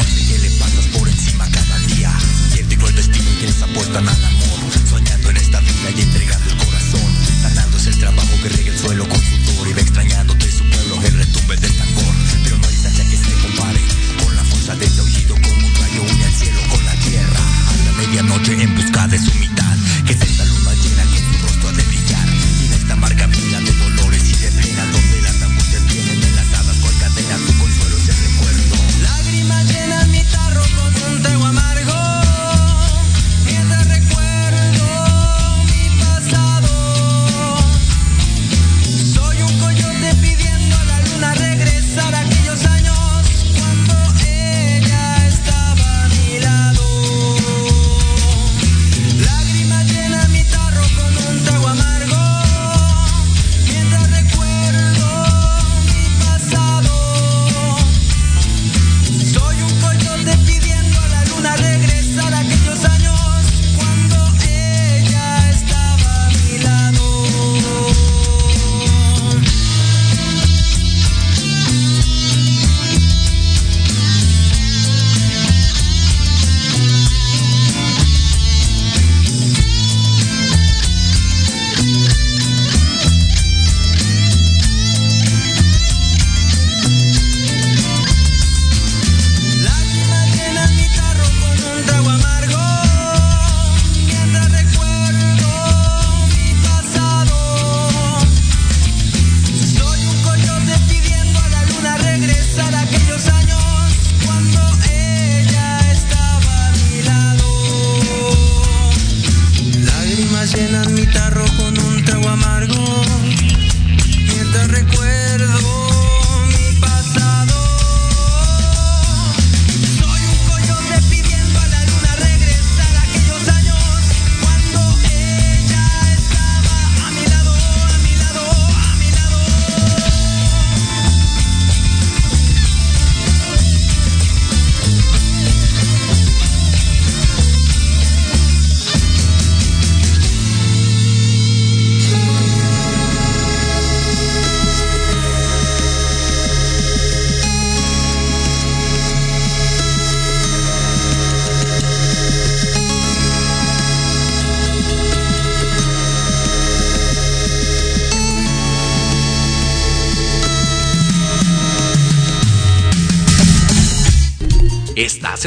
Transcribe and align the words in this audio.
monte 0.00 0.26
que 0.26 0.38
le 0.38 0.50
pasas 0.58 0.86
por 0.86 1.08
encima 1.08 1.48
cada 1.50 1.78
día. 1.80 2.12
Científico 2.52 2.88
el 2.88 2.94
destino 2.94 3.30
y 3.30 3.40
que 3.40 3.46
les 3.46 3.62
apuestan 3.62 4.08
al 4.08 4.24
amor, 4.24 4.72
soñando 4.88 5.30
en 5.30 5.36
esta 5.36 5.60
vida 5.60 5.90
y 5.96 6.00
entregando. 6.00 6.29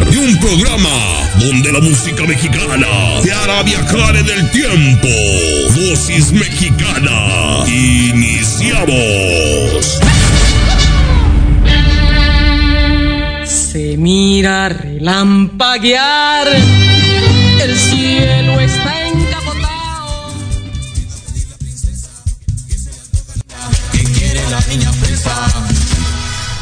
de 0.00 0.18
un 0.18 0.36
programa 0.40 0.90
donde 1.38 1.70
la 1.70 1.78
música 1.80 2.24
mexicana 2.24 2.86
te 3.22 3.32
hará 3.32 3.62
viajar 3.62 4.16
en 4.16 4.28
el 4.28 4.50
tiempo. 4.50 5.06
Dosis 5.74 6.32
mexicana. 6.32 7.64
Iniciamos. 7.68 8.80
Se 13.44 13.96
mira 13.96 14.68
relampaguear. 14.70 16.48
El 17.62 17.78
cielo 17.78 18.58
está 18.58 19.06
encapotado. 19.06 20.34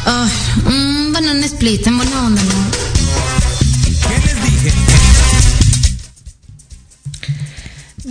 Ah, 0.04 0.28
oh, 0.66 0.70
mmm, 0.70 1.12
banana 1.12 1.46
split, 1.46 1.86
en 1.86 1.96
buena 1.96 2.26
onda, 2.26 2.42
¿no? 2.42 2.91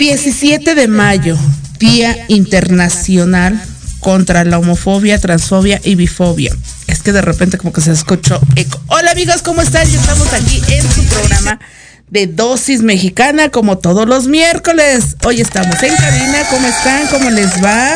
17 0.01 0.74
de 0.74 0.88
mayo, 0.88 1.38
Día 1.77 2.25
Internacional 2.27 3.62
contra 4.00 4.44
la 4.44 4.57
homofobia, 4.57 5.19
transfobia 5.19 5.80
y 5.83 5.94
bifobia. 5.94 6.57
Es 6.88 7.03
que 7.03 7.12
de 7.13 7.21
repente 7.21 7.59
como 7.59 7.71
que 7.71 7.81
se 7.81 7.92
escuchó 7.92 8.42
eco. 8.56 8.81
Hola 8.88 9.12
amigos, 9.12 9.44
¿cómo 9.44 9.62
están? 9.62 9.88
Ya 9.88 10.00
estamos 10.00 10.33
aquí 10.33 10.59
en 10.69 10.92
su 10.92 11.03
programa 11.06 11.59
de 12.09 12.25
dosis 12.25 12.81
mexicana 12.81 13.50
como 13.50 13.77
todos 13.77 14.07
los 14.07 14.25
miércoles. 14.25 15.18
Hoy 15.24 15.39
estamos 15.39 15.75
en 15.83 15.95
cabina. 15.95 16.39
¿Cómo 16.50 16.68
están? 16.68 17.06
¿Cómo 17.12 17.30
les 17.30 17.63
va? 17.63 17.95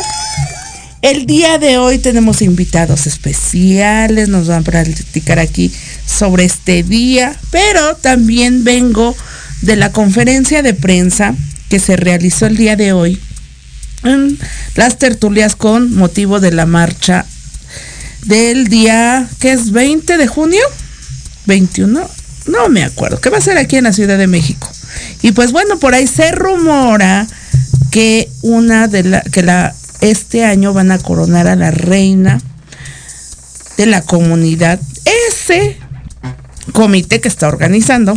El 1.01 1.25
día 1.25 1.58
de 1.58 1.80
hoy 1.80 1.98
tenemos 1.98 2.44
invitados 2.44 3.08
especiales, 3.08 4.30
nos 4.30 4.48
van 4.48 4.60
a 4.60 4.62
platicar 4.62 5.40
aquí 5.40 5.74
sobre 6.06 6.46
este 6.46 6.84
día, 6.84 7.36
pero 7.50 7.96
también 7.96 8.63
vengo 8.63 9.16
de 9.63 9.75
la 9.75 9.92
conferencia 9.92 10.62
de 10.62 10.75
prensa 10.75 11.34
que 11.69 11.79
se 11.79 11.95
realizó 11.95 12.45
el 12.45 12.57
día 12.57 12.75
de 12.75 12.94
hoy 12.94 13.19
en 14.03 14.38
las 14.75 14.97
tertulias 14.97 15.56
con 15.56 15.94
motivo 15.95 16.39
de 16.39 16.51
la 16.51 16.65
marcha 16.65 17.25
del 18.25 18.67
día, 18.67 19.27
que 19.39 19.51
es 19.51 19.71
20 19.71 20.17
de 20.17 20.27
junio, 20.27 20.62
21, 21.45 22.09
no 22.47 22.69
me 22.69 22.83
acuerdo, 22.83 23.19
que 23.21 23.29
va 23.29 23.38
a 23.38 23.41
ser 23.41 23.57
aquí 23.57 23.77
en 23.77 23.85
la 23.85 23.94
Ciudad 23.94 24.17
de 24.17 24.27
México. 24.27 24.69
Y 25.21 25.31
pues 25.31 25.51
bueno, 25.51 25.79
por 25.79 25.94
ahí 25.94 26.07
se 26.07 26.31
rumora 26.31 27.27
que 27.91 28.29
una 28.41 28.88
de 28.88 29.03
la, 29.03 29.21
que 29.21 29.41
la, 29.41 29.75
este 30.01 30.44
año 30.44 30.73
van 30.73 30.91
a 30.91 31.00
coronar 31.00 31.47
a 31.47 31.56
la 31.56 31.71
reina 31.71 32.41
de 33.77 33.85
la 33.85 34.01
comunidad. 34.01 34.79
Ese 35.29 35.77
comité 36.73 37.21
que 37.21 37.27
está 37.27 37.47
organizando 37.47 38.15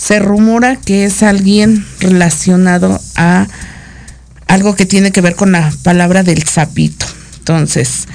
se 0.00 0.18
rumora 0.18 0.76
que 0.76 1.04
es 1.04 1.22
alguien 1.22 1.84
relacionado 2.00 2.98
a 3.16 3.46
algo 4.46 4.74
que 4.74 4.86
tiene 4.86 5.12
que 5.12 5.20
ver 5.20 5.34
con 5.34 5.52
la 5.52 5.70
palabra 5.82 6.22
del 6.22 6.42
sapito. 6.44 7.04
Entonces, 7.38 8.08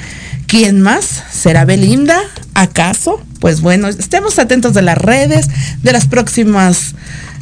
¿quién 0.47 0.81
más? 0.81 1.23
¿Será 1.31 1.63
Belinda? 1.63 2.19
¿Acaso? 2.55 3.23
Pues 3.39 3.61
bueno, 3.61 3.87
estemos 3.87 4.39
atentos 4.39 4.73
de 4.73 4.81
las 4.81 4.97
redes, 4.97 5.47
de 5.83 5.91
las 5.91 6.07
próximas 6.07 6.95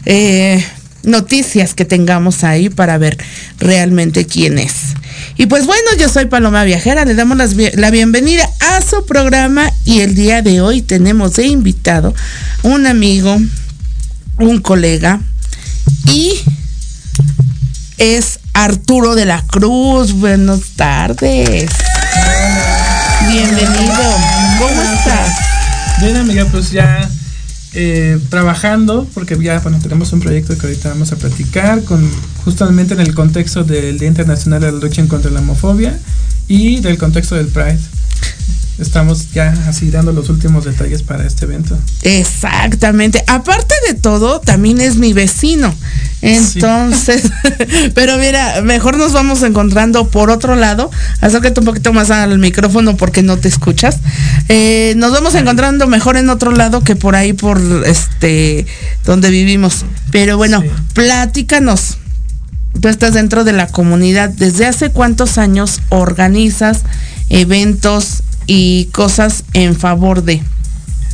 eh, 0.06 0.64
noticias 1.04 1.74
que 1.74 1.86
tengamos 1.86 2.44
ahí 2.44 2.70
para 2.70 2.98
ver 2.98 3.18
realmente 3.60 4.26
quién 4.26 4.60
es. 4.60 4.94
Y 5.38 5.46
pues 5.46 5.66
bueno, 5.66 5.88
yo 5.98 6.10
soy 6.10 6.26
Paloma 6.26 6.66
Viajera, 6.66 7.06
le 7.06 7.16
damos 7.16 7.38
la 7.38 7.92
bienvenida 7.92 8.50
a 8.60 8.82
su 8.82 9.06
programa 9.06 9.72
y 9.86 10.02
el 10.02 10.16
día 10.16 10.42
de 10.42 10.60
hoy 10.60 10.82
tenemos 10.82 11.36
de 11.36 11.48
invitado 11.48 12.14
un 12.62 12.86
amigo, 12.88 13.40
un 14.38 14.60
colega 14.62 15.20
y 16.08 16.34
es 17.98 18.40
Arturo 18.54 19.16
de 19.16 19.26
la 19.26 19.42
Cruz. 19.42 20.14
Buenas 20.14 20.62
tardes. 20.76 21.70
Bienvenido. 23.32 24.18
¿Cómo 24.60 24.82
estás? 24.82 25.36
Bien, 26.02 26.18
amiga, 26.18 26.46
pues 26.52 26.72
ya 26.72 27.10
eh, 27.74 28.20
trabajando, 28.30 29.08
porque 29.14 29.38
ya 29.42 29.60
bueno, 29.60 29.80
tenemos 29.80 30.12
un 30.14 30.20
proyecto 30.20 30.58
que 30.58 30.68
ahorita 30.68 30.90
vamos 30.90 31.12
a 31.12 31.16
platicar, 31.16 31.84
con 31.84 32.10
justamente 32.44 32.94
en 32.94 33.00
el 33.00 33.16
contexto 33.16 33.64
del 33.64 34.00
Día 34.00 34.08
Internacional 34.08 34.62
de 34.62 34.72
la 34.72 34.78
Lucha 34.80 35.06
contra 35.08 35.32
la 35.32 35.40
Homofobia 35.40 35.98
y 36.48 36.82
del 36.82 36.98
contexto 36.98 37.36
del 37.36 37.48
Pride 37.48 37.80
estamos 38.80 39.32
ya 39.34 39.52
así 39.68 39.92
dando 39.92 40.12
los 40.12 40.30
últimos 40.30 40.66
detalles 40.66 41.04
para 41.04 41.26
este 41.26 41.46
evento. 41.46 41.78
Exactamente. 42.02 43.24
Aparte 43.28 43.76
de 43.88 43.94
todo, 43.94 44.40
también 44.40 44.82
es 44.82 44.98
mi 44.98 45.14
vecino. 45.14 45.74
Entonces, 46.22 47.22
sí. 47.24 47.92
pero 47.96 48.18
mira, 48.18 48.62
mejor 48.62 48.98
nos 48.98 49.14
vamos 49.14 49.44
encontrando 49.44 50.08
por 50.08 50.30
otro 50.32 50.56
lado. 50.56 50.90
Acércate 51.22 51.60
un 51.60 51.66
poquito 51.66 51.94
más 51.94 52.10
al 52.12 52.40
micrófono 52.40 52.98
porque 52.98 53.22
no 53.22 53.38
te 53.38 53.48
escuchas. 53.48 53.98
Eh, 54.50 54.94
nos 54.98 55.12
vamos 55.12 55.36
encontrando 55.36 55.86
mejor 55.88 56.18
en 56.18 56.30
otro 56.30 56.52
lado 56.52 56.84
que 56.84 56.96
por 56.96 57.16
ahí, 57.16 57.34
por 57.34 57.62
este, 57.86 58.66
donde 59.06 59.30
vivimos. 59.30 59.86
Pero 60.12 60.38
bueno, 60.38 60.62
sí. 60.62 60.70
platícanos. 60.94 61.98
Tú 62.82 62.88
estás 62.88 63.14
dentro 63.14 63.44
de 63.44 63.54
la 63.54 63.68
comunidad. 63.68 64.30
¿Desde 64.30 64.66
hace 64.66 64.90
cuántos 64.90 65.38
años 65.38 65.82
organizas 65.90 66.82
eventos 67.30 68.24
y 68.48 68.86
cosas 68.86 69.44
en 69.54 69.76
favor 69.76 70.24
de. 70.24 70.42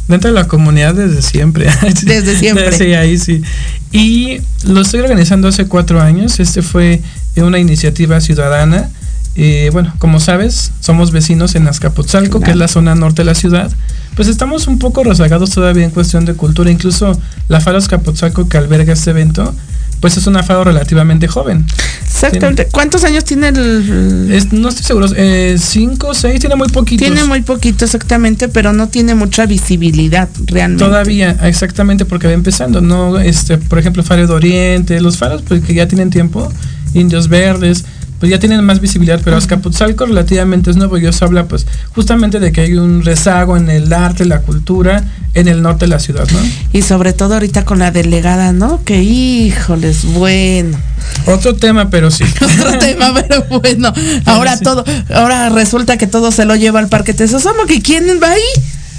Dentro 0.07 0.31
de 0.31 0.35
la 0.35 0.47
comunidad 0.47 0.95
desde 0.95 1.21
siempre. 1.21 1.67
Desde 2.03 2.37
siempre. 2.37 2.71
sí, 2.71 2.93
ahí 2.93 3.17
sí. 3.19 3.43
Y 3.91 4.41
lo 4.63 4.81
estoy 4.81 5.01
organizando 5.01 5.47
hace 5.47 5.67
cuatro 5.67 6.01
años. 6.01 6.39
Este 6.39 6.61
fue 6.63 7.01
una 7.35 7.59
iniciativa 7.59 8.19
ciudadana. 8.19 8.89
Eh, 9.35 9.69
bueno, 9.71 9.93
como 9.99 10.19
sabes, 10.19 10.71
somos 10.79 11.11
vecinos 11.11 11.55
en 11.55 11.67
Azcapotzalco, 11.67 12.39
claro. 12.39 12.45
que 12.45 12.51
es 12.51 12.57
la 12.57 12.67
zona 12.67 12.95
norte 12.95 13.21
de 13.21 13.25
la 13.25 13.35
ciudad. 13.35 13.71
Pues 14.15 14.27
estamos 14.27 14.67
un 14.67 14.79
poco 14.79 15.03
rezagados 15.03 15.51
todavía 15.51 15.85
en 15.85 15.91
cuestión 15.91 16.25
de 16.25 16.33
cultura. 16.33 16.71
Incluso 16.71 17.17
la 17.47 17.61
Faro 17.61 17.77
Azcapotzalco 17.77 18.49
que 18.49 18.57
alberga 18.57 18.93
este 18.93 19.11
evento, 19.11 19.55
pues 19.99 20.17
es 20.17 20.27
una 20.27 20.43
faro 20.43 20.63
relativamente 20.63 21.27
joven. 21.27 21.65
Exactamente. 22.03 22.63
Tiene, 22.63 22.71
¿Cuántos 22.71 23.03
años 23.03 23.23
tiene 23.23 23.49
el...? 23.49 24.29
Es, 24.31 24.51
no 24.51 24.69
estoy 24.69 24.83
seguro. 24.83 25.07
Eh, 25.15 25.57
cinco, 25.59 26.13
seis, 26.13 26.39
tiene 26.39 26.55
muy 26.55 26.67
poquito. 26.69 27.03
Tiene 27.03 27.23
muy 27.23 27.41
poquito, 27.41 27.85
exactamente, 27.85 28.47
pero 28.47 28.73
no 28.73 28.87
tiene 28.87 29.15
mucha 29.15 29.45
visibilidad 29.45 30.29
realmente. 30.45 30.83
Todavía, 30.83 31.37
exactamente, 31.43 32.05
porque 32.05 32.27
va 32.27 32.33
empezando, 32.33 32.81
¿no? 32.81 33.19
Este, 33.19 33.57
por 33.57 33.79
ejemplo, 33.79 34.03
Faro 34.03 34.27
de 34.27 34.33
Oriente, 34.33 34.99
los 35.01 35.17
faros 35.17 35.41
pues, 35.43 35.63
que 35.63 35.73
ya 35.73 35.87
tienen 35.87 36.09
tiempo, 36.09 36.51
Indios 36.93 37.27
Verdes, 37.27 37.85
pues 38.19 38.29
ya 38.29 38.39
tienen 38.39 38.63
más 38.63 38.81
visibilidad, 38.81 39.21
pero 39.23 39.37
Azcapotzalco 39.37 40.05
relativamente 40.05 40.69
es 40.69 40.77
nuevo 40.77 40.97
y 40.97 41.05
eso 41.05 41.25
habla 41.25 41.45
pues 41.45 41.65
justamente 41.95 42.39
de 42.39 42.51
que 42.51 42.61
hay 42.61 42.73
un 42.73 43.03
rezago 43.03 43.55
en 43.57 43.69
el 43.69 43.91
arte, 43.93 44.25
la 44.25 44.41
cultura 44.41 45.03
en 45.33 45.47
el 45.47 45.61
norte 45.61 45.85
de 45.85 45.89
la 45.89 45.99
ciudad, 45.99 46.27
¿no? 46.31 46.39
Y 46.73 46.81
sobre 46.81 47.13
todo 47.13 47.35
ahorita 47.35 47.63
con 47.63 47.79
la 47.79 47.91
delegada, 47.91 48.51
¿no? 48.51 48.83
Que 48.83 49.01
híjoles, 49.01 50.05
bueno. 50.05 50.77
Otro 51.25 51.55
tema, 51.55 51.89
pero 51.89 52.11
sí. 52.11 52.25
Otro 52.41 52.77
tema, 52.77 53.13
pero 53.13 53.45
bueno. 53.61 53.93
Ahora 54.25 54.57
sí. 54.57 54.63
todo, 54.63 54.83
ahora 55.13 55.49
resulta 55.49 55.97
que 55.97 56.07
todo 56.07 56.31
se 56.31 56.45
lo 56.45 56.55
lleva 56.55 56.79
al 56.79 56.89
Parque 56.89 57.13
Tesosomo, 57.13 57.65
que 57.67 57.81
quién 57.81 58.05
va 58.21 58.31
ahí. 58.31 58.41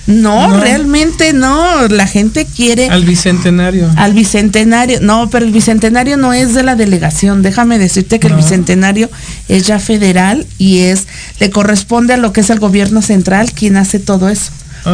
No, 0.06 0.48
no, 0.48 0.60
realmente 0.60 1.32
no. 1.32 1.88
La 1.88 2.06
gente 2.06 2.46
quiere. 2.46 2.88
Al 2.88 3.04
bicentenario. 3.04 3.90
Al 3.96 4.12
bicentenario. 4.12 5.00
No, 5.00 5.30
pero 5.30 5.44
el 5.44 5.52
bicentenario 5.52 6.16
no 6.16 6.32
es 6.32 6.54
de 6.54 6.62
la 6.62 6.74
delegación. 6.74 7.42
Déjame 7.42 7.78
decirte 7.78 8.18
que 8.18 8.28
no. 8.28 8.36
el 8.36 8.42
bicentenario 8.42 9.10
es 9.48 9.66
ya 9.66 9.78
federal 9.78 10.46
y 10.58 10.80
es 10.80 11.06
le 11.38 11.50
corresponde 11.50 12.14
a 12.14 12.16
lo 12.16 12.32
que 12.32 12.40
es 12.40 12.50
el 12.50 12.58
gobierno 12.58 13.02
central 13.02 13.52
quien 13.52 13.76
hace 13.76 13.98
todo 13.98 14.28
eso. 14.28 14.50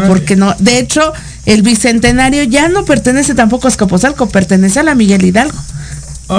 Porque 0.08 0.34
no, 0.34 0.54
de 0.58 0.78
hecho, 0.78 1.12
el 1.44 1.62
bicentenario 1.62 2.42
ya 2.42 2.68
no 2.68 2.84
pertenece 2.84 3.34
tampoco 3.34 3.68
a 3.68 3.70
Escapozalco, 3.70 4.28
pertenece 4.28 4.80
a 4.80 4.82
la 4.82 4.94
Miguel 4.94 5.24
Hidalgo. 5.24 5.58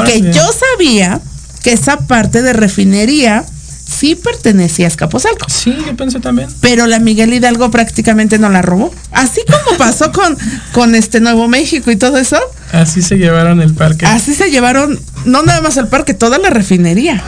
Que 0.05 0.21
yo 0.21 0.43
sabía 0.73 1.21
que 1.63 1.71
esa 1.71 1.97
parte 1.99 2.41
de 2.41 2.53
refinería 2.53 3.45
sí 3.97 4.15
pertenecía 4.15 4.85
a 4.85 4.89
Escapozalco. 4.89 5.49
Sí, 5.49 5.75
yo 5.85 5.95
pensé 5.95 6.19
también. 6.19 6.49
Pero 6.61 6.87
la 6.87 6.99
Miguel 6.99 7.33
Hidalgo 7.33 7.71
prácticamente 7.71 8.37
no 8.37 8.49
la 8.49 8.61
robó. 8.61 8.93
Así 9.11 9.41
como 9.45 9.77
pasó 9.77 10.11
con, 10.13 10.37
con 10.73 10.95
este 10.95 11.19
Nuevo 11.19 11.47
México 11.47 11.91
y 11.91 11.95
todo 11.95 12.17
eso. 12.17 12.37
Así 12.71 13.01
se 13.01 13.17
llevaron 13.17 13.61
el 13.61 13.73
parque. 13.73 14.05
Así 14.05 14.33
se 14.35 14.51
llevaron, 14.51 14.99
no 15.25 15.43
nada 15.43 15.61
más 15.61 15.77
el 15.77 15.87
parque, 15.87 16.13
toda 16.13 16.37
la 16.37 16.49
refinería. 16.49 17.23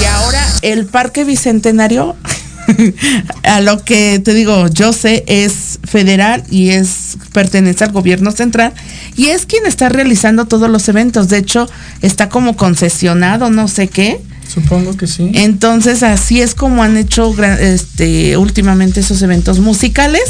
Y 0.00 0.04
ahora 0.04 0.44
el 0.62 0.86
parque 0.86 1.24
bicentenario, 1.24 2.16
a 3.42 3.60
lo 3.60 3.84
que 3.84 4.18
te 4.18 4.34
digo, 4.34 4.68
yo 4.68 4.92
sé, 4.92 5.24
es 5.26 5.78
federal 5.84 6.44
y 6.50 6.70
es 6.70 7.18
pertenece 7.32 7.84
al 7.84 7.92
gobierno 7.92 8.30
central 8.30 8.72
y 9.16 9.28
es 9.28 9.46
quien 9.46 9.66
está 9.66 9.88
realizando 9.88 10.46
todos 10.46 10.68
los 10.68 10.88
eventos. 10.88 11.28
De 11.28 11.38
hecho, 11.38 11.68
está 12.02 12.28
como 12.28 12.56
concesionado, 12.56 13.48
no 13.50 13.68
sé 13.68 13.88
qué 13.88 14.20
Supongo 14.52 14.96
que 14.96 15.06
sí. 15.06 15.30
Entonces 15.34 16.02
así 16.02 16.40
es 16.42 16.54
como 16.54 16.82
han 16.82 16.96
hecho 16.96 17.34
este, 17.42 18.36
últimamente 18.36 19.00
esos 19.00 19.22
eventos 19.22 19.60
musicales. 19.60 20.22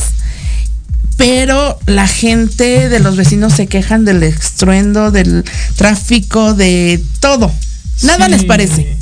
Pero 1.16 1.78
la 1.86 2.08
gente 2.08 2.88
de 2.88 2.98
los 2.98 3.16
vecinos 3.16 3.52
se 3.52 3.66
quejan 3.66 4.04
del 4.04 4.22
estruendo, 4.22 5.10
del 5.10 5.44
tráfico, 5.76 6.54
de 6.54 7.02
todo. 7.20 7.52
Nada 8.02 8.26
sí. 8.26 8.32
les 8.32 8.44
parece. 8.44 8.96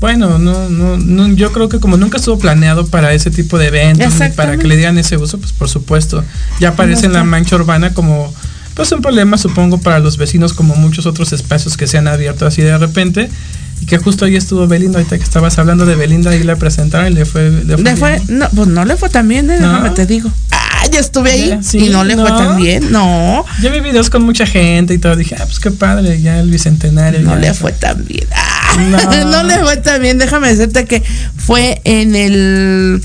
Bueno, 0.00 0.38
no, 0.38 0.68
no, 0.68 0.98
no, 0.98 1.28
yo 1.34 1.52
creo 1.52 1.68
que 1.68 1.80
como 1.80 1.96
nunca 1.96 2.18
estuvo 2.18 2.38
planeado 2.38 2.86
para 2.86 3.14
ese 3.14 3.30
tipo 3.30 3.58
de 3.58 3.68
eventos, 3.68 4.14
para 4.34 4.58
que 4.58 4.68
le 4.68 4.76
dieran 4.76 4.98
ese 4.98 5.16
uso, 5.16 5.38
pues 5.38 5.52
por 5.52 5.70
supuesto, 5.70 6.22
ya 6.60 6.70
aparece 6.70 7.06
en 7.06 7.14
la 7.14 7.24
mancha 7.24 7.56
urbana 7.56 7.94
como 7.94 8.32
pues 8.74 8.92
un 8.92 9.00
problema 9.00 9.38
supongo 9.38 9.78
para 9.78 9.98
los 10.00 10.18
vecinos 10.18 10.52
como 10.52 10.74
muchos 10.74 11.06
otros 11.06 11.32
espacios 11.32 11.78
que 11.78 11.86
se 11.86 11.96
han 11.96 12.08
abierto 12.08 12.46
así 12.46 12.60
de 12.60 12.76
repente 12.76 13.30
y 13.80 13.86
que 13.86 13.98
justo 13.98 14.24
ahí 14.24 14.36
estuvo 14.36 14.66
Belinda, 14.66 14.98
ahorita 14.98 15.18
que 15.18 15.24
estabas 15.24 15.58
hablando 15.58 15.84
de 15.86 15.94
Belinda 15.96 16.34
y 16.34 16.42
la 16.42 16.56
presentaron 16.56 17.12
y 17.12 17.14
le 17.14 17.24
fue... 17.24 17.50
Le 17.50 17.76
fue, 17.76 17.82
le 17.84 17.96
fue 17.96 18.20
no, 18.28 18.48
pues 18.50 18.68
no 18.68 18.84
le 18.84 18.96
fue 18.96 19.08
tan 19.10 19.28
bien, 19.28 19.50
eh, 19.50 19.58
¿No? 19.60 19.68
déjame 19.68 19.90
te 19.90 20.06
digo. 20.06 20.30
yo 20.92 20.98
estuve 21.00 21.30
ahí 21.32 21.48
Ya, 21.50 21.62
sí, 21.62 21.78
y 21.78 21.88
no 21.90 22.04
le 22.04 22.14
fue 22.14 22.30
no. 22.30 22.36
tan 22.36 22.56
bien. 22.56 22.90
No, 22.90 23.44
Yo 23.60 23.70
vi 23.70 23.80
videos 23.80 24.08
con 24.10 24.22
mucha 24.22 24.46
gente 24.46 24.94
y 24.94 24.98
todo. 24.98 25.14
Dije, 25.16 25.34
ah, 25.38 25.44
pues 25.44 25.60
qué 25.60 25.70
padre, 25.70 26.20
ya 26.22 26.40
el 26.40 26.50
bicentenario. 26.50 27.20
no 27.20 27.34
ya. 27.34 27.40
le 27.40 27.54
fue 27.54 27.72
tan 27.72 28.04
bien. 28.04 28.26
Ah, 28.34 28.76
No. 28.78 29.24
no. 29.24 29.42
le 29.42 29.58
fue 29.58 29.76
tan 29.78 30.00
bien. 30.00 30.16
Déjame 30.18 30.48
decirte 30.48 30.84
que 30.86 31.02
fue 31.36 31.80
en 31.84 32.14
el. 32.14 33.02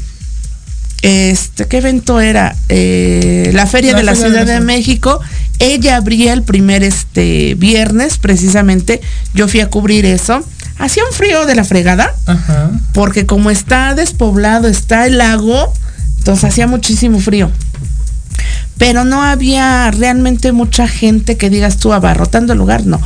Este, 1.02 1.66
¿qué 1.66 1.78
evento 1.78 2.22
era? 2.22 2.56
Eh, 2.70 3.50
la 3.54 3.66
Feria 3.66 3.94
La 3.94 3.98
de 3.98 4.04
la 4.04 4.14
Feria 4.16 4.28
Ciudad 4.44 4.46
de. 4.46 4.62
México. 4.62 5.20
Ella 5.62 5.98
abría 5.98 6.34
el 6.34 6.42
primer 6.42 6.84
este 6.84 7.54
viernes, 7.56 8.18
precisamente. 8.18 9.00
Yo 9.36 9.48
fui 9.48 9.60
a 9.60 9.70
cubrir 9.70 10.06
eso. 10.06 10.44
Hacía 10.80 11.04
un 11.06 11.14
frío 11.14 11.46
de 11.46 11.54
la 11.54 11.64
fregada. 11.64 12.16
Ajá. 12.26 12.72
porque 12.94 13.28
como 13.28 13.52
está 13.52 13.94
despoblado, 13.94 14.68
está 14.68 15.06
el 15.06 15.20
lago, 15.20 15.72
entonces 16.18 16.46
hacía 16.46 16.66
muchísimo 16.66 17.20
frío. 17.20 17.52
Pero 18.80 19.04
no 19.06 19.22
había 19.22 19.92
realmente 19.92 20.52
mucha 20.52 20.88
gente 20.88 21.38
que 21.38 21.52
digas 21.52 21.78
tú 21.78 21.94
abarrotando 21.94 22.54
el 22.54 22.60
lugar, 22.60 22.88
no. 22.88 23.00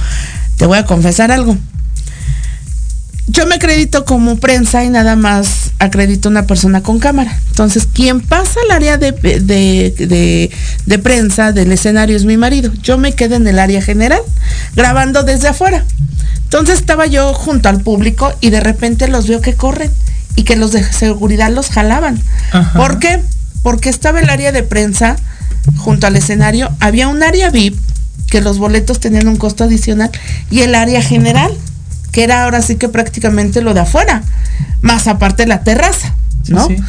Te 0.55 0.65
voy 0.65 0.77
a 0.77 0.85
confesar 0.85 1.33
algo. 1.33 1.57
Yo 3.27 3.47
me 3.47 3.55
acredito 3.55 4.05
como 4.05 4.35
prensa 4.37 4.83
y 4.83 4.89
nada 4.89 5.15
más 5.15 5.71
acredito 5.79 6.29
una 6.29 6.45
persona 6.45 6.83
con 6.83 6.99
cámara. 6.99 7.39
Entonces, 7.49 7.87
quien 7.91 8.21
pasa 8.21 8.59
al 8.65 8.71
área 8.71 8.97
de, 8.97 9.11
de, 9.13 9.39
de- 9.97 10.51
de 10.85 10.99
prensa 10.99 11.51
del 11.51 11.71
escenario 11.71 12.15
es 12.15 12.25
mi 12.25 12.37
marido. 12.37 12.71
Yo 12.83 12.97
me 12.99 13.13
quedé 13.13 13.35
en 13.37 13.47
el 13.47 13.57
área 13.59 13.81
general, 13.81 14.21
grabando 14.75 15.23
desde 15.23 15.47
afuera. 15.47 15.83
Entonces 16.43 16.75
estaba 16.79 17.07
yo 17.07 17.33
junto 17.33 17.67
al 17.67 17.81
público 17.81 18.31
y 18.41 18.51
de 18.51 18.59
repente 18.59 19.07
los 19.07 19.27
veo 19.27 19.41
que 19.41 19.55
corren 19.55 19.89
y 20.35 20.43
que 20.43 20.55
los 20.55 20.71
de 20.71 20.83
seguridad 20.83 21.49
los 21.51 21.69
jalaban. 21.69 22.21
Ajá. 22.51 22.77
¿Por 22.77 22.99
qué? 22.99 23.21
Porque 23.63 23.89
estaba 23.89 24.19
el 24.19 24.29
área 24.29 24.51
de 24.51 24.61
prensa 24.61 25.15
junto 25.77 26.05
al 26.05 26.15
escenario, 26.15 26.69
había 26.79 27.07
un 27.07 27.23
área 27.23 27.49
VIP 27.49 27.75
que 28.29 28.41
los 28.41 28.59
boletos 28.59 28.99
tenían 28.99 29.27
un 29.27 29.37
costo 29.37 29.63
adicional 29.63 30.11
y 30.51 30.59
el 30.61 30.75
área 30.75 31.01
general, 31.01 31.51
que 32.15 32.23
era 32.23 32.45
ahora 32.45 32.61
sí 32.61 32.77
que 32.77 32.87
prácticamente 32.87 33.61
lo 33.61 33.73
de 33.73 33.81
afuera, 33.81 34.23
más 34.79 35.05
aparte 35.07 35.45
la 35.45 35.65
terraza, 35.65 36.15
¿no? 36.47 36.65
Sí, 36.65 36.77
sí. 36.77 36.83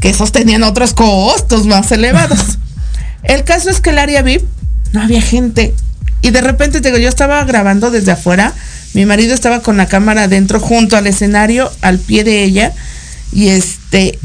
Que 0.00 0.10
esos 0.10 0.32
tenían 0.32 0.64
otros 0.64 0.92
costos 0.92 1.66
más 1.66 1.92
elevados. 1.92 2.58
el 3.22 3.44
caso 3.44 3.70
es 3.70 3.80
que 3.80 3.90
el 3.90 3.98
área 4.00 4.22
VIP 4.22 4.42
no 4.92 5.02
había 5.02 5.22
gente 5.22 5.72
y 6.20 6.30
de 6.30 6.40
repente 6.40 6.80
te 6.80 6.88
digo, 6.88 6.98
yo 6.98 7.08
estaba 7.08 7.44
grabando 7.44 7.92
desde 7.92 8.10
afuera, 8.10 8.54
mi 8.92 9.06
marido 9.06 9.34
estaba 9.34 9.60
con 9.60 9.76
la 9.76 9.86
cámara 9.86 10.24
adentro 10.24 10.58
junto 10.58 10.96
al 10.96 11.06
escenario, 11.06 11.70
al 11.80 12.00
pie 12.00 12.24
de 12.24 12.42
ella 12.42 12.72
y 13.30 13.50
este 13.50 14.18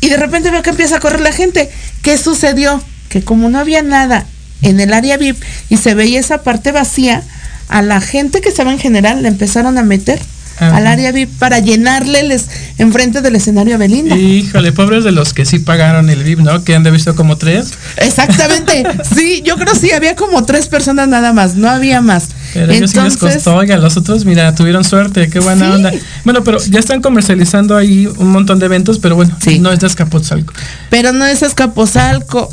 y 0.00 0.08
de 0.08 0.16
repente 0.16 0.50
veo 0.50 0.62
que 0.62 0.70
empieza 0.70 0.96
a 0.96 1.00
correr 1.00 1.20
la 1.20 1.30
gente. 1.30 1.70
¿Qué 2.02 2.18
sucedió? 2.18 2.82
Que 3.08 3.22
como 3.22 3.48
no 3.48 3.60
había 3.60 3.84
nada 3.84 4.26
en 4.62 4.80
el 4.80 4.92
área 4.92 5.16
VIP 5.16 5.40
y 5.68 5.76
se 5.76 5.94
veía 5.94 6.18
esa 6.18 6.42
parte 6.42 6.72
vacía, 6.72 7.22
a 7.70 7.82
la 7.82 8.00
gente 8.00 8.40
que 8.40 8.48
estaba 8.50 8.72
en 8.72 8.78
general 8.78 9.22
le 9.22 9.28
empezaron 9.28 9.78
a 9.78 9.82
meter 9.82 10.20
Ajá. 10.58 10.76
al 10.76 10.86
área 10.86 11.10
VIP 11.12 11.30
para 11.38 11.58
llenarle 11.60 12.22
les, 12.24 12.46
enfrente 12.76 13.22
del 13.22 13.34
escenario 13.36 13.76
a 13.76 13.78
Belinda. 13.78 14.14
Híjole, 14.14 14.72
pobres 14.72 15.04
de 15.04 15.12
los 15.12 15.32
que 15.32 15.46
sí 15.46 15.58
pagaron 15.60 16.10
el 16.10 16.22
VIP, 16.22 16.40
¿no? 16.40 16.62
Que 16.64 16.74
han 16.74 16.82
de 16.82 16.90
visto 16.90 17.16
como 17.16 17.36
tres. 17.38 17.72
Exactamente. 17.96 18.82
Sí, 19.14 19.42
yo 19.44 19.56
creo 19.56 19.74
sí, 19.74 19.90
había 19.92 20.14
como 20.16 20.44
tres 20.44 20.68
personas 20.68 21.08
nada 21.08 21.32
más, 21.32 21.54
no 21.54 21.68
había 21.70 22.00
más. 22.02 22.28
Pero 22.52 22.72
ellos 22.72 22.90
sí 22.90 23.00
les 23.00 23.16
costó, 23.16 23.54
oiga, 23.56 23.76
los 23.78 23.96
otros, 23.96 24.24
mira, 24.26 24.54
tuvieron 24.54 24.84
suerte, 24.84 25.28
qué 25.30 25.40
buena 25.40 25.66
Sí. 25.66 25.72
onda. 25.72 25.92
Bueno, 26.24 26.44
pero 26.44 26.58
ya 26.58 26.78
están 26.80 27.00
comercializando 27.00 27.76
ahí 27.76 28.06
un 28.18 28.28
montón 28.30 28.58
de 28.58 28.66
eventos, 28.66 28.98
pero 28.98 29.16
bueno, 29.16 29.34
Sí. 29.42 29.58
no 29.60 29.72
es 29.72 29.80
de 29.80 29.86
Azcapotzalco. 29.86 30.52
pero 30.90 31.12
no 31.12 31.24
es 31.24 31.42
Escaposalco. 31.42 32.52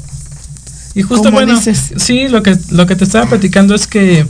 Y 0.95 1.01
justo 1.03 1.29
bueno, 1.31 1.55
dices. 1.55 1.91
sí, 1.97 2.27
lo 2.27 2.41
que, 2.41 2.57
lo 2.69 2.87
que 2.87 2.95
te 2.95 3.03
estaba 3.03 3.27
platicando 3.27 3.75
es 3.75 3.85
que 3.85 4.25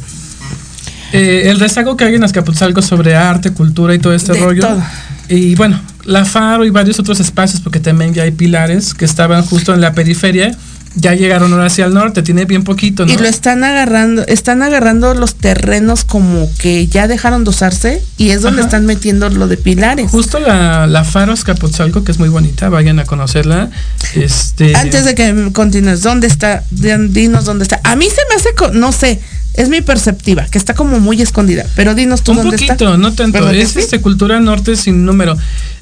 eh, 1.14 1.44
el 1.46 1.60
rezago 1.60 1.96
que 1.98 2.06
hay 2.06 2.16
en 2.16 2.24
Azcapotzalco 2.24 2.82
sobre 2.82 3.16
arte, 3.16 3.52
cultura 3.52 3.94
y 3.96 4.00
todo 4.00 4.14
este 4.14 4.34
De 4.34 4.40
rollo. 4.40 4.62
todo. 4.62 4.84
Y 5.30 5.56
bueno, 5.56 5.80
la 6.06 6.26
Faro 6.26 6.66
y 6.66 6.70
varios 6.70 7.00
otros 7.00 7.20
espacios, 7.20 7.62
porque 7.62 7.80
también 7.80 8.14
ya 8.14 8.24
hay 8.24 8.32
pilares 8.32 8.94
que 8.94 9.06
estaban 9.06 9.44
justo 9.44 9.74
en 9.74 9.82
la 9.82 9.94
periferia, 9.94 10.56
ya 11.00 11.14
llegaron 11.14 11.54
ahora 11.54 11.68
hacia 11.68 11.86
el 11.86 11.94
norte, 11.94 12.22
tiene 12.24 12.46
bien 12.46 12.64
poquito, 12.64 13.06
¿no? 13.06 13.12
Y 13.14 13.18
lo 13.18 13.28
están 13.28 13.64
agarrando, 13.64 14.26
están 14.28 14.64
agarrando 14.64 15.14
los 15.14 15.36
terrenos 15.36 16.04
como 16.04 16.50
que 16.58 16.88
ya 16.88 17.08
dejaron 17.08 17.44
de 17.44 17.52
usarse 17.52 18.02
y 18.18 18.32
es 18.32 18.42
donde 18.42 18.60
Ajá. 18.62 18.68
están 18.68 18.86
metiendo 18.86 19.30
lo 19.30 19.48
de 19.48 19.58
pilares. 19.58 20.10
Justo 20.12 20.40
la, 20.40 20.88
la 20.88 21.04
Faro 21.04 21.34
Azcapotzalco, 21.34 22.04
que 22.04 22.12
es 22.12 22.20
muy 22.20 22.30
bonita, 22.30 22.70
vayan 22.70 23.00
a 23.00 23.06
conocerla. 23.06 23.70
Este, 24.16 24.76
Antes 24.76 25.06
de 25.06 25.16
que 25.16 25.50
continúes, 25.54 26.02
¿dónde 26.02 26.28
está? 26.28 26.64
Di- 26.72 27.08
Dinos 27.10 27.46
dónde 27.46 27.64
está. 27.64 27.80
A 27.84 27.96
mí 27.96 28.06
se 28.06 28.22
me 28.30 28.36
hace, 28.36 28.50
no 28.78 28.92
sé, 28.92 29.20
es 29.54 29.70
mi 29.70 29.82
perceptiva, 29.82 30.46
que 30.46 30.58
está 30.58 30.74
como 30.74 31.00
muy 31.00 31.22
escondida. 31.22 31.66
Pero 31.76 31.96
dinos 31.96 32.22
tú 32.24 32.32
Un 32.32 32.38
dónde 32.38 32.52
poquito, 32.58 32.74
está. 32.74 32.98
no 32.98 33.14
tanto. 33.14 33.34
¿Verdad 33.40 33.52
que 33.52 33.62
Es 33.62 33.76
este 33.76 34.02
Cultura 34.02 34.40
Norte 34.40 34.76
sin 34.76 35.06
número. 35.06 35.36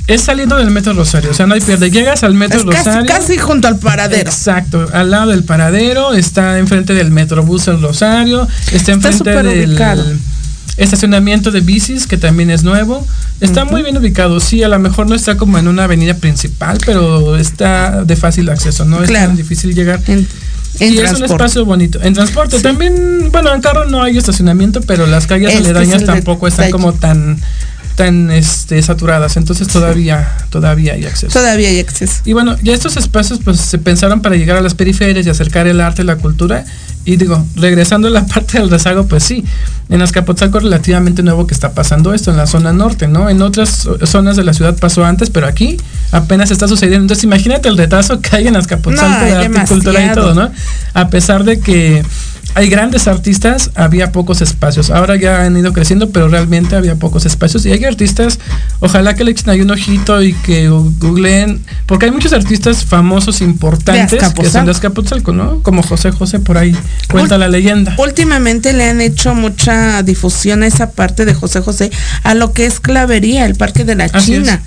Es 0.07 0.21
saliendo 0.21 0.55
del 0.57 0.69
Metro 0.69 0.93
Rosario, 0.93 1.31
o 1.31 1.33
sea, 1.33 1.47
no 1.47 1.55
hay 1.55 1.61
pierde. 1.61 1.89
Llegas 1.89 2.23
al 2.23 2.35
Metro 2.35 2.59
Es 2.59 2.65
casi, 2.65 2.85
Rosario. 2.89 3.07
casi 3.07 3.37
junto 3.37 3.67
al 3.67 3.79
paradero. 3.79 4.29
Exacto, 4.29 4.87
al 4.93 5.09
lado 5.09 5.31
del 5.31 5.43
paradero, 5.43 6.13
está 6.13 6.59
enfrente 6.59 6.93
del 6.93 7.09
Metrobús 7.11 7.67
El 7.67 7.81
Rosario, 7.81 8.47
está 8.71 8.75
Está 8.75 8.91
enfrente 8.93 9.17
súper 9.17 9.43
del 9.47 9.69
ubicado. 9.71 10.03
estacionamiento 10.77 11.51
de 11.51 11.61
bicis, 11.61 12.05
que 12.05 12.17
también 12.17 12.49
es 12.51 12.63
nuevo. 12.63 13.05
Está 13.39 13.65
muy 13.65 13.81
bien 13.81 13.97
ubicado, 13.97 14.39
sí, 14.39 14.61
a 14.63 14.67
lo 14.67 14.77
mejor 14.79 15.07
no 15.07 15.15
está 15.15 15.37
como 15.37 15.57
en 15.57 15.67
una 15.67 15.85
avenida 15.85 16.13
principal, 16.15 16.77
pero 16.85 17.35
está 17.37 18.03
de 18.03 18.15
fácil 18.15 18.49
acceso, 18.49 18.85
no 18.85 19.01
es 19.03 19.09
Claro. 19.09 19.27
tan 19.27 19.37
difícil 19.37 19.73
llegar. 19.73 20.01
En, 20.07 20.27
en 20.81 20.93
y 20.93 20.97
es 20.99 21.13
un 21.13 21.23
espacio 21.23 21.65
bonito. 21.65 21.99
En 22.03 22.13
transporte 22.13 22.59
también, 22.59 23.29
bueno, 23.31 23.53
en 23.53 23.61
carro 23.61 23.85
no 23.85 24.03
hay 24.03 24.17
estacionamiento, 24.17 24.81
pero 24.81 25.07
las 25.07 25.25
calles 25.27 25.49
Este 25.53 25.61
es 25.63 25.67
aledañas 25.69 26.03
tampoco 26.05 26.47
están 26.47 26.69
como 26.71 26.93
tan 26.93 27.39
tan 27.95 28.29
este 28.29 28.81
saturadas, 28.81 29.37
entonces 29.37 29.67
todavía 29.67 30.37
todavía 30.49 30.93
hay 30.93 31.05
acceso. 31.05 31.31
Todavía 31.31 31.69
hay 31.69 31.79
acceso. 31.79 32.21
Y 32.25 32.33
bueno, 32.33 32.55
ya 32.61 32.73
estos 32.73 32.97
espacios 32.97 33.39
pues 33.43 33.59
se 33.59 33.77
pensaron 33.77 34.21
para 34.21 34.35
llegar 34.35 34.57
a 34.57 34.61
las 34.61 34.73
periferias 34.73 35.25
y 35.25 35.29
acercar 35.29 35.67
el 35.67 35.81
arte, 35.81 36.03
la 36.03 36.17
cultura. 36.17 36.65
Y 37.05 37.17
digo, 37.17 37.45
regresando 37.55 38.07
a 38.07 38.11
la 38.11 38.25
parte 38.27 38.57
del 38.57 38.69
rezago, 38.69 39.07
pues 39.07 39.23
sí, 39.23 39.45
en 39.89 40.01
Azcapotzalco 40.01 40.59
relativamente 40.59 41.23
nuevo 41.23 41.47
que 41.47 41.53
está 41.53 41.73
pasando 41.73 42.13
esto 42.13 42.31
en 42.31 42.37
la 42.37 42.47
zona 42.47 42.73
norte, 42.73 43.07
¿no? 43.07 43.29
En 43.29 43.41
otras 43.41 43.87
zonas 44.03 44.35
de 44.35 44.43
la 44.43 44.53
ciudad 44.53 44.75
pasó 44.77 45.05
antes, 45.05 45.29
pero 45.29 45.47
aquí 45.47 45.77
apenas 46.11 46.51
está 46.51 46.67
sucediendo. 46.67 47.03
Entonces 47.03 47.23
imagínate 47.23 47.69
el 47.69 47.77
retraso 47.77 48.19
que 48.19 48.35
hay 48.35 48.47
en 48.47 48.55
Azcapotzalco 48.55 49.19
No, 49.19 49.25
de 49.25 49.35
arte 49.35 49.61
y 49.63 49.67
cultura 49.67 50.05
y 50.05 50.13
todo, 50.13 50.33
¿no? 50.33 50.51
A 50.93 51.09
pesar 51.09 51.43
de 51.43 51.59
que 51.59 52.03
hay 52.53 52.69
grandes 52.69 53.07
artistas, 53.07 53.71
había 53.75 54.11
pocos 54.11 54.41
espacios. 54.41 54.89
Ahora 54.89 55.15
ya 55.17 55.41
han 55.41 55.57
ido 55.57 55.73
creciendo, 55.73 56.09
pero 56.11 56.27
realmente 56.29 56.75
había 56.75 56.95
pocos 56.95 57.25
espacios. 57.25 57.65
Y 57.65 57.71
hay 57.71 57.83
artistas, 57.83 58.39
ojalá 58.79 59.13
que 59.15 59.23
le 59.23 59.31
echen 59.31 59.49
ahí 59.49 59.61
un 59.61 59.71
ojito 59.71 60.21
y 60.21 60.33
que 60.33 60.69
googleen, 60.69 61.61
porque 61.85 62.05
hay 62.05 62.11
muchos 62.11 62.31
artistas 62.33 62.85
famosos 62.85 63.41
importantes 63.41 64.19
que 64.19 64.49
son 64.49 64.65
de 64.65 64.71
Azcapotzalco, 64.71 65.33
¿no? 65.33 65.61
Como 65.63 65.83
José 65.83 66.11
José 66.11 66.39
por 66.39 66.57
ahí 66.57 66.75
cuenta 67.11 67.35
Ul- 67.35 67.39
la 67.39 67.47
leyenda. 67.49 67.95
Últimamente 67.97 68.71
le 68.73 68.89
han 68.89 69.01
hecho 69.01 69.35
mucha 69.35 70.03
difusión 70.03 70.63
a 70.63 70.67
esa 70.67 70.91
parte 70.91 71.25
de 71.25 71.33
José 71.33 71.61
José, 71.61 71.91
a 72.23 72.35
lo 72.35 72.53
que 72.53 72.65
es 72.65 72.79
Clavería, 72.79 73.45
el 73.45 73.55
Parque 73.55 73.83
de 73.83 73.95
la 73.95 74.05
Así 74.05 74.33
China. 74.33 74.61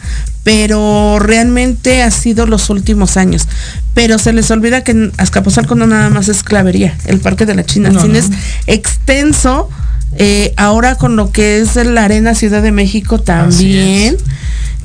Pero 0.49 1.19
realmente 1.19 2.03
ha 2.03 2.11
sido 2.11 2.47
los 2.47 2.71
últimos 2.71 3.19
años. 3.19 3.47
Pero 3.93 4.19
se 4.19 4.33
les 4.33 4.51
olvida 4.51 4.83
que 4.83 4.93
en 4.93 5.13
Azcapotzalco 5.19 5.75
no 5.75 5.87
nada 5.87 6.09
más 6.09 6.29
es 6.29 6.43
Clavería, 6.43 6.97
el 7.05 7.21
Parque 7.21 7.45
de 7.45 7.55
la 7.55 7.67
China, 7.67 7.91
No, 7.91 8.01
sino 8.01 8.15
no. 8.15 8.19
es 8.19 8.31
extenso. 8.67 9.69
eh, 10.17 10.55
ahora 10.57 10.95
con 10.95 11.17
lo 11.17 11.33
que 11.33 11.61
es 11.61 11.77
la 11.77 12.05
Arena 12.05 12.35
Ciudad 12.35 12.63
de 12.63 12.73
México 12.73 13.19
también. 13.21 14.17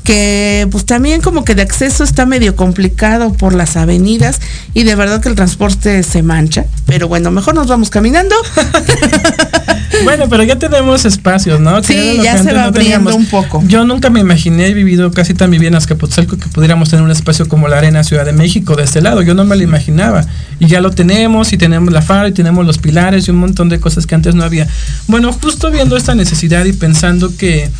que 0.04 0.68
pues 0.70 0.84
también 0.84 1.22
como 1.22 1.44
que 1.46 1.54
de 1.54 1.62
acceso 1.62 2.04
está 2.04 2.26
medio 2.26 2.56
complicado 2.56 3.32
por 3.32 3.54
las 3.54 3.78
avenidas 3.78 4.40
y 4.74 4.82
de 4.82 4.94
verdad 4.96 5.22
que 5.22 5.30
el 5.30 5.34
transporte 5.34 6.02
se 6.02 6.22
mancha. 6.22 6.66
Pero 6.84 7.08
bueno, 7.08 7.30
mejor 7.30 7.54
nos 7.54 7.68
vamos 7.68 7.88
caminando. 7.88 8.36
Bueno, 10.02 10.28
pero 10.28 10.42
ya 10.42 10.58
tenemos 10.58 11.04
espacios, 11.04 11.60
¿no? 11.60 11.80
Que 11.80 11.86
Sí, 12.16 12.20
ya 12.22 12.36
se 12.36 12.52
va 12.52 12.62
no 12.62 12.66
abriendo 12.68 13.10
teníamos. 13.10 13.14
un 13.14 13.26
poco. 13.26 13.62
Yo 13.66 13.84
nunca 13.84 14.10
me 14.10 14.20
imaginé, 14.20 14.66
he 14.66 14.74
vivido 14.74 15.10
casi 15.12 15.34
tan 15.34 15.50
vida 15.50 15.68
en 15.68 15.74
Azcapotzalco 15.76 16.36
que 16.36 16.48
pudiéramos 16.48 16.90
tener 16.90 17.04
un 17.04 17.10
espacio 17.10 17.46
como 17.48 17.68
la 17.68 17.78
Arena 17.78 18.02
Ciudad 18.04 18.24
de 18.24 18.32
México 18.32 18.74
de 18.76 18.84
este 18.84 19.00
lado. 19.00 19.22
Yo 19.22 19.34
no 19.34 19.44
me 19.44 19.56
lo 19.56 19.62
imaginaba. 19.62 20.26
Y 20.58 20.66
ya 20.66 20.80
lo 20.80 20.90
tenemos, 20.90 21.52
y 21.52 21.56
tenemos 21.58 21.92
la 21.92 22.02
FARO, 22.02 22.28
y 22.28 22.32
tenemos 22.32 22.66
los 22.66 22.78
pilares, 22.78 23.28
y 23.28 23.30
un 23.30 23.38
montón 23.38 23.68
de 23.68 23.78
cosas 23.80 24.06
que 24.06 24.14
antes 24.14 24.34
no 24.34 24.42
había. 24.44 24.66
Bueno, 25.06 25.32
justo 25.32 25.70
viendo 25.70 25.96
esta 25.96 26.14
necesidad 26.14 26.64
y 26.64 26.72
pensando 26.72 27.34
que, 27.36 27.70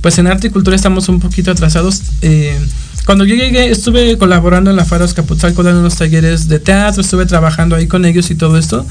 pues 0.00 0.18
en 0.18 0.26
arte 0.26 0.46
y 0.48 0.50
cultura 0.50 0.76
estamos 0.76 1.08
un 1.08 1.20
poquito 1.20 1.50
atrasados. 1.50 2.02
eh, 2.22 2.58
cuando 3.06 3.24
yo 3.26 3.34
llegué, 3.34 3.70
estuve 3.70 4.16
colaborando 4.16 4.70
en 4.70 4.76
la 4.76 4.86
FARO 4.86 5.04
Azcapotzalco, 5.04 5.62
dando 5.62 5.80
unos 5.80 5.96
talleres 5.96 6.48
de 6.48 6.58
teatro, 6.58 7.02
estuve 7.02 7.26
trabajando 7.26 7.76
ahí 7.76 7.86
con 7.86 8.06
ellos 8.06 8.30
y 8.30 8.34
todo 8.34 8.56
esto. 8.56 8.86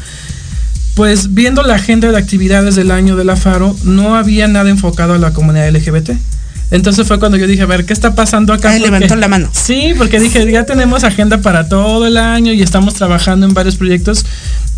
Pues 0.96 1.34
viendo 1.34 1.64
la 1.64 1.76
agenda 1.76 2.12
de 2.12 2.18
actividades 2.18 2.76
del 2.76 2.92
año 2.92 3.16
de 3.16 3.24
la 3.24 3.36
FARO, 3.36 3.76
no 3.84 4.16
había 4.16 4.48
nada 4.48 4.70
enfocado 4.70 5.14
a 5.14 5.18
la 5.18 5.34
comunidad 5.34 5.70
LGBT. 5.72 6.12
Entonces 6.74 7.08
fue 7.08 7.20
cuando 7.20 7.38
yo 7.38 7.46
dije, 7.48 7.62
a 7.62 7.66
ver, 7.68 7.86
¿qué 7.86 7.94
está 7.94 8.16
pasando 8.16 8.52
acá? 8.52 8.72
Ahí 8.72 8.80
Porque- 8.80 8.92
levantó 8.92 9.16
la 9.16 9.28
mano. 9.28 9.48
Sí, 9.54 9.94
porque 9.98 10.20
dije, 10.20 10.52
ya 10.52 10.66
tenemos 10.66 11.04
agenda 11.04 11.38
para 11.38 11.70
todo 11.70 12.06
el 12.08 12.18
año 12.18 12.52
y 12.52 12.62
estamos 12.62 12.96
trabajando 12.96 13.46
en 13.46 13.54
varios 13.54 13.76
proyectos. 13.78 14.26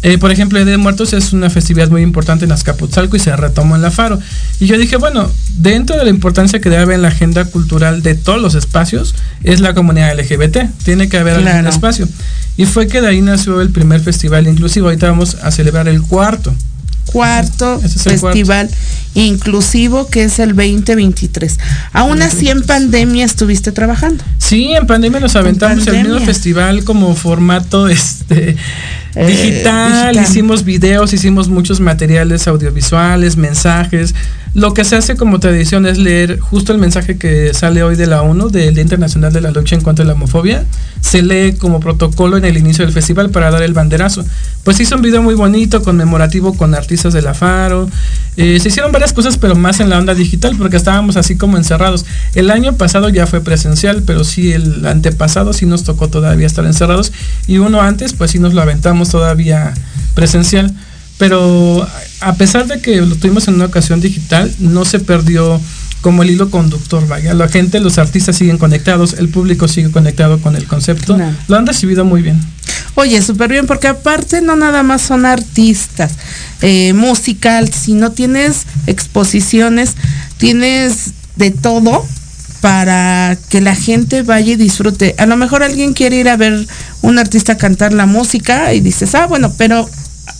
Eh, 0.04 0.18
por 0.20 0.30
ejemplo, 0.30 0.60
el 0.60 0.66
Día 0.66 0.74
de 0.74 0.78
Muertos 0.78 1.14
es 1.14 1.34
una 1.34 1.50
festividad 1.50 1.90
muy 1.90 2.02
importante 2.04 2.46
en 2.46 2.52
Azcapotzalco 2.52 3.16
y 3.16 3.20
se 3.20 3.36
retomó 3.36 3.75
en 3.75 3.82
la 3.82 3.90
Faro. 3.92 4.20
Y 4.60 4.68
yo 4.68 4.78
dije, 4.78 4.98
bueno, 4.98 5.32
dentro 5.58 5.98
de 5.98 6.04
la 6.04 6.10
importancia 6.12 6.60
que 6.62 6.70
debe 6.70 6.84
haber 6.84 6.96
en 6.98 7.02
la 7.02 7.08
agenda 7.08 7.46
cultural 7.46 8.04
de 8.04 8.14
todos 8.14 8.40
los 8.42 8.54
espacios, 8.56 9.16
es 9.44 9.62
la 9.62 9.74
comunidad 9.74 10.12
LGBT. 10.20 10.70
Tiene 10.84 11.10
que 11.10 11.18
haber 11.18 11.36
algún 11.36 11.50
Claro. 11.50 11.70
espacio. 11.70 12.08
Y 12.58 12.66
fue 12.66 12.88
que 12.88 13.02
de 13.02 13.08
ahí 13.08 13.22
nació 13.22 13.62
el 13.62 13.70
primer 13.70 14.02
festival 14.02 14.48
inclusivo. 14.48 14.88
Ahorita 14.88 15.10
vamos 15.10 15.38
a 15.42 15.50
celebrar 15.50 15.88
el 15.88 16.02
cuarto. 16.02 16.54
Cuarto 17.05 17.79
es 17.83 18.01
festival 18.03 18.69
inclusivo 19.15 20.07
que 20.09 20.24
es 20.25 20.39
el 20.39 20.50
2023. 20.50 21.57
Aún 21.93 22.21
así 22.21 22.50
en 22.50 22.62
pandemia 22.63 23.25
estuviste 23.25 23.71
trabajando. 23.71 24.24
Sí, 24.38 24.74
en 24.74 24.85
pandemia 24.85 25.21
nos 25.21 25.35
aventamos 25.35 25.88
el 25.88 26.03
mismo 26.03 26.19
festival 26.19 26.83
como 26.83 27.15
formato 27.15 27.88
este 27.88 28.57
Eh, 29.17 29.27
digital, 29.27 30.12
digital. 30.12 30.24
hicimos 30.24 30.65
videos, 30.65 31.13
hicimos 31.13 31.47
muchos 31.47 31.79
materiales 31.79 32.47
audiovisuales, 32.50 33.38
mensajes. 33.38 34.13
Lo 34.55 34.74
que 34.74 34.85
se 34.85 34.95
hace 34.95 35.17
como 35.17 35.41
tradición 35.41 35.85
es 35.85 35.97
leer 35.97 36.39
justo 36.39 36.71
el 36.71 36.77
mensaje 36.77 37.17
que 37.17 37.53
sale 37.53 37.83
hoy 37.83 37.97
de 37.97 38.07
la 38.07 38.21
ONU, 38.21 38.50
del 38.50 38.74
Día 38.74 38.83
Internacional 38.83 39.33
de 39.33 39.41
la 39.41 39.51
Lucha 39.51 39.75
en 39.75 39.81
contra 39.81 40.05
de 40.05 40.07
la 40.07 40.13
Homofobia. 40.13 40.63
Se 41.01 41.21
lee 41.21 41.57
como 41.59 41.81
protocolo 41.81 42.38
en 42.38 42.45
el 42.45 42.55
inicio 42.55 42.85
del 42.85 42.93
festival 42.93 43.31
para 43.31 43.51
dar 43.51 43.63
el 43.63 43.74
banderazo. 43.74 44.24
Pues 44.63 44.79
hizo 44.79 44.95
un 44.95 45.01
video 45.01 45.21
muy 45.21 45.35
bonito, 45.35 45.83
conmemorativo 45.83 46.55
con 46.55 46.74
artistas 46.74 47.12
de 47.12 47.21
la 47.21 47.33
Faro. 47.33 47.89
Eh, 48.38 48.57
se 48.62 48.69
hicieron 48.69 48.93
varias 48.93 49.12
cosas, 49.12 49.38
pero 49.38 49.55
más 49.55 49.81
en 49.81 49.89
la 49.89 49.97
onda 49.97 50.15
digital, 50.15 50.55
porque 50.57 50.77
estábamos 50.77 51.17
así 51.17 51.35
como 51.35 51.57
encerrados. 51.57 52.05
El 52.33 52.50
año 52.50 52.77
pasado 52.77 53.09
ya 53.09 53.27
fue 53.27 53.41
presencial, 53.41 54.03
pero 54.03 54.24
sí 54.24 54.53
el 54.53 54.85
antepasado 54.85 55.51
sí 55.51 55.65
nos 55.65 55.83
tocó 55.83 56.07
todavía 56.07 56.47
estar 56.47 56.65
encerrados. 56.65 57.12
Y 57.45 57.57
uno 57.57 57.81
antes, 57.81 58.13
pues 58.13 58.31
sí 58.31 58.39
nos 58.39 58.53
lo 58.53 58.62
aventamos 58.62 59.09
todavía 59.09 59.74
presencial. 60.13 60.74
Pero 61.17 61.88
a 62.19 62.36
pesar 62.36 62.67
de 62.67 62.81
que 62.81 62.98
lo 63.01 63.15
tuvimos 63.15 63.48
en 63.48 63.55
una 63.55 63.65
ocasión 63.65 64.01
digital, 64.01 64.53
no 64.60 64.84
se 64.86 65.00
perdió 65.00 65.62
como 66.01 66.22
el 66.22 66.29
hilo 66.29 66.51
conductor, 66.51 67.07
vaya. 67.07 67.34
La 67.34 67.48
gente, 67.48 67.79
los 67.79 67.98
artistas 67.98 68.36
siguen 68.36 68.60
conectados, 68.60 69.13
el 69.13 69.29
público 69.29 69.67
sigue 69.67 69.89
conectado 69.89 70.39
con 70.39 70.55
el 70.55 70.67
concepto. 70.67 71.15
Claro. 71.15 71.36
Lo 71.48 71.57
han 71.57 71.65
recibido 71.65 72.05
muy 72.05 72.22
bien. 72.22 72.39
Oye, 72.93 73.22
súper 73.22 73.50
bien, 73.50 73.65
porque 73.65 73.88
aparte 73.88 74.41
no 74.41 74.55
nada 74.55 74.84
más 74.84 75.01
son 75.01 75.25
artistas, 75.25 76.13
eh, 76.62 76.93
musical, 76.93 77.74
sino 77.74 78.12
tienes 78.12 78.67
exposiciones, 78.86 79.95
tienes 80.38 81.13
de 81.38 81.51
todo 81.51 82.05
para 82.62 83.38
que 83.50 83.62
la 83.62 83.75
gente 83.75 84.22
vaya 84.22 84.53
y 84.53 84.55
disfrute. 84.55 85.15
A 85.17 85.25
lo 85.25 85.38
mejor 85.38 85.63
alguien 85.63 85.93
quiere 85.93 86.17
ir 86.17 86.29
a 86.29 86.38
ver 86.38 86.67
un 87.01 87.19
artista 87.19 87.57
cantar 87.57 87.93
la 87.93 88.05
música 88.05 88.74
y 88.74 88.79
dices, 88.79 89.13
ah, 89.15 89.27
bueno, 89.27 89.53
pero 89.57 89.89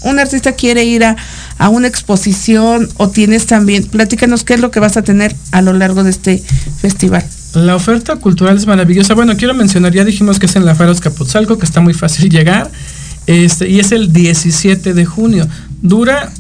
un 0.02 0.20
artista 0.20 0.54
quiere 0.54 0.84
ir 0.86 1.04
a, 1.04 1.16
a 1.58 1.70
una 1.70 1.88
exposición 1.88 2.90
o 2.98 3.10
tienes 3.10 3.46
también, 3.46 3.86
platícanos 3.86 4.44
qué 4.44 4.56
es 4.56 4.60
lo 4.60 4.72
que 4.72 4.80
vas 4.80 4.98
a 4.98 5.02
tener 5.02 5.36
a 5.52 5.62
lo 5.62 5.74
largo 5.74 6.04
de 6.04 6.10
este 6.12 6.44
festival. 6.80 7.24
La 7.54 7.76
oferta 7.76 8.18
cultural 8.18 8.58
es 8.58 8.68
maravillosa. 8.68 9.14
Bueno, 9.14 9.38
quiero 9.38 9.54
mencionar, 9.54 9.94
ya 9.94 10.04
dijimos 10.04 10.40
que 10.40 10.46
es 10.46 10.56
en 10.56 10.66
la 10.66 10.76
Faros 10.76 11.00
Capotzalco, 11.00 11.58
que 11.58 11.66
está 11.66 11.80
muy 11.80 11.94
fácil 11.94 12.30
llegar. 12.30 12.70
Este, 13.28 13.70
y 13.70 13.80
es 13.80 13.92
el 13.92 14.12
17 14.12 14.94
de 14.94 15.06
junio. 15.06 15.48
Dura 15.82 16.32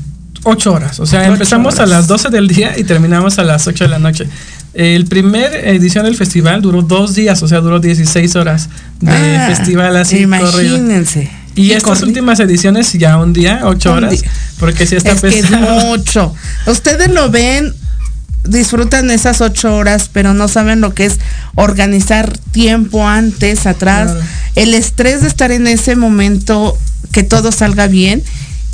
8 0.43 0.73
horas. 0.73 0.99
O 0.99 1.05
sea, 1.05 1.21
Ocho 1.21 1.31
empezamos 1.33 1.79
a 1.79 1.85
las 1.85 2.07
12 2.07 2.29
del 2.29 2.47
día 2.49 2.77
y 2.77 2.83
terminamos 2.83 3.39
a 3.39 3.43
las 3.43 3.65
8 3.65 3.85
de 3.85 3.89
la 3.89 3.99
noche. 3.99 4.27
El 4.73 5.05
primer 5.05 5.55
edición 5.69 6.03
del 6.03 6.17
festival 6.17 6.61
duró 6.61 6.81
dos 6.81 7.15
días, 7.15 7.41
o 7.41 7.47
sea, 7.47 7.61
duró 7.61 7.79
16 7.79 8.35
horas 8.35 8.67
de 8.99 9.11
Ah, 9.37 9.45
festival 9.47 9.95
así 9.95 10.25
corrido. 10.25 10.77
Y 11.55 11.69
Qué 11.69 11.75
estas 11.77 12.01
últimas 12.03 12.39
ediciones 12.39 12.91
ya 12.93 13.17
un 13.17 13.31
día, 13.33 13.61
8 13.63 13.91
Un 13.91 13.97
horas, 13.97 14.11
día. 14.21 14.31
porque 14.59 14.85
si 14.85 14.95
está 14.95 15.11
es 15.11 15.21
que 15.21 15.27
es 15.39 15.45
pesado. 15.47 15.85
mucho. 15.85 16.33
Ustedes 16.67 17.09
lo 17.11 17.29
ven, 17.29 17.73
disfrutan 18.43 19.09
esas 19.09 19.41
ocho 19.41 19.75
horas, 19.75 20.09
pero 20.11 20.33
no 20.33 20.47
saben 20.47 20.81
lo 20.81 20.93
que 20.93 21.05
es 21.05 21.17
organizar 21.55 22.37
tiempo 22.51 23.07
antes, 23.07 23.65
atrás, 23.65 24.11
Claro. 24.11 24.25
el 24.55 24.73
estrés 24.73 25.21
de 25.21 25.27
estar 25.27 25.51
en 25.51 25.67
ese 25.67 25.95
momento, 25.95 26.77
que 27.11 27.23
todo 27.23 27.51
salga 27.51 27.87
bien, 27.87 28.21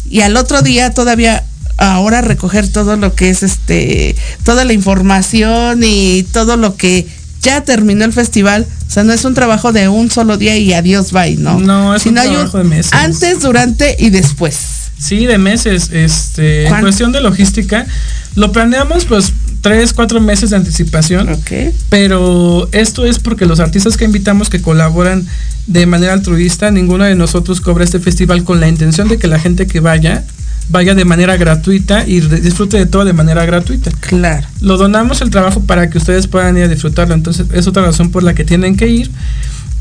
y 0.09 0.21
al 0.21 0.35
otro 0.35 0.61
día 0.61 0.93
todavía 0.93 1.43
ahora 1.77 2.21
recoger 2.21 2.67
todo 2.67 2.97
lo 2.97 3.15
que 3.15 3.29
es 3.29 3.43
este, 3.43 4.15
toda 4.43 4.65
la 4.65 4.73
información 4.73 5.81
y 5.83 6.23
todo 6.31 6.57
lo 6.57 6.75
que 6.75 7.07
ya 7.41 7.63
terminó 7.63 8.05
el 8.05 8.13
festival. 8.13 8.67
O 8.87 8.91
sea, 8.91 9.03
no 9.03 9.13
es 9.13 9.25
un 9.25 9.33
trabajo 9.33 9.71
de 9.71 9.87
un 9.87 10.11
solo 10.11 10.37
día 10.37 10.57
y 10.57 10.73
adiós, 10.73 11.11
bye, 11.11 11.37
¿no? 11.37 11.59
No, 11.59 11.95
es 11.95 12.05
un 12.05 12.15
trabajo 12.15 12.57
de 12.57 12.63
meses. 12.63 12.93
Antes, 12.93 13.41
durante 13.41 13.95
y 13.99 14.09
después. 14.09 14.55
Sí, 14.97 15.25
de 15.25 15.37
meses. 15.37 15.89
Este, 15.91 16.67
en 16.67 16.79
cuestión 16.81 17.11
de 17.11 17.21
logística, 17.21 17.87
lo 18.35 18.51
planeamos 18.51 19.05
pues 19.05 19.33
tres, 19.61 19.93
cuatro 19.93 20.21
meses 20.21 20.51
de 20.51 20.57
anticipación. 20.57 21.29
Ok. 21.29 21.73
Pero 21.89 22.69
esto 22.71 23.05
es 23.05 23.17
porque 23.17 23.45
los 23.45 23.59
artistas 23.59 23.97
que 23.97 24.05
invitamos 24.05 24.49
que 24.49 24.61
colaboran 24.61 25.25
de 25.67 25.85
manera 25.85 26.13
altruista, 26.13 26.69
ninguno 26.69 27.05
de 27.05 27.15
nosotros 27.15 27.61
cobra 27.61 27.83
este 27.83 27.99
festival 27.99 28.43
con 28.43 28.59
la 28.59 28.67
intención 28.67 29.07
de 29.07 29.17
que 29.17 29.27
la 29.27 29.39
gente 29.39 29.67
que 29.67 29.79
vaya 29.79 30.23
vaya 30.69 30.95
de 30.95 31.05
manera 31.05 31.37
gratuita 31.37 32.07
y 32.07 32.21
disfrute 32.21 32.77
de 32.77 32.85
todo 32.85 33.05
de 33.05 33.13
manera 33.13 33.45
gratuita. 33.45 33.91
Claro. 33.99 34.47
Lo 34.61 34.77
donamos 34.77 35.21
el 35.21 35.29
trabajo 35.29 35.61
para 35.61 35.89
que 35.89 35.97
ustedes 35.97 36.27
puedan 36.27 36.57
ir 36.57 36.63
a 36.63 36.67
disfrutarlo. 36.67 37.13
Entonces 37.13 37.47
es 37.53 37.67
otra 37.67 37.83
razón 37.83 38.11
por 38.11 38.23
la 38.23 38.33
que 38.33 38.45
tienen 38.45 38.77
que 38.77 38.87
ir. 38.87 39.11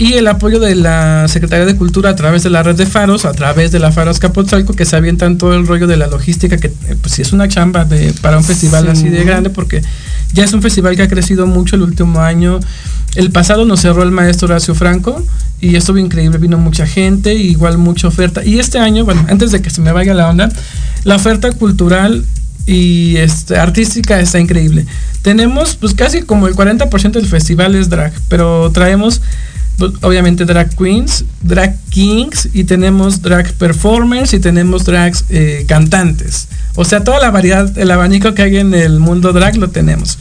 Y 0.00 0.14
el 0.14 0.28
apoyo 0.28 0.60
de 0.60 0.74
la 0.76 1.28
Secretaría 1.28 1.66
de 1.66 1.76
Cultura 1.76 2.08
a 2.08 2.16
través 2.16 2.42
de 2.42 2.48
la 2.48 2.62
red 2.62 2.74
de 2.74 2.86
faros, 2.86 3.26
a 3.26 3.32
través 3.32 3.70
de 3.70 3.78
la 3.78 3.92
Faros 3.92 4.18
Capotzalco, 4.18 4.72
que 4.72 4.86
se 4.86 4.96
avientan 4.96 5.36
todo 5.36 5.54
el 5.54 5.66
rollo 5.66 5.86
de 5.86 5.98
la 5.98 6.06
logística, 6.06 6.56
que 6.56 6.68
eh, 6.68 6.96
pues 6.98 7.12
sí 7.12 7.20
es 7.20 7.34
una 7.34 7.48
chamba 7.48 7.84
de, 7.84 8.14
para 8.22 8.38
un 8.38 8.44
festival 8.44 8.84
Sí. 8.84 8.90
así 8.92 9.08
de 9.10 9.22
grande, 9.24 9.50
porque 9.50 9.82
ya 10.32 10.42
es 10.42 10.54
un 10.54 10.62
festival 10.62 10.96
que 10.96 11.02
ha 11.02 11.08
crecido 11.08 11.46
mucho 11.46 11.76
el 11.76 11.82
último 11.82 12.20
año. 12.20 12.60
El 13.14 13.30
pasado 13.30 13.66
nos 13.66 13.80
cerró 13.80 14.02
el 14.02 14.10
maestro 14.10 14.46
Horacio 14.46 14.74
Franco 14.74 15.22
y 15.60 15.76
estuvo 15.76 15.98
increíble, 15.98 16.38
vino 16.38 16.56
mucha 16.56 16.86
gente, 16.86 17.34
igual 17.34 17.76
mucha 17.76 18.08
oferta. 18.08 18.42
Y 18.42 18.58
este 18.58 18.78
año, 18.78 19.04
bueno, 19.04 19.26
antes 19.28 19.52
de 19.52 19.60
que 19.60 19.68
se 19.68 19.82
me 19.82 19.92
vaya 19.92 20.14
la 20.14 20.30
onda, 20.30 20.48
la 21.04 21.16
oferta 21.16 21.52
cultural 21.52 22.24
y 22.64 23.18
este, 23.18 23.58
artística 23.58 24.18
está 24.18 24.40
increíble. 24.40 24.86
Tenemos 25.20 25.76
pues 25.76 25.92
casi 25.92 26.22
como 26.22 26.46
el 26.48 26.54
40% 26.54 27.10
del 27.10 27.26
festival 27.26 27.74
es 27.74 27.90
drag, 27.90 28.14
pero 28.28 28.70
traemos 28.72 29.20
obviamente 30.02 30.44
drag 30.44 30.74
queens, 30.76 31.24
drag 31.42 31.76
kings 31.90 32.48
y 32.52 32.64
tenemos 32.64 33.22
drag 33.22 33.52
performers 33.54 34.32
y 34.34 34.40
tenemos 34.40 34.84
drags 34.84 35.24
eh, 35.30 35.64
cantantes. 35.66 36.48
O 36.76 36.84
sea, 36.84 37.04
toda 37.04 37.20
la 37.20 37.30
variedad, 37.30 37.76
el 37.78 37.90
abanico 37.90 38.34
que 38.34 38.42
hay 38.42 38.56
en 38.58 38.74
el 38.74 39.00
mundo 39.00 39.32
drag 39.32 39.56
lo 39.56 39.70
tenemos. 39.70 40.18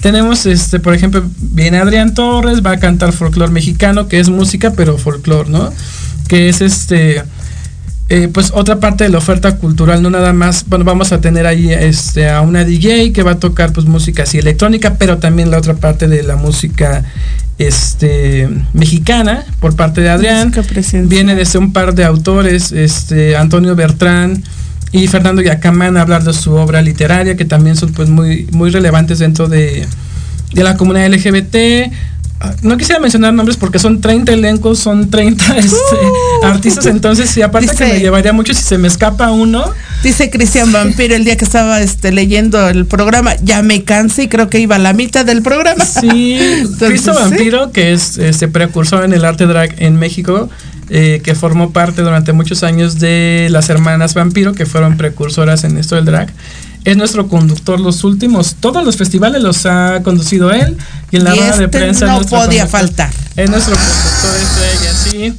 Tenemos, 0.00 0.46
este, 0.46 0.80
por 0.80 0.94
ejemplo, 0.94 1.22
viene 1.38 1.78
Adrián 1.78 2.14
Torres, 2.14 2.64
va 2.64 2.72
a 2.72 2.78
cantar 2.78 3.12
folclore 3.12 3.52
mexicano, 3.52 4.08
que 4.08 4.18
es 4.18 4.30
música, 4.30 4.72
pero 4.72 4.96
folclore, 4.96 5.50
¿no? 5.50 5.72
Que 6.26 6.48
es 6.48 6.62
este, 6.62 7.22
eh, 8.12 8.26
pues 8.26 8.50
otra 8.54 8.80
parte 8.80 9.04
de 9.04 9.10
la 9.10 9.18
oferta 9.18 9.56
cultural, 9.56 10.02
no 10.02 10.10
nada 10.10 10.32
más, 10.32 10.64
bueno, 10.66 10.84
vamos 10.84 11.12
a 11.12 11.20
tener 11.20 11.46
ahí 11.46 11.72
este, 11.72 12.28
a 12.28 12.40
una 12.40 12.64
DJ 12.64 13.12
que 13.12 13.22
va 13.22 13.30
a 13.32 13.38
tocar 13.38 13.72
pues 13.72 13.86
música 13.86 14.24
así 14.24 14.36
electrónica, 14.36 14.96
pero 14.98 15.18
también 15.18 15.52
la 15.52 15.58
otra 15.58 15.74
parte 15.74 16.08
de 16.08 16.24
la 16.24 16.34
música 16.34 17.04
este, 17.58 18.48
mexicana 18.72 19.44
por 19.60 19.76
parte 19.76 20.00
de 20.00 20.10
Adrián. 20.10 20.52
Viene 21.08 21.36
desde 21.36 21.60
un 21.60 21.72
par 21.72 21.94
de 21.94 22.04
autores, 22.04 22.72
este, 22.72 23.36
Antonio 23.36 23.76
Bertrán 23.76 24.42
y 24.90 25.06
Fernando 25.06 25.40
Yacamán 25.40 25.96
a 25.96 26.02
hablar 26.02 26.24
de 26.24 26.32
su 26.32 26.52
obra 26.54 26.82
literaria, 26.82 27.36
que 27.36 27.44
también 27.44 27.76
son 27.76 27.92
pues 27.92 28.08
muy, 28.08 28.48
muy 28.50 28.70
relevantes 28.70 29.20
dentro 29.20 29.46
de, 29.46 29.86
de 30.52 30.64
la 30.64 30.76
comunidad 30.76 31.12
LGBT. 31.12 31.92
Ah, 32.42 32.54
No 32.62 32.76
quisiera 32.78 32.98
mencionar 33.00 33.34
nombres 33.34 33.58
porque 33.58 33.78
son 33.78 34.00
30 34.00 34.32
elencos, 34.32 34.78
son 34.78 35.10
30 35.10 35.56
este, 35.58 35.76
artistas, 36.42 36.86
entonces 36.86 37.28
sí, 37.28 37.42
aparte 37.42 37.68
que 37.68 37.74
Uh. 37.74 37.86
Dice- 37.86 37.94
me 37.94 38.00
llevaría 38.00 38.32
mucho 38.32 38.54
si 38.54 38.62
se 38.62 38.78
me 38.78 38.88
escapa 38.88 39.30
uno. 39.30 39.64
Dice 40.02 40.30
Cristian 40.30 40.72
Vampiro 40.72 41.14
el 41.14 41.24
día 41.24 41.36
que 41.36 41.44
estaba 41.44 41.80
este, 41.82 42.12
leyendo 42.12 42.66
el 42.68 42.86
programa, 42.86 43.34
ya 43.42 43.60
me 43.62 43.84
cansé 43.84 44.22
y 44.24 44.28
creo 44.28 44.48
que 44.48 44.58
iba 44.58 44.76
a 44.76 44.78
la 44.78 44.94
mitad 44.94 45.26
del 45.26 45.42
programa. 45.42 45.84
Sí, 45.84 46.38
sí. 46.78 47.10
Vampiro, 47.10 47.72
que 47.72 47.92
es 47.92 48.16
este 48.16 48.48
precursor 48.48 49.04
en 49.04 49.12
el 49.12 49.26
arte 49.26 49.44
drag 49.46 49.74
en 49.82 49.96
México, 49.96 50.48
eh, 50.88 51.20
que 51.22 51.34
formó 51.34 51.72
parte 51.72 52.00
durante 52.00 52.32
muchos 52.32 52.62
años 52.62 52.98
de 52.98 53.48
las 53.50 53.68
hermanas 53.68 54.14
Vampiro, 54.14 54.54
que 54.54 54.64
fueron 54.64 54.96
precursoras 54.96 55.64
en 55.64 55.76
esto 55.76 55.96
del 55.96 56.06
drag. 56.06 56.32
Es 56.84 56.96
nuestro 56.96 57.28
conductor 57.28 57.78
los 57.78 58.04
últimos, 58.04 58.56
todos 58.58 58.84
los 58.84 58.96
festivales 58.96 59.42
los 59.42 59.66
ha 59.66 60.00
conducido 60.02 60.50
él 60.50 60.76
y 61.10 61.16
en 61.16 61.24
la 61.24 61.34
Y 61.34 61.38
rueda 61.38 61.56
de 61.56 61.64
este 61.64 61.78
prensa 61.78 62.06
es 62.06 62.12
no 62.12 62.26
podía 62.26 62.62
conductor. 62.64 62.68
faltar. 62.68 63.10
Es 63.36 63.50
nuestro 63.50 63.74
conductor 63.74 64.36
estrella, 64.40 64.94
sí. 64.94 65.34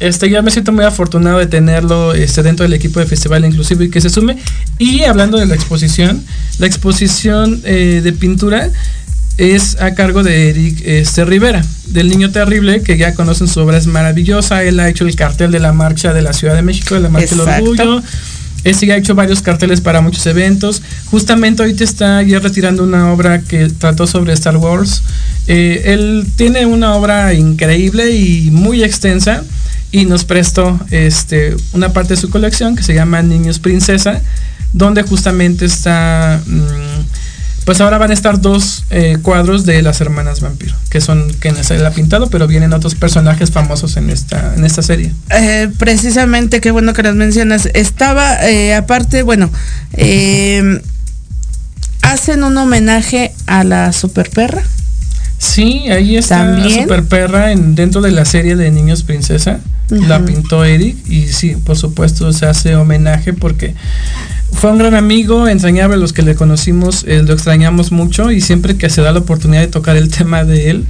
Este, 0.00 0.28
yo 0.28 0.42
me 0.42 0.50
siento 0.50 0.72
muy 0.72 0.84
afortunado 0.84 1.38
de 1.38 1.46
tenerlo 1.46 2.12
este, 2.12 2.42
dentro 2.42 2.64
del 2.64 2.72
equipo 2.74 2.98
de 2.98 3.06
Festival 3.06 3.44
Inclusivo 3.44 3.84
y 3.84 3.90
que 3.90 4.00
se 4.00 4.10
sume. 4.10 4.36
Y 4.78 5.04
hablando 5.04 5.38
de 5.38 5.46
la 5.46 5.54
exposición, 5.54 6.22
la 6.58 6.66
exposición 6.66 7.60
eh, 7.64 8.00
de 8.02 8.12
pintura 8.12 8.68
es 9.38 9.80
a 9.80 9.94
cargo 9.94 10.22
de 10.22 10.50
Eric 10.50 10.82
este, 10.84 11.24
Rivera, 11.24 11.64
del 11.86 12.08
Niño 12.08 12.30
Terrible, 12.32 12.82
que 12.82 12.98
ya 12.98 13.14
conocen 13.14 13.48
su 13.48 13.60
obra, 13.60 13.78
es 13.78 13.86
maravillosa. 13.86 14.62
Él 14.64 14.78
ha 14.80 14.88
hecho 14.88 15.06
el 15.06 15.14
cartel 15.14 15.52
de 15.52 15.60
la 15.60 15.72
marcha 15.72 16.12
de 16.12 16.22
la 16.22 16.32
Ciudad 16.32 16.54
de 16.54 16.62
México, 16.62 16.96
de 16.96 17.00
la 17.00 17.08
Marcha 17.08 17.30
del 17.36 17.40
Exacto. 17.40 17.70
Orgullo. 17.70 18.02
Este 18.64 18.86
ya 18.86 18.94
ha 18.94 18.96
hecho 18.96 19.14
varios 19.14 19.42
carteles 19.42 19.80
para 19.80 20.00
muchos 20.00 20.24
eventos. 20.26 20.82
Justamente 21.06 21.62
ahorita 21.62 21.84
está 21.84 22.22
ya 22.22 22.38
retirando 22.38 22.84
una 22.84 23.12
obra 23.12 23.40
que 23.40 23.68
trató 23.68 24.06
sobre 24.06 24.32
Star 24.34 24.56
Wars. 24.56 25.02
Eh, 25.46 25.82
él 25.86 26.26
tiene 26.36 26.66
una 26.66 26.94
obra 26.94 27.34
increíble 27.34 28.12
y 28.12 28.50
muy 28.50 28.82
extensa 28.84 29.42
y 29.90 30.04
nos 30.06 30.24
prestó 30.24 30.78
este, 30.90 31.56
una 31.72 31.92
parte 31.92 32.14
de 32.14 32.20
su 32.20 32.30
colección 32.30 32.76
que 32.76 32.82
se 32.82 32.94
llama 32.94 33.22
Niños 33.22 33.58
Princesa, 33.58 34.20
donde 34.72 35.02
justamente 35.02 35.64
está... 35.64 36.40
mm, 36.46 37.31
pues 37.64 37.80
ahora 37.80 37.98
van 37.98 38.10
a 38.10 38.14
estar 38.14 38.40
dos 38.40 38.84
eh, 38.90 39.18
cuadros 39.22 39.64
de 39.64 39.82
las 39.82 40.00
hermanas 40.00 40.40
vampiro, 40.40 40.74
que 40.90 41.00
son 41.00 41.32
quienes 41.34 41.70
él 41.70 41.84
ha 41.86 41.90
pintado, 41.90 42.28
pero 42.28 42.46
vienen 42.46 42.72
otros 42.72 42.94
personajes 42.94 43.50
famosos 43.50 43.96
en 43.96 44.10
esta, 44.10 44.54
en 44.54 44.64
esta 44.64 44.82
serie. 44.82 45.12
Eh, 45.30 45.70
precisamente, 45.78 46.60
qué 46.60 46.70
bueno 46.70 46.92
que 46.92 47.02
las 47.02 47.14
mencionas. 47.14 47.68
Estaba, 47.74 48.48
eh, 48.48 48.74
aparte, 48.74 49.22
bueno, 49.22 49.50
hacen 52.02 52.44
un 52.44 52.56
homenaje 52.56 53.32
a 53.46 53.64
la 53.64 53.92
super 53.92 54.30
perra. 54.30 54.62
Sí, 55.42 55.90
ahí 55.90 56.16
está 56.16 56.54
¿También? 56.54 56.82
Super 56.82 57.02
Perra 57.02 57.50
en, 57.50 57.74
dentro 57.74 58.00
de 58.00 58.12
la 58.12 58.24
serie 58.24 58.54
de 58.54 58.70
Niños 58.70 59.02
Princesa. 59.02 59.58
La 59.88 60.24
pintó 60.24 60.64
Eric 60.64 60.96
y 61.06 61.26
sí, 61.26 61.56
por 61.56 61.76
supuesto 61.76 62.32
se 62.32 62.46
hace 62.46 62.76
homenaje 62.76 63.34
porque 63.34 63.74
fue 64.52 64.70
un 64.70 64.78
gran 64.78 64.94
amigo, 64.94 65.48
entrañable, 65.48 65.96
los 65.96 66.12
que 66.12 66.22
le 66.22 66.36
conocimos, 66.36 67.04
eh, 67.08 67.24
lo 67.26 67.34
extrañamos 67.34 67.90
mucho 67.90 68.30
y 68.30 68.40
siempre 68.40 68.76
que 68.76 68.88
se 68.88 69.02
da 69.02 69.10
la 69.10 69.18
oportunidad 69.18 69.62
de 69.62 69.66
tocar 69.66 69.96
el 69.96 70.10
tema 70.10 70.44
de 70.44 70.70
él, 70.70 70.86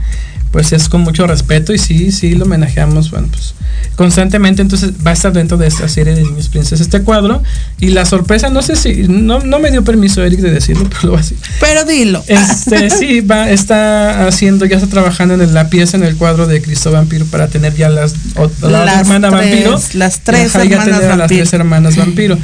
pues 0.52 0.72
es 0.72 0.88
con 0.88 1.00
mucho 1.00 1.26
respeto 1.26 1.72
y 1.72 1.78
sí, 1.78 2.12
sí, 2.12 2.34
lo 2.34 2.44
homenajeamos, 2.44 3.10
bueno, 3.10 3.26
pues 3.30 3.54
constantemente, 3.96 4.62
entonces 4.62 4.90
va 5.04 5.10
a 5.10 5.14
estar 5.14 5.32
dentro 5.32 5.56
de 5.58 5.66
esta 5.66 5.88
serie 5.88 6.14
de 6.14 6.22
Niños 6.22 6.48
Princesa 6.48 6.82
este 6.82 7.02
cuadro 7.02 7.42
y 7.80 7.88
la 7.88 8.04
sorpresa, 8.06 8.48
no 8.48 8.62
sé 8.62 8.76
si, 8.76 9.06
no, 9.08 9.40
no 9.40 9.58
me 9.58 9.70
dio 9.70 9.82
permiso 9.84 10.22
Eric 10.22 10.40
de 10.40 10.50
decirlo, 10.50 10.84
pero 10.88 11.00
lo 11.02 11.08
voy 11.10 11.18
a 11.18 11.22
decir. 11.22 11.36
Pero 11.60 11.84
dilo. 11.84 12.22
Este, 12.26 12.90
sí, 12.98 13.20
va, 13.20 13.50
está 13.50 14.26
haciendo, 14.28 14.64
ya 14.66 14.76
está 14.76 14.88
trabajando 14.88 15.34
en 15.34 15.52
la 15.54 15.68
pieza, 15.68 15.96
en 15.96 16.04
el 16.04 16.16
cuadro 16.16 16.46
de 16.46 16.62
Cristo 16.62 16.90
Vampiro 16.92 17.24
para 17.26 17.48
tener 17.48 17.74
ya 17.74 17.88
las, 17.90 18.14
o- 18.36 18.50
la 18.68 18.84
Las 18.84 19.00
hermana 19.00 19.30
tres- 19.30 19.50
vampiro. 19.50 19.80
las 19.94 20.20
tres 20.20 20.52
ya 20.52 20.60
hermanas 20.62 20.84
tener 20.84 20.94
a 21.04 21.08
las 21.08 21.18
vampiro. 21.18 21.40
tres 21.44 21.52
hermanas 21.52 21.96
vampiro. 21.96 22.38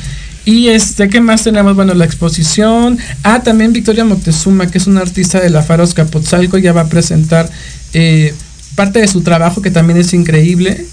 Y 0.45 0.69
este, 0.69 1.09
¿qué 1.11 1.21
más 1.21 1.45
tenemos? 1.45 1.77
Bueno, 1.77 1.93
la 1.93 2.07
exposición. 2.07 2.99
Ah, 3.23 3.43
también 3.43 3.75
Victoria 3.75 4.05
Moctezuma, 4.07 4.67
que 4.71 4.79
es 4.79 4.87
una 4.87 5.03
artista 5.03 5.41
de 5.41 5.51
la 5.51 5.63
Faros 5.63 5.93
Capotzalco, 5.93 6.57
ya 6.57 6.73
va 6.73 6.83
a 6.83 6.87
presentar 6.89 7.51
eh, 7.93 8.35
parte 8.75 9.01
de 9.01 9.09
su 9.09 9.23
trabajo, 9.23 9.63
que 9.63 9.71
también 9.71 9.99
es 9.99 10.13
increíble. 10.15 10.87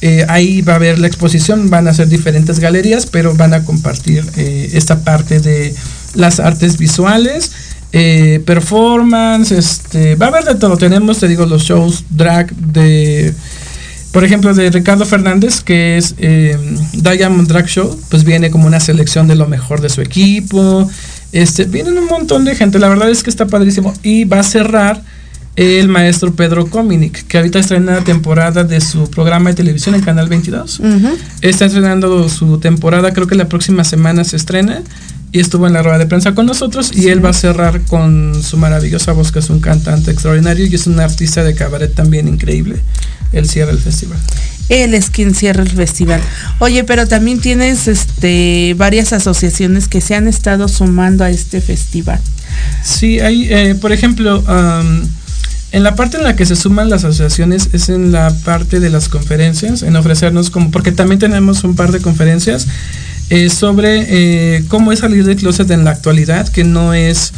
Eh, 0.00 0.26
ahí 0.28 0.62
va 0.62 0.74
a 0.74 0.76
haber 0.76 0.98
la 0.98 1.06
exposición, 1.06 1.70
van 1.70 1.86
a 1.86 1.94
ser 1.94 2.08
diferentes 2.08 2.58
galerías, 2.58 3.06
pero 3.06 3.34
van 3.34 3.54
a 3.54 3.64
compartir 3.64 4.24
eh, 4.36 4.70
esta 4.74 5.04
parte 5.04 5.40
de 5.40 5.74
las 6.14 6.40
artes 6.40 6.76
visuales, 6.76 7.52
performance, 8.46 9.52
este, 9.52 10.14
va 10.14 10.26
a 10.26 10.28
haber 10.30 10.44
de 10.44 10.54
todo. 10.54 10.76
Tenemos, 10.76 11.18
te 11.18 11.28
digo, 11.28 11.44
los 11.44 11.62
shows 11.62 12.04
drag 12.08 12.54
de, 12.54 13.34
por 14.12 14.24
ejemplo, 14.24 14.54
de 14.54 14.70
Ricardo 14.70 15.04
Fernández, 15.04 15.60
que 15.60 15.98
es 15.98 16.16
Diamond 16.16 17.48
Drag 17.48 17.66
Show, 17.66 18.00
pues 18.08 18.24
viene 18.24 18.50
como 18.50 18.66
una 18.66 18.80
selección 18.80 19.28
de 19.28 19.36
lo 19.36 19.46
mejor 19.46 19.82
de 19.82 19.90
su 19.90 20.00
equipo. 20.00 20.90
Este, 21.32 21.64
vienen 21.64 21.98
un 21.98 22.06
montón 22.06 22.44
de 22.44 22.54
gente, 22.54 22.78
la 22.78 22.88
verdad 22.88 23.10
es 23.10 23.22
que 23.22 23.30
está 23.30 23.46
padrísimo. 23.46 23.92
Y 24.02 24.24
va 24.24 24.40
a 24.40 24.42
cerrar 24.42 25.02
el 25.56 25.88
maestro 25.88 26.34
Pedro 26.34 26.66
Cominic, 26.66 27.26
que 27.26 27.36
ahorita 27.36 27.58
estrena 27.58 27.96
la 27.96 28.04
temporada 28.04 28.64
de 28.64 28.80
su 28.80 29.10
programa 29.10 29.50
de 29.50 29.56
televisión 29.56 29.94
en 29.94 30.00
Canal 30.00 30.28
22. 30.28 30.80
Ujú. 30.80 31.08
Está 31.42 31.66
estrenando 31.66 32.28
su 32.28 32.58
temporada, 32.58 33.12
creo 33.12 33.26
que 33.26 33.34
la 33.34 33.48
próxima 33.48 33.84
semana 33.84 34.24
se 34.24 34.36
estrena. 34.36 34.82
Y 35.34 35.40
estuvo 35.40 35.66
en 35.66 35.72
la 35.72 35.82
rueda 35.82 35.96
de 35.96 36.04
prensa 36.04 36.34
con 36.34 36.44
nosotros. 36.44 36.90
Y 36.94 37.08
él 37.08 37.24
va 37.24 37.30
a 37.30 37.32
cerrar 37.32 37.80
con 37.82 38.34
su 38.42 38.58
maravillosa 38.58 39.12
voz, 39.12 39.32
que 39.32 39.38
es 39.38 39.48
un 39.48 39.60
cantante 39.60 40.10
extraordinario 40.10 40.66
y 40.66 40.74
es 40.74 40.86
un 40.86 41.00
artista 41.00 41.42
de 41.42 41.54
cabaret 41.54 41.94
también 41.94 42.28
increíble. 42.28 42.76
Él 43.32 43.48
cierra 43.48 43.72
el 43.72 43.78
festival. 43.78 44.18
Él 44.68 44.92
es 44.92 45.08
quien 45.08 45.34
cierra 45.34 45.62
el 45.62 45.70
festival. 45.70 46.20
Oye, 46.58 46.84
pero 46.84 47.08
también 47.08 47.40
tienes 47.40 47.88
este 47.88 48.74
varias 48.76 49.14
asociaciones 49.14 49.88
que 49.88 50.02
se 50.02 50.14
han 50.14 50.28
estado 50.28 50.68
sumando 50.68 51.24
a 51.24 51.30
este 51.30 51.62
festival. 51.62 52.20
Sí, 52.84 53.18
hay, 53.20 53.46
eh, 53.50 53.74
por 53.74 53.92
ejemplo, 53.92 54.44
en 55.72 55.82
la 55.82 55.94
parte 55.96 56.18
en 56.18 56.24
la 56.24 56.36
que 56.36 56.46
se 56.46 56.54
suman 56.54 56.90
las 56.90 57.04
asociaciones 57.04 57.70
es 57.72 57.88
en 57.88 58.12
la 58.12 58.30
parte 58.44 58.78
de 58.78 58.90
las 58.90 59.08
conferencias, 59.08 59.82
en 59.82 59.96
ofrecernos 59.96 60.50
como, 60.50 60.70
porque 60.70 60.92
también 60.92 61.18
tenemos 61.18 61.64
un 61.64 61.74
par 61.76 61.92
de 61.92 62.00
conferencias 62.00 62.66
eh, 63.30 63.48
sobre 63.48 64.06
eh, 64.08 64.64
cómo 64.68 64.92
es 64.92 64.98
salir 65.00 65.24
del 65.24 65.36
closet 65.36 65.70
en 65.70 65.84
la 65.84 65.90
actualidad, 65.92 66.46
que 66.48 66.64
no 66.64 66.92
es, 66.92 67.32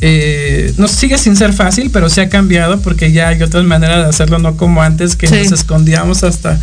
eh, 0.00 0.72
no 0.78 0.86
sigue 0.86 1.18
sin 1.18 1.34
ser 1.36 1.52
fácil, 1.52 1.90
pero 1.92 2.08
se 2.08 2.20
ha 2.20 2.28
cambiado 2.28 2.80
porque 2.80 3.10
ya 3.10 3.28
hay 3.28 3.42
otras 3.42 3.64
maneras 3.64 4.04
de 4.04 4.08
hacerlo, 4.08 4.38
no 4.38 4.56
como 4.56 4.82
antes 4.82 5.16
que 5.16 5.26
Sí. 5.26 5.34
nos 5.34 5.52
escondíamos 5.52 6.22
hasta 6.22 6.60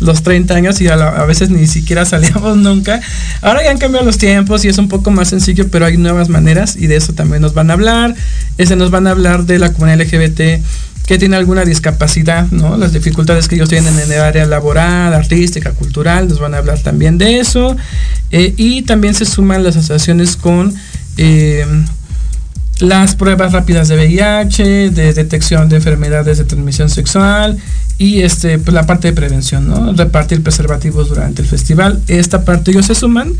los 0.00 0.22
30 0.22 0.54
años 0.54 0.80
y 0.80 0.88
a, 0.88 0.96
veces 1.24 1.50
ni 1.50 1.66
siquiera 1.66 2.04
salíamos 2.06 2.56
nunca. 2.56 3.00
Ahora 3.42 3.62
ya 3.62 3.70
han 3.70 3.78
cambiado 3.78 4.06
los 4.06 4.18
tiempos 4.18 4.64
y 4.64 4.68
es 4.68 4.78
un 4.78 4.88
poco 4.88 5.10
más 5.10 5.28
sencillo, 5.28 5.68
pero 5.68 5.86
hay 5.86 5.96
nuevas 5.96 6.28
maneras 6.28 6.76
y 6.76 6.86
de 6.86 6.96
eso 6.96 7.12
también 7.12 7.42
nos 7.42 7.54
van 7.54 7.70
a 7.70 7.74
hablar. 7.74 8.14
Ese 8.58 8.76
nos 8.76 8.90
van 8.90 9.06
a 9.06 9.10
hablar 9.10 9.44
de 9.44 9.58
la 9.58 9.72
comunidad 9.72 10.00
LGBT 10.00 10.62
que 11.06 11.16
tiene 11.18 11.36
alguna 11.36 11.64
discapacidad, 11.64 12.50
¿no? 12.50 12.76
Las 12.76 12.92
dificultades 12.92 13.48
que 13.48 13.54
ellos 13.54 13.70
tienen 13.70 13.98
en 13.98 14.12
el 14.12 14.20
área 14.20 14.44
laboral, 14.44 15.14
artística, 15.14 15.70
cultural, 15.72 16.28
nos 16.28 16.38
van 16.38 16.52
a 16.52 16.58
hablar 16.58 16.80
también 16.80 17.16
de 17.16 17.38
eso. 17.38 17.74
Eh, 18.30 18.52
y 18.58 18.82
también 18.82 19.14
se 19.14 19.24
suman 19.24 19.64
las 19.64 19.76
asociaciones 19.76 20.36
con 20.36 20.74
eh, 21.16 21.64
las 22.80 23.14
pruebas 23.16 23.52
rápidas 23.52 23.88
de 23.88 23.96
VIH, 23.96 24.90
de 24.90 25.12
detección 25.12 25.68
de 25.68 25.76
enfermedades 25.76 26.38
de 26.38 26.44
transmisión 26.44 26.88
sexual 26.90 27.56
y 27.98 28.20
este 28.22 28.58
pues, 28.58 28.72
la 28.74 28.86
parte 28.86 29.08
de 29.08 29.14
prevención, 29.14 29.66
¿no? 29.68 29.92
Repartir 29.92 30.42
preservativos 30.42 31.08
durante 31.08 31.42
el 31.42 31.48
festival. 31.48 32.00
Esta 32.06 32.44
parte 32.44 32.70
ellos 32.70 32.86
se 32.86 32.94
suman 32.94 33.32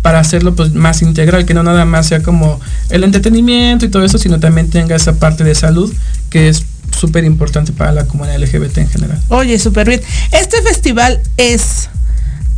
para 0.00 0.20
hacerlo 0.20 0.54
pues 0.54 0.72
más 0.72 1.02
integral, 1.02 1.44
que 1.44 1.52
no 1.52 1.62
nada 1.62 1.84
más 1.84 2.06
sea 2.06 2.22
como 2.22 2.58
el 2.90 3.04
entretenimiento 3.04 3.84
y 3.84 3.88
todo 3.90 4.04
eso, 4.04 4.16
sino 4.18 4.40
también 4.40 4.70
tenga 4.70 4.96
esa 4.96 5.14
parte 5.14 5.44
de 5.44 5.54
salud 5.54 5.92
que 6.30 6.48
es 6.48 6.64
súper 6.98 7.24
importante 7.24 7.72
para 7.72 7.92
la 7.92 8.06
comunidad 8.06 8.38
LGBT 8.40 8.78
en 8.78 8.88
general. 8.88 9.20
Oye, 9.28 9.58
súper 9.58 9.88
bien. 9.88 10.00
Este 10.32 10.62
festival 10.62 11.20
es, 11.36 11.90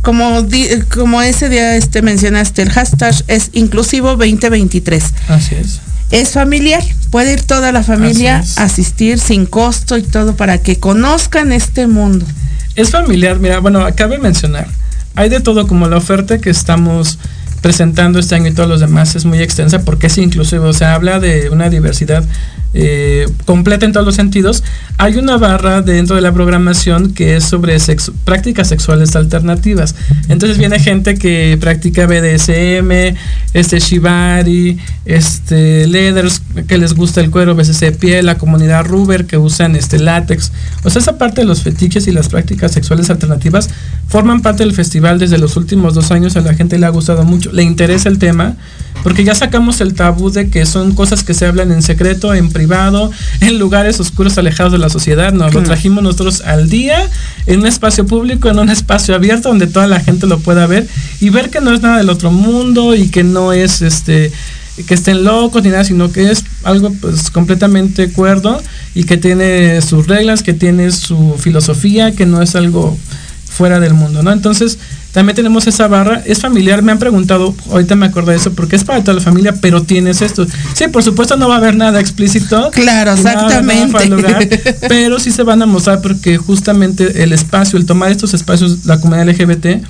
como, 0.01 0.43
di- 0.43 0.69
como 0.93 1.21
ese 1.21 1.49
día 1.49 1.75
este, 1.75 2.01
mencionaste, 2.01 2.61
el 2.61 2.69
hashtag 2.69 3.15
es 3.27 3.49
inclusivo 3.53 4.09
2023. 4.15 5.03
Así 5.27 5.55
es. 5.55 5.79
Es 6.11 6.31
familiar, 6.31 6.81
puede 7.11 7.33
ir 7.33 7.43
toda 7.43 7.71
la 7.71 7.83
familia 7.83 8.43
a 8.57 8.63
asistir 8.63 9.19
sin 9.19 9.45
costo 9.45 9.97
y 9.97 10.03
todo 10.03 10.35
para 10.35 10.57
que 10.57 10.79
conozcan 10.79 11.51
este 11.51 11.85
mundo. 11.87 12.25
Es 12.75 12.89
familiar, 12.89 13.39
mira, 13.39 13.59
bueno, 13.59 13.85
cabe 13.95 14.17
mencionar, 14.17 14.67
hay 15.15 15.29
de 15.29 15.39
todo 15.39 15.67
como 15.67 15.87
la 15.87 15.97
oferta 15.97 16.39
que 16.39 16.49
estamos 16.49 17.19
presentando 17.61 18.19
este 18.19 18.35
año 18.35 18.47
y 18.47 18.53
todos 18.53 18.69
los 18.69 18.79
demás 18.79 19.15
es 19.15 19.25
muy 19.25 19.41
extensa 19.41 19.83
porque 19.83 20.07
es 20.07 20.17
inclusivo, 20.17 20.65
o 20.65 20.73
sea, 20.73 20.93
habla 20.93 21.19
de 21.19 21.49
una 21.49 21.69
diversidad 21.69 22.23
eh, 22.73 23.27
completa 23.45 23.85
en 23.85 23.93
todos 23.93 24.05
los 24.05 24.15
sentidos. 24.15 24.63
Hay 24.97 25.17
una 25.17 25.37
barra 25.37 25.81
dentro 25.81 26.15
de 26.15 26.21
la 26.21 26.31
programación 26.31 27.13
que 27.13 27.35
es 27.35 27.43
sobre 27.43 27.77
prácticas 28.25 28.67
sexuales 28.67 29.15
alternativas. 29.15 29.95
Entonces 30.27 30.57
viene 30.57 30.79
gente 30.79 31.15
que 31.15 31.57
practica 31.59 32.05
BDSM, 32.05 33.15
este 33.53 33.79
Shibari, 33.79 34.77
este 35.05 35.87
Leathers, 35.87 36.41
que 36.67 36.77
les 36.77 36.93
gusta 36.93 37.21
el 37.21 37.31
cuero, 37.31 37.55
de 37.55 37.91
piel, 37.91 38.25
la 38.25 38.37
comunidad 38.37 38.85
Ruber 38.85 39.25
que 39.25 39.37
usan 39.37 39.75
este 39.75 39.99
látex. 39.99 40.51
O 40.83 40.89
sea, 40.89 41.01
esa 41.01 41.17
parte 41.17 41.41
de 41.41 41.47
los 41.47 41.61
fetiches 41.61 42.07
y 42.07 42.11
las 42.11 42.29
prácticas 42.29 42.71
sexuales 42.71 43.09
alternativas 43.09 43.69
forman 44.07 44.41
parte 44.41 44.63
del 44.63 44.73
festival 44.73 45.19
desde 45.19 45.37
los 45.37 45.57
últimos 45.57 45.93
dos 45.93 46.11
años. 46.11 46.35
A 46.35 46.41
la 46.41 46.53
gente 46.53 46.77
le 46.77 46.85
ha 46.85 46.89
gustado 46.89 47.23
mucho, 47.23 47.51
le 47.51 47.63
interesa 47.63 48.09
el 48.09 48.17
tema, 48.17 48.55
porque 49.03 49.23
ya 49.23 49.35
sacamos 49.35 49.81
el 49.81 49.93
tabú 49.93 50.29
de 50.31 50.49
que 50.49 50.65
son 50.65 50.93
cosas 50.93 51.23
que 51.23 51.33
se 51.33 51.45
hablan 51.45 51.71
en 51.71 51.81
secreto, 51.81 52.33
en 52.33 52.51
privado, 52.59 53.09
en 53.39 53.57
lugares 53.57 54.01
oscuros 54.01 54.37
alejados 54.37 54.73
de 54.73 54.79
la 54.79 54.89
sociedad. 54.89 55.31
Nos 55.31 55.53
lo 55.53 55.63
trajimos 55.63 56.03
nosotros 56.03 56.41
al 56.41 56.69
día, 56.69 57.09
en 57.45 57.61
un 57.61 57.67
espacio 57.67 58.05
público, 58.05 58.49
en 58.49 58.59
un 58.59 58.69
espacio 58.69 59.15
abierto 59.15 59.47
donde 59.47 59.67
toda 59.67 59.87
la 59.87 60.01
gente 60.01 60.27
lo 60.27 60.39
pueda 60.39 60.67
ver 60.67 60.85
y 61.21 61.29
ver 61.29 61.49
que 61.49 61.61
no 61.61 61.73
es 61.73 61.81
nada 61.81 61.99
del 61.99 62.09
otro 62.09 62.31
mundo 62.31 62.95
y 62.95 63.07
que 63.07 63.23
no 63.23 63.53
es 63.53 63.81
este 63.81 64.33
que 64.87 64.93
estén 64.93 65.23
locos 65.23 65.63
ni 65.63 65.69
nada, 65.69 65.83
sino 65.83 66.11
que 66.11 66.31
es 66.31 66.43
algo 66.63 66.91
pues 67.01 67.31
completamente 67.31 68.11
cuerdo 68.11 68.61
y 68.93 69.03
que 69.03 69.17
tiene 69.17 69.81
sus 69.81 70.07
reglas, 70.07 70.43
que 70.43 70.53
tiene 70.53 70.91
su 70.91 71.35
filosofía, 71.37 72.13
que 72.13 72.25
no 72.25 72.41
es 72.41 72.55
algo 72.55 72.97
fuera 73.45 73.79
del 73.79 73.93
mundo, 73.93 74.21
¿no? 74.21 74.31
Entonces, 74.31 74.79
también 75.11 75.35
tenemos 75.35 75.65
esa 75.65 75.87
barra, 75.87 76.21
es 76.25 76.39
familiar, 76.39 76.83
me 76.83 76.91
han 76.91 76.99
preguntado, 76.99 77.55
ahorita 77.71 77.95
me 77.95 78.05
acuerdo 78.05 78.31
de 78.31 78.37
eso, 78.37 78.53
porque 78.53 78.75
es 78.75 78.83
para 78.83 79.03
toda 79.03 79.15
la 79.15 79.21
familia, 79.21 79.53
pero 79.59 79.81
tienes 79.81 80.21
esto. 80.21 80.45
Sí, 80.73 80.87
por 80.87 81.03
supuesto 81.03 81.35
no 81.35 81.47
va 81.47 81.55
a 81.55 81.57
haber 81.57 81.75
nada 81.75 81.99
explícito. 81.99 82.69
Claro, 82.71 83.13
exactamente. 83.13 84.75
pero 84.87 85.19
sí 85.19 85.31
se 85.31 85.43
van 85.43 85.61
a 85.61 85.65
mostrar 85.65 86.01
porque 86.01 86.37
justamente 86.37 87.23
el 87.23 87.33
espacio, 87.33 87.79
el 87.79 87.85
tomar 87.85 88.11
estos 88.11 88.33
espacios, 88.35 88.85
la 88.85 88.99
comunidad 88.99 89.29
LGBT, 89.29 89.83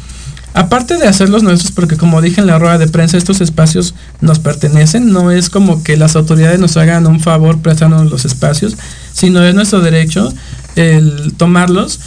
aparte 0.53 0.97
de 0.97 1.07
hacerlos 1.07 1.43
nuestros, 1.43 1.71
porque 1.71 1.97
como 1.97 2.21
dije 2.21 2.39
en 2.39 2.47
la 2.47 2.57
rueda 2.57 2.77
de 2.77 2.87
prensa, 2.87 3.17
estos 3.17 3.41
espacios 3.41 3.95
nos 4.21 4.39
pertenecen, 4.39 5.11
no 5.11 5.31
es 5.31 5.49
como 5.49 5.83
que 5.83 5.97
las 5.97 6.15
autoridades 6.15 6.59
nos 6.59 6.77
hagan 6.77 7.07
un 7.07 7.19
favor 7.19 7.59
prestándonos 7.59 8.09
los 8.09 8.23
espacios, 8.23 8.77
sino 9.13 9.43
es 9.43 9.53
nuestro 9.53 9.81
derecho 9.81 10.33
el 10.75 11.33
tomarlos. 11.35 11.99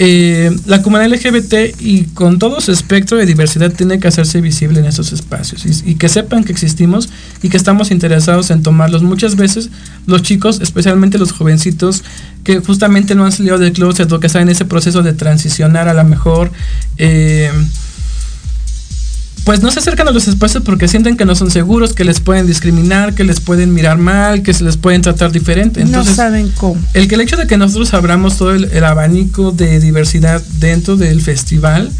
Eh, 0.00 0.56
la 0.66 0.80
comunidad 0.80 1.10
LGBT 1.10 1.74
y 1.80 2.04
con 2.14 2.38
todo 2.38 2.60
su 2.60 2.70
espectro 2.70 3.18
de 3.18 3.26
diversidad 3.26 3.72
tiene 3.72 3.98
que 3.98 4.06
hacerse 4.06 4.40
visible 4.40 4.78
en 4.78 4.86
esos 4.86 5.12
espacios 5.12 5.66
y, 5.84 5.96
que 5.96 6.08
sepan 6.08 6.44
que 6.44 6.52
existimos 6.52 7.08
y 7.42 7.48
que 7.48 7.56
estamos 7.56 7.90
interesados 7.90 8.50
en 8.50 8.62
tomarlos. 8.62 9.02
Muchas 9.02 9.34
veces 9.34 9.70
los 10.06 10.22
chicos, 10.22 10.60
especialmente 10.60 11.18
los 11.18 11.32
jovencitos 11.32 12.04
que 12.44 12.60
justamente 12.60 13.16
no 13.16 13.24
han 13.24 13.32
salido 13.32 13.58
del 13.58 13.72
closet 13.72 14.10
o 14.12 14.20
que 14.20 14.28
están 14.28 14.42
en 14.42 14.50
ese 14.50 14.64
proceso 14.64 15.02
de 15.02 15.14
transicionar 15.14 15.88
a 15.88 15.94
la 15.94 16.04
mejor, 16.04 16.52
eh, 16.96 17.50
pues 19.48 19.62
no 19.62 19.70
se 19.70 19.78
acercan 19.78 20.06
a 20.06 20.10
los 20.10 20.28
espacios 20.28 20.62
porque 20.62 20.88
sienten 20.88 21.16
que 21.16 21.24
no 21.24 21.34
son 21.34 21.50
seguros, 21.50 21.94
que 21.94 22.04
les 22.04 22.20
pueden 22.20 22.46
discriminar, 22.46 23.14
que 23.14 23.24
les 23.24 23.40
pueden 23.40 23.72
mirar 23.72 23.96
mal, 23.96 24.42
que 24.42 24.52
se 24.52 24.62
les 24.62 24.76
pueden 24.76 25.00
tratar 25.00 25.32
diferente. 25.32 25.80
Entonces, 25.80 26.10
no 26.10 26.22
saben 26.22 26.52
cómo. 26.54 26.78
El 26.92 27.08
que 27.08 27.14
el 27.14 27.22
hecho 27.22 27.38
de 27.38 27.46
que 27.46 27.56
nosotros 27.56 27.94
abramos 27.94 28.36
todo 28.36 28.50
el, 28.50 28.84
abanico 28.84 29.50
de 29.50 29.80
diversidad 29.80 30.42
dentro 30.60 30.98
del 30.98 31.22
festival, 31.22 31.90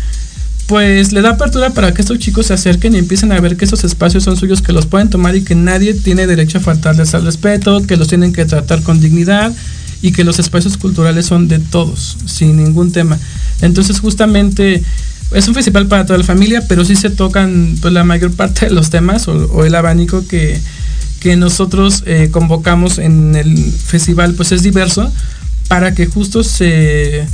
pues 0.67 1.13
le 1.13 1.23
da 1.23 1.31
apertura 1.31 1.71
para 1.71 1.95
que 1.95 2.03
estos 2.03 2.19
chicos 2.19 2.45
se 2.45 2.53
acerquen 2.53 2.95
y 2.95 2.99
empiecen 2.99 3.33
a 3.33 3.41
ver 3.41 3.57
que 3.57 3.65
esos 3.65 3.83
espacios 3.83 4.25
son 4.25 4.37
suyos, 4.37 4.61
que 4.61 4.75
los 4.75 4.85
pueden 4.85 5.09
tomar 5.09 5.35
y 5.35 5.43
que 5.43 5.55
nadie 5.55 5.95
tiene 5.95 6.27
derecho 6.27 6.59
a 6.59 6.61
faltarles 6.61 7.15
al 7.15 7.25
respeto, 7.25 7.83
que 7.87 7.97
los 7.97 8.09
tienen 8.09 8.35
que 8.35 8.45
tratar 8.45 8.83
con 8.83 9.01
dignidad 9.01 9.55
y 10.03 10.13
que 10.13 10.23
los 10.23 10.39
espacios 10.39 10.77
culturales 10.77 11.25
son 11.25 11.49
de 11.49 11.61
todos, 11.61 12.19
sin 12.27 12.59
ningún 12.59 12.93
tema. 12.93 13.19
Entonces 13.63 14.01
justamente 14.01 14.83
es 15.33 15.47
un 15.47 15.55
festival 15.55 15.87
para 15.87 16.07
toda 16.07 16.19
la 16.19 16.25
familia, 16.25 16.63
pero 16.69 16.85
sí 16.85 16.97
se 16.97 17.11
tocan 17.11 17.77
pues, 17.81 17.93
la 17.93 18.05
mayor 18.05 18.33
parte 18.33 18.67
de 18.67 18.73
los 18.73 18.91
temas 18.91 19.29
o, 19.29 19.65
el 19.65 19.75
abanico 19.75 20.27
que, 20.27 20.61
nosotros 21.37 22.05
eh, 22.07 22.31
convocamos 22.31 22.97
en 22.97 23.37
el 23.37 23.55
festival, 23.73 24.33
pues 24.33 24.51
es 24.53 24.63
diverso 24.63 25.13
para 25.69 25.93
que 25.95 26.07
justo 26.07 26.43
se 26.43 27.27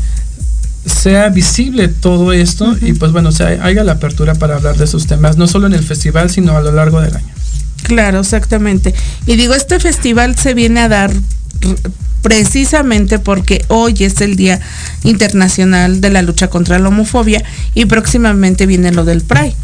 sea 0.85 1.29
visible 1.29 1.89
todo 1.89 2.33
esto 2.33 2.77
y 2.81 2.93
pues 2.93 3.13
bueno, 3.13 3.31
se 3.31 3.45
haya 3.45 3.85
la 3.85 3.93
apertura 3.93 4.35
para 4.35 4.57
hablar 4.57 4.77
de 4.77 4.85
esos 4.85 5.07
temas, 5.07 5.37
no 5.37 5.47
solo 5.47 5.67
en 5.67 5.75
el 5.75 5.85
festival, 5.85 6.29
sino 6.31 6.57
a 6.57 6.61
lo 6.61 6.73
largo 6.73 7.01
del 7.01 7.15
año. 7.15 7.35
Claro, 7.85 8.21
exactamente. 8.21 8.95
Y 9.27 9.37
digo, 9.37 9.55
este 9.55 9.79
festival 9.79 10.37
se 10.37 10.55
viene 10.55 10.81
a 10.81 10.89
dar 10.89 11.13
precisamente 12.25 13.19
porque 13.19 13.67
hoy 13.69 13.95
es 14.01 14.23
el 14.23 14.35
Día 14.35 14.59
Internacional 15.03 16.01
de 16.01 16.09
la 16.09 16.23
Lucha 16.23 16.49
contra 16.49 16.79
la 16.79 16.89
Homofobia 16.89 17.45
y 17.75 17.85
próximamente 17.85 18.65
viene 18.65 18.93
lo 18.93 19.05
del 19.05 19.21
Pride 19.21 19.55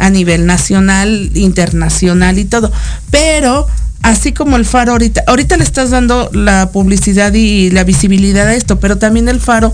a 0.00 0.10
nivel 0.10 0.44
nacional, 0.44 1.30
internacional 1.34 2.40
y 2.40 2.44
todo. 2.44 2.72
Pero 3.12 3.68
así 4.02 4.32
como 4.32 4.56
el 4.56 4.64
faro 4.64 4.92
ahorita, 4.92 5.22
ahorita 5.28 5.56
le 5.56 5.62
estás 5.62 5.90
dando 5.90 6.28
la 6.32 6.70
publicidad 6.72 7.32
y 7.34 7.70
la 7.70 7.84
visibilidad 7.84 8.48
a 8.48 8.54
esto, 8.54 8.80
pero 8.80 8.98
también 8.98 9.28
el 9.28 9.38
faro 9.38 9.72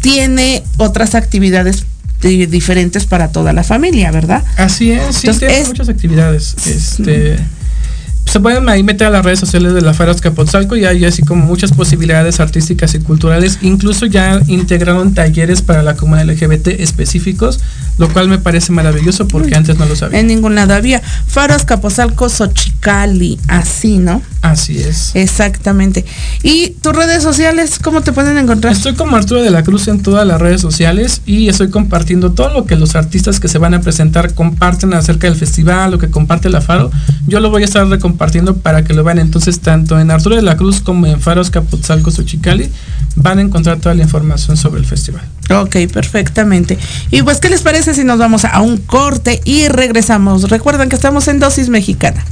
tiene 0.00 0.64
otras 0.78 1.14
actividades 1.14 1.84
diferentes 2.20 3.06
para 3.06 3.28
toda 3.28 3.52
la 3.52 3.62
familia, 3.62 4.10
¿verdad? 4.10 4.42
Así 4.56 4.90
es, 4.90 5.14
sí, 5.14 5.28
tiene 5.38 5.64
muchas 5.66 5.88
actividades. 5.88 6.56
Este, 6.66 7.38
se 8.36 8.40
pueden 8.40 8.68
ahí 8.68 8.82
meter 8.82 9.06
a 9.06 9.10
las 9.10 9.24
redes 9.24 9.40
sociales 9.40 9.72
de 9.72 9.80
la 9.80 9.94
Faro 9.94 10.10
Azcapotzalco 10.10 10.76
y 10.76 10.84
hay 10.84 11.06
así 11.06 11.22
como 11.22 11.46
muchas 11.46 11.72
posibilidades 11.72 12.38
artísticas 12.38 12.94
y 12.94 12.98
culturales. 12.98 13.60
Incluso 13.62 14.04
ya 14.04 14.42
integraron 14.46 15.14
talleres 15.14 15.62
para 15.62 15.82
la 15.82 15.96
comunidad 15.96 16.28
LGBT 16.28 16.68
específicos, 16.80 17.60
lo 17.96 18.10
cual 18.10 18.28
me 18.28 18.38
parece 18.38 18.72
maravilloso 18.72 19.26
porque 19.26 19.54
antes 19.54 19.78
no 19.78 19.86
lo 19.86 19.96
sabía. 19.96 20.20
En 20.20 20.26
ningún 20.26 20.54
lado 20.54 20.74
había. 20.74 21.00
Faro 21.00 21.54
Azcapotzalco 21.54 22.28
Xochicali, 22.28 23.38
así, 23.48 23.96
¿no? 23.96 24.20
Así 24.42 24.78
es. 24.78 25.12
Exactamente. 25.14 26.04
¿Y 26.42 26.70
tus 26.82 26.94
redes 26.94 27.22
sociales, 27.22 27.78
cómo 27.82 28.02
te 28.02 28.12
pueden 28.12 28.36
encontrar? 28.36 28.74
Estoy 28.74 28.94
como 28.94 29.16
Arturo 29.16 29.42
de 29.42 29.50
la 29.50 29.64
Cruz 29.64 29.88
en 29.88 30.02
todas 30.02 30.26
las 30.26 30.40
redes 30.40 30.60
sociales 30.60 31.22
y 31.24 31.48
estoy 31.48 31.70
compartiendo 31.70 32.32
todo 32.32 32.50
lo 32.50 32.66
que 32.66 32.76
los 32.76 32.96
artistas 32.96 33.40
que 33.40 33.48
se 33.48 33.56
van 33.56 33.72
a 33.72 33.80
presentar 33.80 34.34
comparten 34.34 34.92
acerca 34.92 35.26
del 35.26 35.36
festival, 35.36 35.90
lo 35.90 35.98
que 35.98 36.10
comparte 36.10 36.50
la 36.50 36.60
Faro. 36.60 36.90
Yo 37.26 37.40
lo 37.40 37.50
voy 37.50 37.62
a 37.62 37.64
estar 37.64 37.88
compartiendo 38.26 38.56
para 38.56 38.82
que 38.82 38.92
lo 38.92 39.04
vean. 39.04 39.20
Entonces, 39.20 39.60
tanto 39.60 40.00
en 40.00 40.10
Arturo 40.10 40.34
de 40.34 40.42
la 40.42 40.56
Cruz 40.56 40.80
como 40.80 41.06
en 41.06 41.20
Faros 41.20 41.50
Capotzalco 41.50 42.10
Xochicali 42.10 42.68
van 43.14 43.38
a 43.38 43.42
encontrar 43.42 43.78
toda 43.78 43.94
la 43.94 44.02
información 44.02 44.56
sobre 44.56 44.80
el 44.80 44.86
festival. 44.86 45.22
Ok, 45.48 45.76
perfectamente. 45.92 46.76
Y 47.12 47.22
pues, 47.22 47.38
¿qué 47.38 47.48
les 47.48 47.62
parece 47.62 47.94
si 47.94 48.02
nos 48.02 48.18
vamos 48.18 48.44
a 48.44 48.60
un 48.60 48.78
corte 48.78 49.40
y 49.44 49.68
regresamos? 49.68 50.50
Recuerden 50.50 50.88
que 50.88 50.96
estamos 50.96 51.28
en 51.28 51.38
Dosis 51.38 51.68
Mexicana. 51.68 52.24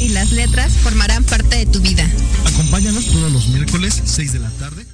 y 0.00 0.08
las 0.08 0.30
letras 0.30 0.72
formarán 0.82 1.24
parte 1.24 1.56
de 1.56 1.66
tu 1.66 1.80
vida. 1.80 2.04
Los 3.36 3.48
miércoles 3.48 4.02
6 4.02 4.32
de 4.32 4.38
la 4.38 4.48
tarde. 4.52 4.86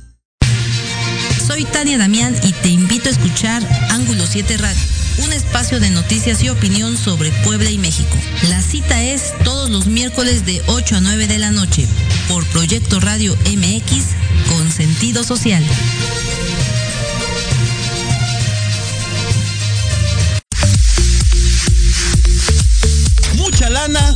Soy 1.46 1.64
Tania 1.64 1.96
Damián 1.96 2.34
y 2.42 2.50
te 2.50 2.70
invito 2.70 3.08
a 3.08 3.12
escuchar 3.12 3.62
Ángulo 3.90 4.26
7 4.26 4.56
Radio, 4.56 4.80
un 5.18 5.32
espacio 5.32 5.78
de 5.78 5.90
noticias 5.90 6.42
y 6.42 6.48
opinión 6.48 6.96
sobre 6.96 7.30
Puebla 7.44 7.70
y 7.70 7.78
México. 7.78 8.16
La 8.48 8.60
cita 8.60 9.00
es 9.00 9.32
todos 9.44 9.70
los 9.70 9.86
miércoles 9.86 10.44
de 10.44 10.60
8 10.66 10.96
a 10.96 11.00
9 11.00 11.28
de 11.28 11.38
la 11.38 11.52
noche 11.52 11.86
por 12.26 12.44
Proyecto 12.46 12.98
Radio 12.98 13.36
MX 13.46 14.06
con 14.48 14.72
sentido 14.72 15.22
social. 15.22 15.64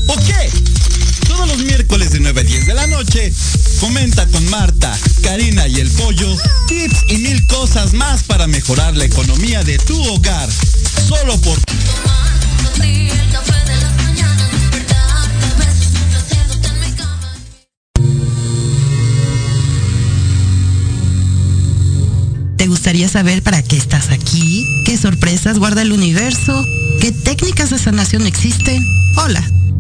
¿o 0.06 0.16
qué? 0.16 0.50
Todos 1.28 1.48
los 1.48 1.58
miércoles 1.58 2.10
de 2.10 2.20
9 2.20 2.40
a 2.40 2.44
10 2.44 2.66
de 2.66 2.74
la 2.74 2.86
noche, 2.86 3.32
comenta 3.80 4.26
con 4.28 4.48
Marta, 4.48 4.96
Karina 5.22 5.66
y 5.68 5.80
el 5.80 5.90
Pollo 5.90 6.36
tips 6.68 7.04
y 7.08 7.18
mil 7.18 7.46
cosas 7.46 7.94
más 7.94 8.22
para 8.22 8.46
mejorar 8.46 8.96
la 8.96 9.04
economía 9.04 9.62
de 9.62 9.78
tu 9.78 10.00
hogar. 10.08 10.48
Solo 11.08 11.36
por... 11.40 11.58
¿Te 22.56 22.66
gustaría 22.68 23.08
saber 23.08 23.42
para 23.42 23.62
qué 23.62 23.76
estás 23.76 24.10
aquí? 24.10 24.64
¿Qué 24.84 24.96
sorpresas 24.96 25.58
guarda 25.58 25.82
el 25.82 25.92
universo? 25.92 26.64
¿Qué 27.00 27.12
técnicas 27.12 27.70
de 27.70 27.78
sanación 27.78 28.26
existen? 28.26 28.82
Hola, 29.16 29.42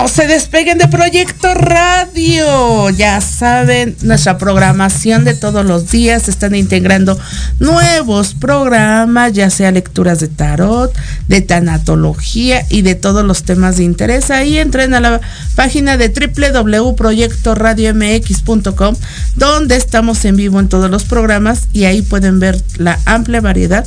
No 0.00 0.06
se 0.06 0.28
despeguen 0.28 0.78
de 0.78 0.86
Proyecto 0.86 1.52
Radio. 1.54 2.88
Ya 2.90 3.20
saben, 3.20 3.96
nuestra 4.02 4.38
programación 4.38 5.24
de 5.24 5.34
todos 5.34 5.66
los 5.66 5.90
días 5.90 6.28
están 6.28 6.54
integrando 6.54 7.18
nuevos 7.58 8.34
programas, 8.34 9.32
ya 9.32 9.50
sea 9.50 9.72
lecturas 9.72 10.20
de 10.20 10.28
tarot, 10.28 10.96
de 11.26 11.40
tanatología 11.40 12.64
y 12.70 12.82
de 12.82 12.94
todos 12.94 13.24
los 13.24 13.42
temas 13.42 13.78
de 13.78 13.84
interés. 13.84 14.30
Ahí 14.30 14.58
entren 14.58 14.94
a 14.94 15.00
la 15.00 15.20
página 15.56 15.96
de 15.96 16.10
www.proyectoradiomx.com, 16.10 18.94
donde 19.34 19.76
estamos 19.76 20.24
en 20.24 20.36
vivo 20.36 20.60
en 20.60 20.68
todos 20.68 20.88
los 20.90 21.02
programas 21.02 21.66
y 21.72 21.86
ahí 21.86 22.02
pueden 22.02 22.38
ver 22.38 22.62
la 22.76 23.00
amplia 23.04 23.40
variedad 23.40 23.84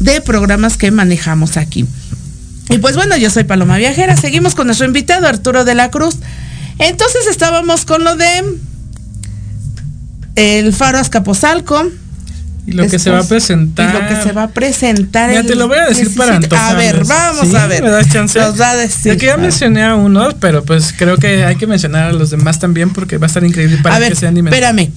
de 0.00 0.20
programas 0.20 0.76
que 0.76 0.90
manejamos 0.90 1.56
aquí. 1.56 1.86
Y 2.70 2.78
pues 2.78 2.96
bueno, 2.96 3.16
yo 3.16 3.30
soy 3.30 3.44
Paloma 3.44 3.76
Viajera. 3.76 4.16
Seguimos 4.16 4.54
con 4.54 4.66
nuestro 4.66 4.86
invitado 4.86 5.26
Arturo 5.26 5.64
de 5.64 5.74
la 5.74 5.90
Cruz. 5.90 6.16
Entonces 6.78 7.26
estábamos 7.28 7.84
con 7.84 8.04
lo 8.04 8.16
de 8.16 8.42
el 10.36 10.72
Faro 10.72 10.98
Azcapotzalco. 10.98 11.90
Y 12.66 12.72
lo 12.72 12.88
que 12.88 12.98
se 12.98 13.10
va 13.10 13.20
a 13.20 13.24
presentar. 13.24 13.90
Y 13.90 13.92
lo 13.92 14.08
que 14.08 14.22
se 14.22 14.32
va 14.32 14.44
a 14.44 14.48
presentar. 14.48 15.30
Ya 15.32 15.42
te 15.42 15.54
lo 15.54 15.68
voy 15.68 15.78
a 15.78 15.86
decir 15.86 16.14
para 16.16 16.36
A 16.36 16.74
ver, 16.74 17.04
vamos 17.04 17.54
a 17.54 17.66
ver. 17.66 17.82
¿Me 17.82 17.90
das 17.90 18.08
chance? 18.08 18.38
Nos 18.38 18.58
va 18.58 18.70
a 18.70 18.76
decir. 18.76 19.12
Ya 19.12 19.18
que 19.18 19.26
ya 19.26 19.36
mencioné 19.36 19.84
a 19.84 19.94
unos, 19.94 20.34
pero 20.34 20.64
pues 20.64 20.94
creo 20.96 21.18
que 21.18 21.44
hay 21.44 21.56
que 21.56 21.66
mencionar 21.66 22.08
a 22.08 22.12
los 22.12 22.30
demás 22.30 22.58
también 22.58 22.90
porque 22.90 23.18
va 23.18 23.26
a 23.26 23.28
estar 23.28 23.44
increíble 23.44 23.78
para 23.82 23.96
a 23.96 23.98
ver, 23.98 24.10
que 24.10 24.16
sean 24.16 24.36
Espérame. 24.38 24.90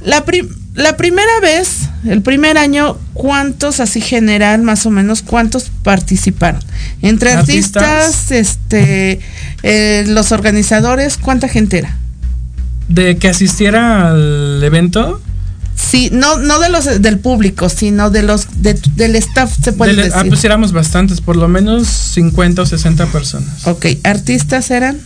La, 0.00 0.24
la 0.74 0.96
primera 0.96 1.40
vez, 1.42 1.88
el 2.06 2.22
primer 2.22 2.56
año, 2.56 2.96
¿cuántos 3.12 3.78
así 3.80 4.00
general, 4.00 4.62
más 4.62 4.86
o 4.86 4.90
menos, 4.90 5.22
cuántos 5.22 5.70
participaron? 5.82 6.62
Entre 7.02 7.32
artistas, 7.32 8.30
este, 8.30 9.20
eh, 9.62 10.04
los 10.08 10.32
organizadores, 10.32 11.18
¿cuánta 11.18 11.48
gente 11.48 11.78
era? 11.78 11.98
De 12.88 13.16
que 13.18 13.28
asistiera 13.28 14.08
al 14.08 14.62
evento. 14.62 15.20
Sí, 15.74 16.10
no, 16.12 16.38
no 16.38 16.58
de 16.58 16.68
los 16.68 17.02
del 17.02 17.18
público, 17.18 17.68
sino 17.68 18.10
de 18.10 18.22
los 18.22 18.46
del 18.62 19.16
staff 19.16 19.52
se 19.62 19.72
puede 19.72 19.94
Del- 19.94 20.04
decir. 20.06 20.20
Ah, 20.20 20.24
pues 20.28 20.44
éramos 20.44 20.72
bastantes, 20.72 21.20
por 21.20 21.36
lo 21.36 21.48
menos 21.48 21.86
50 21.86 22.62
o 22.62 22.66
60 22.66 23.06
personas. 23.06 23.66
Ok, 23.66 23.86
artistas 24.04 24.70
eran. 24.70 24.98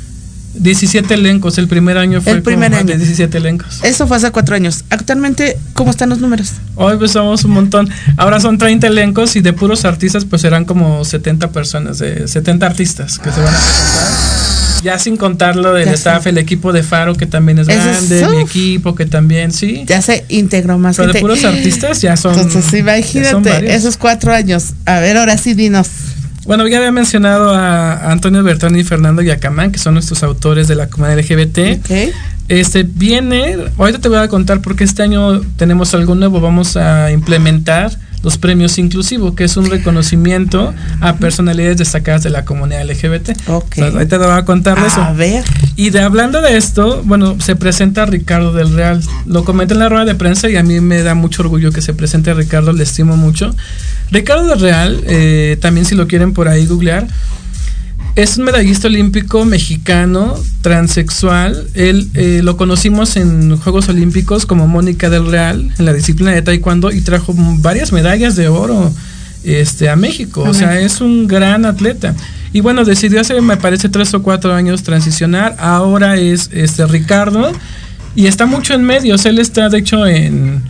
17 0.59 1.15
elencos, 1.15 1.59
el 1.59 1.69
primer 1.69 1.99
año 1.99 2.21
fue 2.21 2.33
El 2.33 2.43
primer 2.43 2.75
año. 2.75 2.87
de 2.87 2.97
17 2.99 3.39
elencos. 3.39 3.81
Eso 3.85 4.07
fue 4.07 4.17
hace 4.17 4.31
cuatro 4.31 4.55
años. 4.57 4.85
Actualmente, 4.91 5.59
¿cómo 5.75 5.91
están 5.91 6.09
los 6.09 6.21
números? 6.21 6.53
Hoy 6.75 6.97
pues 6.97 7.13
somos 7.13 7.45
un 7.45 7.53
montón. 7.53 7.89
Ahora 8.17 8.41
son 8.41 8.59
30 8.59 8.87
elencos 8.87 9.37
y 9.37 9.41
de 9.41 9.53
puros 9.53 9.85
artistas 9.85 10.25
pues 10.25 10.43
serán 10.43 10.65
como 10.65 11.05
70 11.05 11.51
personas, 11.51 11.99
de 11.99 12.27
70 12.29 12.67
artistas 12.67 13.19
que 13.19 13.31
se 13.31 13.41
van 13.41 13.55
a 13.55 13.59
presentar. 13.59 14.27
Ya 14.83 14.99
sin 14.99 15.17
contar 15.17 15.57
lo 15.57 15.73
del 15.73 15.87
Ya 15.87 15.93
staff, 15.95 16.27
el 16.27 16.39
equipo 16.39 16.73
de 16.73 16.83
Faro 16.83 17.15
que 17.17 17.27
también 17.27 17.59
es 17.59 17.67
Eso 17.69 17.79
es- 17.79 18.09
grande, 18.11 18.37
mi 18.37 18.43
equipo 18.43 18.95
que 18.95 19.07
también, 19.07 19.51
sí. 19.53 19.85
Ya 19.87 20.01
se 20.03 20.25
integró 20.29 20.79
más 20.79 20.97
Pero 20.97 21.13
de 21.13 21.21
puros 21.21 21.45
artistas 21.45 22.01
ya 22.03 22.17
son. 22.17 22.35
Entonces, 22.39 22.65
ya 22.65 22.71
son 22.71 22.79
imagínate, 22.81 23.49
varios. 23.51 23.73
esos 23.73 23.97
cuatro 23.97 24.33
años. 24.33 24.75
A 24.85 25.01
ver, 25.01 25.17
ahora 25.17 25.39
sí, 25.39 25.55
dinos. 25.55 25.89
Bueno, 26.47 26.67
ya 26.69 26.79
había 26.79 26.93
mencionado 26.93 27.53
a 27.53 28.13
Antonio 28.13 28.43
Bertoni 28.43 28.81
y 28.81 28.85
Fernando 28.85 29.21
Yacamán, 29.21 29.73
que 29.73 29.79
son 29.79 29.95
nuestros 29.95 30.23
autores 30.23 30.69
de 30.69 30.77
la 30.77 30.89
comunidad 30.89 31.19
LGBT. 31.19 31.59
Este 32.49 32.85
viene, 32.85 33.57
ahorita 33.77 33.99
te 33.99 34.09
voy 34.09 34.19
a 34.19 34.29
contar 34.29 34.63
porque 34.63 34.85
este 34.85 35.03
año 35.03 35.41
tenemos 35.57 35.93
algo 35.95 36.15
nuevo, 36.15 36.41
vamos 36.41 36.77
a 36.77 37.11
implementar 37.11 37.99
los 38.27 38.39
premios 38.39 38.77
inclusivos, 38.79 39.35
que 39.37 39.45
es 39.45 39.57
un 39.57 39.71
reconocimiento 39.71 40.75
a 41.01 41.15
personalidades 41.15 41.77
destacadas 41.77 42.25
de 42.25 42.31
la 42.31 42.45
comunidad 42.45 42.85
LGBT. 42.85 43.31
Ok. 43.47 43.79
ahorita 43.79 44.19
te 44.19 44.27
voy 44.27 44.37
a 44.37 44.45
contar 44.45 44.81
de 44.81 44.89
eso. 44.89 45.01
A 45.01 45.13
ver. 45.13 45.45
Y 45.77 45.91
de 45.91 46.01
hablando 46.01 46.43
de 46.43 46.57
esto, 46.57 47.05
bueno, 47.05 47.41
se 47.41 47.55
presenta 47.55 48.05
Ricardo 48.05 48.53
del 48.53 48.75
Real. 48.75 49.01
Lo 49.27 49.45
comenté 49.45 49.75
en 49.75 49.79
la 49.79 49.89
rueda 49.89 50.05
de 50.05 50.17
prensa 50.17 50.51
y 50.51 50.57
a 50.57 50.65
mí 50.65 50.81
me 50.81 51.05
da 51.05 51.15
mucho 51.15 51.43
orgullo 51.43 51.71
que 51.71 51.81
se 51.81 51.95
presente 51.95 52.33
a 52.33 52.35
Ricardo, 52.35 52.73
le 52.73 52.83
estimo 52.83 53.17
mucho. 53.17 53.55
Ricardo 54.11 54.49
del 54.49 54.59
Real, 54.59 55.05
eh, 55.07 55.57
también 55.61 55.87
si 55.87 55.95
lo 55.95 56.09
quieren 56.09 56.33
por 56.33 56.49
ahí 56.49 56.67
googlear, 56.67 57.07
es 58.17 58.39
un 58.39 58.45
medallista 58.45 58.89
olímpico 58.89 59.45
mexicano, 59.45 60.35
transexual. 60.63 61.69
Él 61.75 62.09
eh, 62.15 62.41
lo 62.43 62.57
conocimos 62.57 63.17
en 63.17 63.59
Juegos 63.59 63.91
Olímpicos 63.91 64.47
como 64.47 64.67
Mónica 64.67 65.11
del 65.11 65.31
Real, 65.31 65.71
en 65.79 65.85
la 65.85 65.93
disciplina 65.93 66.33
de 66.33 66.41
Taekwondo, 66.41 66.91
y 66.91 67.03
trajo 67.03 67.35
varias 67.37 67.93
medallas 67.93 68.35
de 68.35 68.49
oro 68.49 68.91
este, 69.45 69.91
a 69.91 69.97
México. 69.97 70.43
O 70.43 70.55
sea, 70.55 70.81
es 70.81 71.03
un 71.03 71.29
gran 71.29 71.67
atleta. 71.67 72.15
Y 72.55 72.61
bueno, 72.61 72.87
decidió 72.87 73.21
hace, 73.21 73.39
me 73.43 73.59
parece, 73.59 73.91
tres 73.91 74.15
o 74.15 74.23
cuatro 74.23 74.55
años 74.55 74.83
transicionar. 74.83 75.55
Ahora 75.59 76.17
es 76.17 76.49
este 76.55 76.87
Ricardo. 76.87 77.53
Y 78.15 78.29
está 78.29 78.47
mucho 78.47 78.73
en 78.73 78.83
medios. 78.83 79.27
Él 79.27 79.39
está, 79.39 79.69
de 79.69 79.77
hecho, 79.77 80.07
en, 80.07 80.63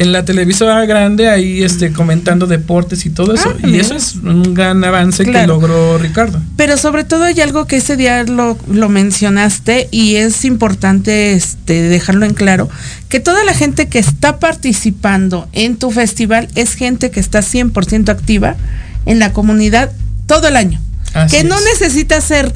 en 0.00 0.12
la 0.12 0.24
televisora 0.24 0.86
grande, 0.86 1.28
ahí 1.28 1.62
este, 1.62 1.92
comentando 1.92 2.46
deportes 2.46 3.04
y 3.04 3.10
todo 3.10 3.34
eso. 3.34 3.54
Ah, 3.62 3.66
y 3.68 3.78
eso 3.78 3.94
es 3.94 4.14
un 4.14 4.54
gran 4.54 4.82
avance 4.82 5.26
que 5.26 5.46
logró 5.46 5.98
Ricardo. 5.98 6.40
Pero 6.56 6.78
sobre 6.78 7.04
todo 7.04 7.24
hay 7.24 7.38
algo 7.42 7.66
que 7.66 7.76
ese 7.76 7.98
día 7.98 8.24
lo, 8.24 8.56
lo 8.66 8.88
mencionaste 8.88 9.88
y 9.90 10.16
es 10.16 10.46
importante 10.46 11.34
este, 11.34 11.82
dejarlo 11.82 12.24
en 12.24 12.32
claro, 12.32 12.70
que 13.10 13.20
toda 13.20 13.44
la 13.44 13.52
gente 13.52 13.90
que 13.90 13.98
está 13.98 14.38
participando 14.38 15.50
en 15.52 15.76
tu 15.76 15.90
festival 15.90 16.48
es 16.54 16.76
gente 16.76 17.10
que 17.10 17.20
está 17.20 17.40
100% 17.40 18.08
activa 18.08 18.56
en 19.04 19.18
la 19.18 19.34
comunidad 19.34 19.92
todo 20.24 20.48
el 20.48 20.56
año. 20.56 20.80
Así 21.12 21.36
que 21.36 21.44
no 21.44 21.58
es. 21.58 21.64
necesita 21.78 22.22
ser 22.22 22.54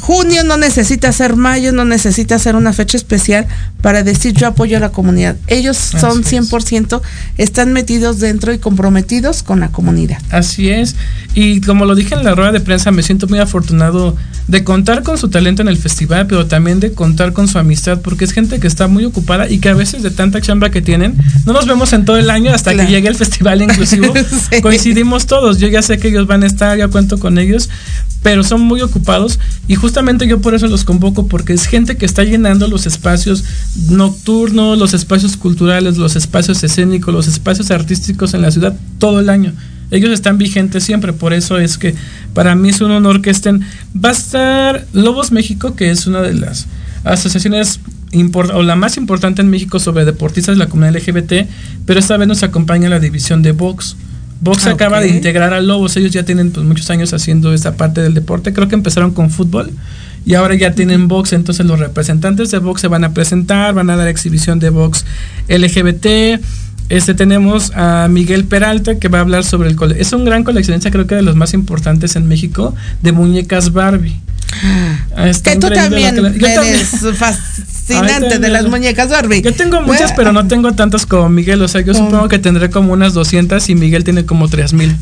junio, 0.00 0.42
no 0.44 0.56
necesita 0.56 1.12
ser 1.12 1.36
mayo, 1.36 1.72
no 1.72 1.84
necesita 1.84 2.38
ser 2.38 2.56
una 2.56 2.72
fecha 2.72 2.96
especial 2.96 3.46
para 3.82 4.02
decir 4.02 4.32
yo 4.34 4.46
apoyo 4.48 4.76
a 4.76 4.80
la 4.80 4.90
comunidad. 4.90 5.36
Ellos 5.46 5.76
son 5.76 6.20
Así 6.24 6.36
es. 6.36 6.50
100%, 6.50 7.00
están 7.38 7.72
metidos 7.72 8.18
dentro 8.20 8.52
y 8.52 8.58
comprometidos 8.58 9.42
con 9.42 9.60
la 9.60 9.68
comunidad. 9.68 10.18
Así 10.30 10.70
es. 10.70 10.96
Y 11.34 11.60
como 11.60 11.84
lo 11.84 11.94
dije 11.94 12.14
en 12.14 12.24
la 12.24 12.34
rueda 12.34 12.52
de 12.52 12.60
prensa, 12.60 12.90
me 12.90 13.02
siento 13.02 13.28
muy 13.28 13.38
afortunado 13.38 14.16
de 14.48 14.64
contar 14.64 15.02
con 15.02 15.16
su 15.16 15.28
talento 15.28 15.62
en 15.62 15.68
el 15.68 15.76
festival, 15.76 16.26
pero 16.26 16.46
también 16.46 16.80
de 16.80 16.92
contar 16.92 17.32
con 17.32 17.46
su 17.46 17.58
amistad, 17.58 18.00
porque 18.00 18.24
es 18.24 18.32
gente 18.32 18.58
que 18.58 18.66
está 18.66 18.88
muy 18.88 19.04
ocupada 19.04 19.48
y 19.48 19.58
que 19.58 19.68
a 19.68 19.74
veces 19.74 20.02
de 20.02 20.10
tanta 20.10 20.40
chamba 20.40 20.70
que 20.70 20.82
tienen, 20.82 21.16
no 21.46 21.52
nos 21.52 21.66
vemos 21.66 21.92
en 21.92 22.04
todo 22.04 22.16
el 22.16 22.30
año 22.30 22.52
hasta 22.52 22.72
Claro. 22.72 22.88
que 22.88 22.94
llegue 22.94 23.08
el 23.08 23.14
festival 23.16 23.62
inclusivo. 23.62 24.12
Sí. 24.50 24.60
Coincidimos 24.62 25.26
todos. 25.26 25.58
Yo 25.58 25.68
ya 25.68 25.82
sé 25.82 25.98
que 25.98 26.08
ellos 26.08 26.26
van 26.26 26.42
a 26.42 26.46
estar, 26.46 26.76
ya 26.78 26.88
cuento 26.88 27.18
con 27.18 27.38
ellos, 27.38 27.68
pero 28.22 28.42
son 28.42 28.60
muy 28.62 28.80
ocupados 28.80 29.38
y 29.68 29.74
justamente 29.74 29.89
yo 30.26 30.40
por 30.40 30.54
eso 30.54 30.66
los 30.66 30.84
convoco, 30.84 31.26
porque 31.26 31.52
es 31.52 31.66
gente 31.66 31.96
que 31.96 32.06
está 32.06 32.24
llenando 32.24 32.68
los 32.68 32.86
espacios 32.86 33.44
nocturnos, 33.88 34.78
los 34.78 34.94
espacios 34.94 35.36
culturales, 35.36 35.96
los 35.96 36.16
espacios 36.16 36.62
escénicos, 36.62 37.12
los 37.12 37.28
espacios 37.28 37.70
artísticos 37.70 38.34
en 38.34 38.42
la 38.42 38.50
ciudad 38.50 38.76
todo 38.98 39.20
el 39.20 39.28
año. 39.28 39.52
Ellos 39.90 40.10
están 40.10 40.38
vigentes 40.38 40.84
siempre, 40.84 41.12
por 41.12 41.32
eso 41.32 41.58
es 41.58 41.76
que 41.76 41.94
para 42.32 42.54
mí 42.54 42.68
es 42.68 42.80
un 42.80 42.92
honor 42.92 43.22
que 43.22 43.30
estén. 43.30 43.62
Va 43.92 44.10
a 44.10 44.12
estar 44.12 44.86
Lobos 44.92 45.32
México, 45.32 45.74
que 45.74 45.90
es 45.90 46.06
una 46.06 46.20
de 46.22 46.34
las 46.34 46.66
asociaciones 47.04 47.80
o 48.54 48.62
la 48.62 48.76
más 48.76 48.96
importante 48.96 49.40
en 49.42 49.50
México 49.50 49.78
sobre 49.78 50.04
deportistas 50.04 50.56
de 50.56 50.58
la 50.58 50.68
comunidad 50.68 50.96
LGBT, 50.96 51.48
pero 51.86 52.00
esta 52.00 52.16
vez 52.16 52.28
nos 52.28 52.42
acompaña 52.42 52.88
la 52.88 52.98
división 52.98 53.42
de 53.42 53.52
box. 53.52 53.96
Box 54.40 54.66
Ah, 54.66 54.70
acaba 54.70 55.00
de 55.00 55.08
integrar 55.08 55.52
a 55.52 55.60
Lobos, 55.60 55.96
ellos 55.96 56.12
ya 56.12 56.24
tienen 56.24 56.50
pues, 56.50 56.64
muchos 56.64 56.88
años 56.90 57.12
haciendo 57.12 57.52
esta 57.52 57.76
parte 57.76 58.00
del 58.00 58.14
deporte, 58.14 58.52
creo 58.52 58.68
que 58.68 58.74
empezaron 58.74 59.12
con 59.12 59.30
fútbol 59.30 59.70
y 60.24 60.34
ahora 60.34 60.54
ya 60.54 60.72
tienen 60.72 61.08
box, 61.08 61.32
entonces 61.32 61.64
los 61.66 61.78
representantes 61.78 62.50
de 62.50 62.58
box 62.58 62.82
se 62.82 62.88
van 62.88 63.04
a 63.04 63.12
presentar, 63.12 63.74
van 63.74 63.90
a 63.90 63.96
dar 63.96 64.08
exhibición 64.08 64.58
de 64.58 64.70
box 64.70 65.04
LGBT. 65.48 66.40
Este 66.88 67.14
tenemos 67.14 67.70
a 67.74 68.08
Miguel 68.10 68.44
Peralta 68.44 68.98
que 68.98 69.08
va 69.08 69.18
a 69.18 69.20
hablar 69.20 69.44
sobre 69.44 69.68
el 69.68 69.76
cole 69.76 70.00
es 70.00 70.12
un 70.12 70.24
gran 70.24 70.42
coleccionista, 70.42 70.90
creo 70.90 71.06
que 71.06 71.14
de 71.14 71.22
los 71.22 71.36
más 71.36 71.54
importantes 71.54 72.16
en 72.16 72.26
México 72.26 72.74
de 73.02 73.12
muñecas 73.12 73.72
Barbie. 73.72 74.20
Ah, 75.16 75.30
Que 75.42 75.56
tú 75.56 75.68
también 75.70 76.16
que 76.38 76.46
eres 76.54 76.90
fascinante 77.16 78.38
de 78.38 78.48
las 78.48 78.66
muñecas 78.66 79.08
Barbie. 79.08 79.42
Yo 79.42 79.52
tengo 79.54 79.80
muchas, 79.82 80.12
pero 80.12 80.32
no 80.32 80.46
tengo 80.46 80.72
tantas 80.72 81.06
como 81.06 81.28
Miguel. 81.28 81.60
O 81.62 81.68
sea, 81.68 81.80
yo 81.80 81.92
Como- 81.92 82.06
supongo 82.06 82.28
que 82.28 82.38
tendré 82.38 82.70
como 82.70 82.92
unas 82.92 83.14
200 83.14 83.68
y 83.68 83.74
Miguel 83.74 84.04
tiene 84.04 84.24
como 84.24 84.48
3000. 84.48 84.96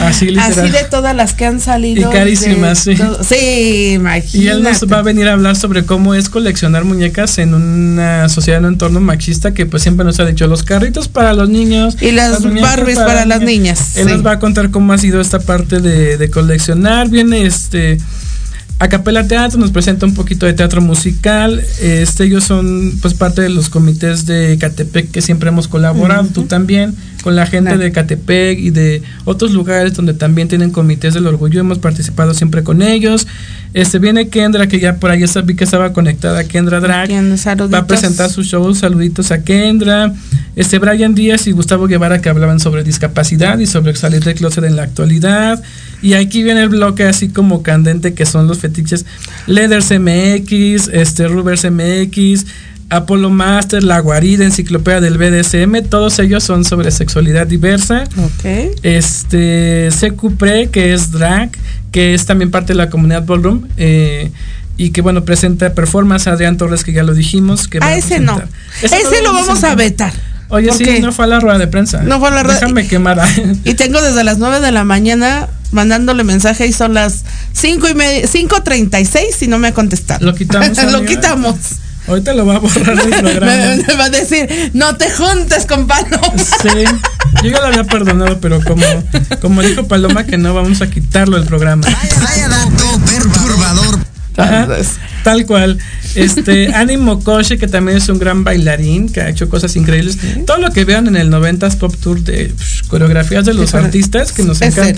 Así 0.00 0.26
literal. 0.26 0.52
Así 0.52 0.70
de 0.70 0.84
todas 0.90 1.14
las 1.14 1.32
que 1.32 1.46
han 1.46 1.60
salido. 1.60 2.10
Y 2.10 2.12
carísimas, 2.12 2.84
de 2.84 2.96
sí. 2.96 3.02
todo- 3.02 3.22
Sí, 3.22 3.92
imagínate. 3.94 4.38
Y 4.38 4.48
él 4.48 4.62
nos 4.62 4.82
va 4.90 4.98
a 4.98 5.02
venir 5.02 5.28
a 5.28 5.34
hablar 5.34 5.54
sobre 5.56 5.84
cómo 5.84 6.14
es 6.14 6.28
coleccionar 6.28 6.84
muñecas 6.84 7.38
en 7.38 7.54
una 7.54 8.28
sociedad, 8.28 8.58
en 8.58 8.66
un 8.66 8.72
entorno 8.74 9.00
machista 9.00 9.54
que 9.54 9.64
pues 9.66 9.82
siempre 9.82 10.04
nos 10.04 10.18
ha 10.18 10.24
dicho 10.24 10.46
los 10.48 10.64
carritos 10.64 11.06
para 11.08 11.34
los 11.34 11.48
niños. 11.50 11.96
Y 12.00 12.10
las 12.12 12.40
muñecas 12.40 12.76
Barbies 12.76 12.98
para 12.98 13.26
las 13.26 13.42
niñas, 13.42 13.96
Él 13.96 14.06
sí. 14.08 14.12
nos 14.12 14.26
va 14.26 14.32
a 14.32 14.38
contar 14.40 14.70
cómo 14.70 14.92
ha 14.92 14.98
sido 14.98 15.20
esta 15.20 15.38
parte 15.38 15.80
de, 15.80 16.16
de 16.16 16.30
coleccionar. 16.30 17.08
Viene 17.08 17.46
este... 17.46 17.98
Acapela 18.82 19.28
Teatro 19.28 19.60
nos 19.60 19.70
presenta 19.70 20.06
un 20.06 20.14
poquito 20.14 20.44
de 20.44 20.54
teatro 20.54 20.80
musical. 20.80 21.64
Este, 21.80 22.24
ellos 22.24 22.42
son 22.42 22.98
pues 23.00 23.14
parte 23.14 23.40
de 23.40 23.48
los 23.48 23.68
comités 23.68 24.26
de 24.26 24.58
Catepec 24.58 25.08
que 25.12 25.22
siempre 25.22 25.50
hemos 25.50 25.68
colaborado, 25.68 26.26
tú 26.34 26.46
también. 26.46 26.96
Con 27.22 27.36
la 27.36 27.46
gente 27.46 27.78
de 27.78 27.92
Catepec 27.92 28.58
y 28.58 28.70
de 28.70 29.02
otros 29.24 29.52
lugares 29.52 29.94
donde 29.94 30.12
también 30.14 30.48
tienen 30.48 30.70
comités 30.70 31.14
del 31.14 31.26
orgullo. 31.26 31.60
Hemos 31.60 31.78
participado 31.78 32.34
siempre 32.34 32.62
con 32.62 32.82
ellos. 32.82 33.26
Este 33.74 33.98
viene 33.98 34.28
Kendra, 34.28 34.66
que 34.66 34.78
ya 34.78 34.96
por 34.96 35.10
ahí 35.10 35.24
vi 35.44 35.56
que 35.56 35.64
estaba 35.64 35.92
conectada, 35.94 36.44
Kendra 36.44 36.80
Drag. 36.80 37.10
Va 37.10 37.78
a 37.78 37.86
presentar 37.86 38.28
su 38.28 38.42
show. 38.42 38.74
Saluditos 38.74 39.30
a 39.30 39.42
Kendra. 39.42 40.12
Este 40.56 40.78
Brian 40.78 41.14
Díaz 41.14 41.46
y 41.46 41.52
Gustavo 41.52 41.86
Guevara 41.86 42.20
que 42.20 42.28
hablaban 42.28 42.60
sobre 42.60 42.84
discapacidad 42.84 43.58
y 43.58 43.66
sobre 43.66 43.96
salir 43.96 44.22
del 44.22 44.34
closet 44.34 44.64
en 44.64 44.76
la 44.76 44.82
actualidad. 44.82 45.62
Y 46.02 46.14
aquí 46.14 46.42
viene 46.42 46.62
el 46.62 46.68
bloque 46.68 47.04
así 47.04 47.28
como 47.28 47.62
candente 47.62 48.12
que 48.12 48.26
son 48.26 48.46
los 48.46 48.58
fetiches 48.58 49.06
Leathers 49.46 49.90
MX, 49.92 50.88
este 50.92 51.28
Rubers 51.28 51.64
MX, 51.64 52.44
Apollo 52.92 53.30
Master, 53.30 53.82
La 53.82 53.98
Guarida, 54.00 54.44
Enciclopedia 54.44 55.00
del 55.00 55.16
BDSM, 55.18 55.88
todos 55.88 56.18
ellos 56.18 56.44
son 56.44 56.64
sobre 56.64 56.90
sexualidad 56.90 57.46
diversa. 57.46 58.04
Ok. 58.18 58.74
Este, 58.82 59.90
Secupre, 59.90 60.68
que 60.70 60.92
es 60.92 61.10
drag, 61.10 61.50
que 61.90 62.14
es 62.14 62.26
también 62.26 62.50
parte 62.50 62.72
de 62.72 62.76
la 62.76 62.90
comunidad 62.90 63.24
Ballroom. 63.24 63.66
eh, 63.76 64.30
y 64.78 64.90
que 64.90 65.00
bueno, 65.02 65.24
presenta 65.24 65.74
performance 65.74 66.26
Adrián 66.26 66.56
Torres, 66.56 66.82
que 66.82 66.92
ya 66.92 67.02
lo 67.02 67.14
dijimos. 67.14 67.68
Que 67.68 67.78
va 67.78 67.86
Ah, 67.88 67.94
ese 67.96 68.20
no. 68.20 68.36
presentar. 68.80 69.00
Ese, 69.00 69.22
lo 69.22 69.32
vamos 69.32 69.62
a 69.64 69.74
vetar. 69.74 70.12
Oye, 70.48 70.68
¿Por 70.68 70.76
sí, 70.78 70.98
no 71.00 71.12
fue 71.12 71.26
a 71.26 71.28
la 71.28 71.40
rueda 71.40 71.58
de 71.58 71.66
prensa. 71.68 72.02
No 72.02 72.18
fue 72.18 72.28
a 72.28 72.30
la 72.32 72.42
rueda- 72.42 72.58
Déjame 72.60 72.86
quemar. 72.88 73.20
a- 73.20 73.28
Y 73.64 73.74
tengo 73.74 74.00
desde 74.02 74.24
las 74.24 74.38
9 74.38 74.60
de 74.60 74.72
la 74.72 74.84
mañana 74.84 75.48
mandándole 75.72 76.24
mensaje 76.24 76.66
y 76.66 76.72
son 76.72 76.94
las 76.94 77.24
5 77.52 77.88
y 77.88 77.94
media, 77.94 78.26
5.36 78.26 79.42
y 79.42 79.46
no 79.46 79.58
me 79.58 79.68
ha 79.68 79.74
contestado. 79.74 80.24
Lo 80.24 80.34
quitamos. 80.34 80.76
lo 80.92 81.04
quitamos. 81.04 81.56
Ahorita 82.12 82.34
lo 82.34 82.44
va 82.44 82.56
a 82.56 82.58
borrar 82.58 83.02
del 83.02 83.10
programa. 83.22 83.46
Me, 83.46 83.76
me 83.88 83.94
va 83.94 84.04
a 84.04 84.10
decir, 84.10 84.70
no 84.74 84.96
te 84.96 85.10
juntes 85.10 85.64
con 85.64 85.86
Paloma. 85.86 86.34
Sí, 86.36 86.84
yo 87.42 87.50
ya 87.50 87.60
lo 87.60 87.66
había 87.68 87.84
perdonado, 87.84 88.38
pero 88.38 88.62
como, 88.62 88.84
como 89.40 89.62
dijo 89.62 89.88
Paloma 89.88 90.24
que 90.24 90.36
no 90.36 90.52
vamos 90.52 90.82
a 90.82 90.90
quitarlo 90.90 91.38
del 91.38 91.46
programa. 91.46 91.86
Vaya 92.20 92.48
dato 92.48 93.00
perturbador. 93.06 93.98
Ajá, 94.36 94.68
tal 95.24 95.46
cual. 95.46 95.78
Este, 96.14 96.74
Ánimo 96.74 97.22
Koshi, 97.24 97.56
que 97.56 97.66
también 97.66 97.96
es 97.96 98.08
un 98.10 98.18
gran 98.18 98.44
bailarín, 98.44 99.08
que 99.08 99.22
ha 99.22 99.28
hecho 99.30 99.48
cosas 99.48 99.74
increíbles. 99.76 100.18
Todo 100.46 100.58
lo 100.58 100.70
que 100.70 100.84
vean 100.84 101.06
en 101.06 101.16
el 101.16 101.30
90s 101.30 101.76
Pop 101.78 101.94
Tour 101.96 102.22
de 102.22 102.52
coreografías 102.88 103.46
de 103.46 103.54
los 103.54 103.74
artistas 103.74 104.32
que 104.32 104.42
nos 104.42 104.60
es 104.60 104.76
él. 104.76 104.94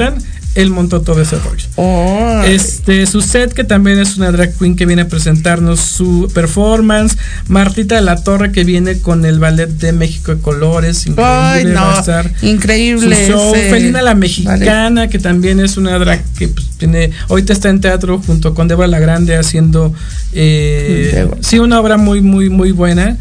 Él 0.55 0.71
montó 0.71 1.01
todo 1.01 1.21
ese 1.21 1.37
rollo. 1.39 1.67
Oh, 1.77 2.43
Este, 2.47 3.07
su 3.07 3.21
set, 3.21 3.53
que 3.53 3.65
también 3.65 3.99
es 3.99 4.17
una 4.17 4.31
drag 4.31 4.57
queen 4.57 4.77
que 4.77 4.87
viene 4.87 5.03
a 5.03 5.09
presentarnos 5.09 5.81
su 5.81 6.31
performance. 6.33 7.17
Martita 7.49 7.97
de 7.97 8.03
la 8.03 8.17
Torre, 8.23 8.53
que 8.53 8.65
viene 8.65 8.99
con 8.99 9.25
el 9.25 9.39
ballet 9.39 9.69
de 9.69 9.93
México 9.93 10.35
de 10.35 10.41
Colores. 10.41 11.07
Increíble, 11.07 11.25
Ay, 11.27 11.65
no, 11.65 11.81
va 11.81 11.97
a 11.97 12.01
estar 12.01 12.31
increíble 12.43 13.27
su 13.27 13.33
show. 13.33 13.55
ese 13.55 13.71
Felina 13.71 14.03
la 14.03 14.15
Mexicana, 14.15 15.09
que 15.09 15.19
también 15.19 15.61
es 15.61 15.77
una 15.77 15.99
drag 15.99 16.23
que 16.39 16.49
pues, 16.49 16.67
tiene, 16.79 17.11
ahorita 17.29 17.53
está 17.53 17.69
en 17.71 17.81
teatro 17.81 18.21
junto 18.25 18.55
con 18.55 18.69
Débora 18.69 18.89
la 18.89 19.01
Grande 19.01 19.37
haciendo 19.37 19.93
eh, 20.33 21.29
sí 21.41 21.59
una 21.59 21.81
obra 21.81 21.97
muy 21.97 22.21
muy 22.21 22.49
muy 22.51 22.73
buena. 22.73 23.17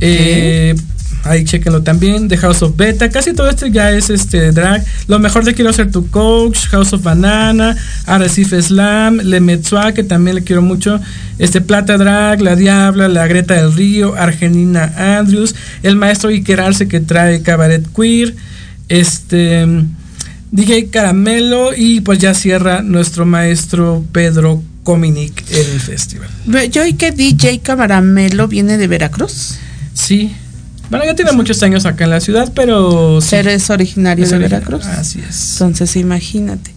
Eh, 0.00 0.74
ahí 1.24 1.44
chequenlo 1.44 1.82
también, 1.82 2.28
de 2.28 2.36
House 2.36 2.62
of 2.62 2.76
Beta, 2.76 3.08
casi 3.10 3.32
todo 3.32 3.48
esto 3.48 3.66
ya 3.66 3.90
es 3.90 4.10
este 4.10 4.52
drag. 4.52 4.84
Lo 5.08 5.18
mejor 5.18 5.44
de 5.44 5.54
Quiero 5.54 5.72
ser 5.72 5.90
tu 5.90 6.10
coach, 6.10 6.66
House 6.68 6.92
of 6.92 7.02
Banana, 7.02 7.76
Arrecife 8.06 8.60
Slam, 8.60 9.18
Le 9.18 9.40
Metzua, 9.40 9.92
que 9.92 10.04
también 10.04 10.36
le 10.36 10.44
quiero 10.44 10.62
mucho, 10.62 11.00
este 11.38 11.60
Plata 11.60 11.96
Drag, 11.96 12.40
La 12.40 12.56
Diabla, 12.56 13.08
La 13.08 13.26
Greta 13.26 13.54
del 13.54 13.72
Río, 13.72 14.14
Argenina 14.16 15.18
Andrews, 15.18 15.54
el 15.82 15.96
maestro 15.96 16.30
Iker 16.30 16.60
Arce 16.60 16.88
que 16.88 17.00
trae 17.00 17.42
Cabaret 17.42 17.86
Queer, 17.94 18.34
este 18.88 19.66
DJ 20.50 20.90
Caramelo 20.90 21.74
y 21.76 22.00
pues 22.00 22.18
ya 22.18 22.34
cierra 22.34 22.82
nuestro 22.82 23.26
maestro 23.26 24.04
Pedro 24.12 24.62
Cominic 24.84 25.42
el 25.50 25.80
festival. 25.80 26.28
Yo 26.70 26.82
oí 26.82 26.92
que 26.92 27.10
DJ 27.10 27.60
Camaramelo 27.60 28.46
viene 28.46 28.76
de 28.76 28.86
Veracruz. 28.86 29.56
Sí. 29.94 30.34
Bueno, 30.90 31.04
ya 31.04 31.14
tiene 31.14 31.32
muchos 31.32 31.62
años 31.62 31.86
acá 31.86 32.04
en 32.04 32.10
la 32.10 32.20
ciudad, 32.20 32.52
pero 32.54 33.20
sí. 33.20 33.28
Pero 33.30 33.50
es 33.50 33.70
originario 33.70 34.24
Es 34.24 34.30
de 34.30 34.38
Veracruz. 34.38 34.84
Así 34.86 35.20
es. 35.26 35.52
Entonces, 35.52 35.96
imagínate. 35.96 36.72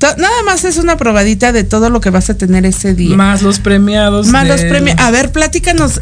Nada 0.00 0.42
más 0.44 0.64
es 0.64 0.76
una 0.76 0.96
probadita 0.96 1.50
de 1.50 1.64
todo 1.64 1.90
lo 1.90 2.00
que 2.00 2.10
vas 2.10 2.30
a 2.30 2.34
tener 2.34 2.64
ese 2.64 2.94
día. 2.94 3.16
Más 3.16 3.42
los 3.42 3.58
premiados. 3.58 4.28
Más 4.28 4.46
los 4.46 4.60
premios. 4.62 4.96
A 5.00 5.10
ver, 5.10 5.32
platícanos 5.32 6.00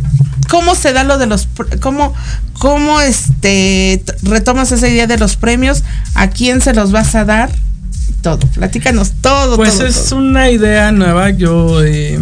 cómo 0.48 0.74
se 0.74 0.92
da 0.92 1.02
lo 1.02 1.18
de 1.18 1.26
los 1.26 1.48
cómo 1.80 2.14
cómo 2.58 3.00
este 3.00 4.02
retomas 4.22 4.70
esa 4.72 4.88
idea 4.88 5.06
de 5.06 5.18
los 5.18 5.36
premios, 5.36 5.82
a 6.14 6.28
quién 6.28 6.60
se 6.60 6.74
los 6.74 6.92
vas 6.92 7.14
a 7.14 7.24
dar, 7.24 7.50
todo. 8.22 8.46
Platícanos 8.48 9.12
todo. 9.20 9.56
Pues 9.56 9.78
todo, 9.78 9.86
es 9.86 10.08
todo. 10.10 10.18
una 10.18 10.50
idea 10.50 10.92
nueva. 10.92 11.30
Yo, 11.30 11.82
eh, 11.82 12.18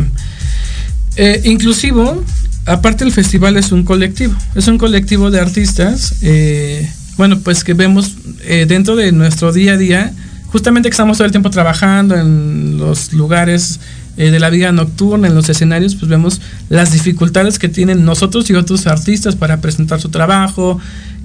eh, 1.16 1.40
inclusivo, 1.44 2.22
aparte 2.66 3.04
el 3.04 3.12
festival 3.12 3.56
es 3.56 3.72
un 3.72 3.84
colectivo. 3.84 4.34
Es 4.54 4.68
un 4.68 4.78
colectivo 4.78 5.30
de 5.30 5.40
artistas. 5.40 6.16
eh, 6.22 6.88
bueno, 7.16 7.38
pues 7.38 7.62
que 7.62 7.74
vemos 7.74 8.16
eh, 8.42 8.66
dentro 8.66 8.96
de 8.96 9.12
nuestro 9.12 9.52
día 9.52 9.74
a 9.74 9.76
día, 9.76 10.12
justamente 10.46 10.88
que 10.88 10.94
estamos 10.94 11.18
todo 11.18 11.26
el 11.26 11.30
tiempo 11.30 11.50
trabajando 11.50 12.16
en 12.16 12.76
los 12.76 13.12
lugares 13.12 13.78
eh, 14.16 14.30
de 14.30 14.40
la 14.40 14.50
vida 14.50 14.72
nocturna, 14.72 15.28
en 15.28 15.34
los 15.34 15.48
escenarios, 15.48 15.94
pues 15.94 16.08
vemos 16.08 16.40
las 16.68 16.92
dificultades 16.92 17.58
que 17.58 17.68
tienen 17.68 18.04
nosotros 18.04 18.50
y 18.50 18.54
otros 18.54 18.86
artistas 18.86 19.36
para 19.36 19.60
presentar 19.60 20.00
su 20.00 20.08
trabajo, 20.08 20.80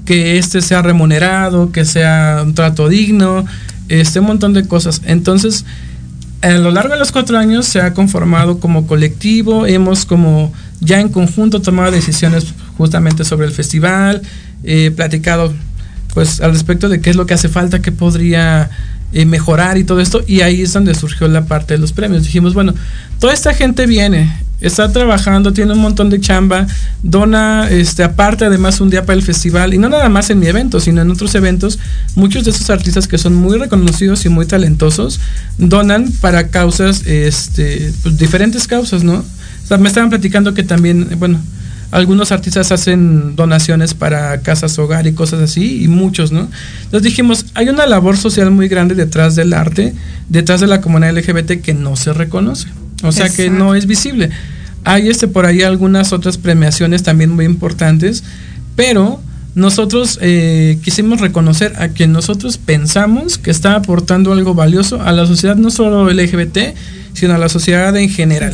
que 0.06 0.38
este 0.38 0.62
sea 0.62 0.82
remunerado, 0.82 1.72
que 1.72 1.86
sea 1.86 2.42
un 2.44 2.54
trato 2.54 2.88
digno, 2.88 3.46
este 3.90 4.22
montón 4.22 4.54
de 4.54 4.68
cosas. 4.68 5.02
Entonces, 5.06 5.66
a 6.42 6.50
lo 6.52 6.72
largo 6.72 6.94
de 6.94 7.00
los 7.00 7.12
cuatro 7.12 7.38
años 7.38 7.66
se 7.66 7.82
ha 7.82 7.94
conformado 7.94 8.60
como 8.60 8.88
colectivo, 8.88 9.66
hemos 9.66 10.06
como 10.06 10.54
ya 10.80 11.00
en 11.00 11.10
conjunto 11.10 11.62
tomado 11.62 11.92
decisiones 11.92 12.54
justamente 12.78 13.26
sobre 13.26 13.48
el 13.48 13.54
festival, 13.54 14.22
eh, 14.64 14.92
platicado 14.96 15.54
pues 16.14 16.42
al 16.42 16.52
respecto 16.52 16.90
de 16.90 17.02
qué 17.02 17.10
es 17.10 17.16
lo 17.16 17.26
que 17.26 17.34
hace 17.34 17.50
falta, 17.50 17.82
qué 17.82 17.92
podría 17.92 18.70
eh, 19.12 19.26
mejorar 19.26 19.78
y 19.78 19.84
todo 19.84 20.00
esto, 20.00 20.24
y 20.28 20.42
ahí 20.42 20.62
es 20.62 20.74
donde 20.74 20.96
surgió 20.96 21.28
la 21.28 21.46
parte 21.46 21.74
de 21.74 21.80
los 21.80 21.94
premios. 21.94 22.24
Dijimos, 22.24 22.54
bueno, 22.54 22.74
toda 23.20 23.34
esta 23.34 23.54
gente 23.54 23.86
viene, 23.86 24.34
está 24.62 24.91
trabajando, 24.91 25.53
tiene 25.53 25.74
un 25.74 25.80
montón 25.80 26.10
de 26.10 26.20
chamba, 26.20 26.68
dona, 27.03 27.70
este, 27.70 28.03
aparte 28.03 28.45
además 28.45 28.82
un 28.82 28.89
día 28.89 29.05
para 29.05 29.18
el 29.18 29.24
festival, 29.24 29.74
y 29.74 29.78
no 29.78 29.89
nada 29.89 30.10
más 30.10 30.30
en 30.30 30.39
mi 30.39 30.47
evento, 30.47 30.80
sino 30.80 31.01
en 31.01 31.12
otros 31.12 31.34
eventos, 31.36 31.80
muchos 32.16 32.43
de 32.45 32.51
esos 32.51 32.70
artistas 32.70 33.07
que 33.07 33.18
son 33.18 33.36
muy 33.36 33.57
reconocidos 33.57 34.26
y 34.26 34.30
muy 34.30 34.45
talentosos, 34.45 35.20
donan 35.57 36.12
para 36.22 36.47
causas, 36.47 37.05
este, 37.05 37.93
pues, 38.03 38.18
diferentes 38.18 38.68
causas, 38.68 39.03
¿no? 39.03 39.16
O 39.16 39.68
sea, 39.68 39.78
me 39.78 39.88
estaban 39.88 40.10
platicando 40.10 40.53
que 40.53 40.64
también, 40.64 41.07
bueno, 41.20 41.39
algunos 41.91 42.32
artistas 42.32 42.72
hacen 42.72 43.36
donaciones 43.36 43.93
para 43.93 44.41
casas 44.41 44.78
hogar 44.78 45.07
y 45.07 45.14
cosas 45.14 45.41
así, 45.41 45.84
y 45.84 45.88
muchos, 45.88 46.32
¿no? 46.32 46.47
Entonces 46.84 47.03
dijimos, 47.03 47.45
hay 47.55 47.70
una 47.70 47.88
labor 47.88 48.18
social 48.18 48.51
muy 48.51 48.68
grande 48.68 48.93
detrás 48.93 49.36
del 49.36 49.53
arte, 49.53 49.93
detrás 50.28 50.62
de 50.62 50.68
la 50.68 50.82
comunidad 50.82 51.18
LGBT 51.18 51.62
que 51.62 51.74
no 51.74 51.95
se 51.95 52.14
reconoce, 52.14 52.68
o 53.04 53.12
sea, 53.12 53.30
que 53.30 53.50
no 53.50 53.76
es 53.76 53.86
visible. 53.86 54.30
Hay 54.84 55.10
este 55.10 55.28
por 55.28 55.45
ahí 55.45 55.62
algunas 55.62 56.14
otras 56.14 56.38
premiaciones 56.38 57.04
también 57.04 57.32
muy 57.32 57.45
importantes, 57.45 58.24
pero 58.76 59.22
nosotros 59.56 60.20
eh, 60.22 60.80
quisimos 60.84 61.20
reconocer 61.20 61.74
a 61.78 61.89
quien 61.89 62.14
nosotros 62.14 62.58
pensamos 62.58 63.38
que 63.38 63.52
está 63.52 63.76
aportando 63.76 64.32
algo 64.32 64.54
valioso 64.54 65.02
a 65.02 65.12
la 65.12 65.26
sociedad, 65.26 65.56
no 65.56 65.70
solo 65.70 66.10
LGBT, 66.10 66.60
sino 67.14 67.34
a 67.34 67.38
la 67.38 67.50
sociedad 67.50 67.95
en 67.97 68.10
general. 68.10 68.54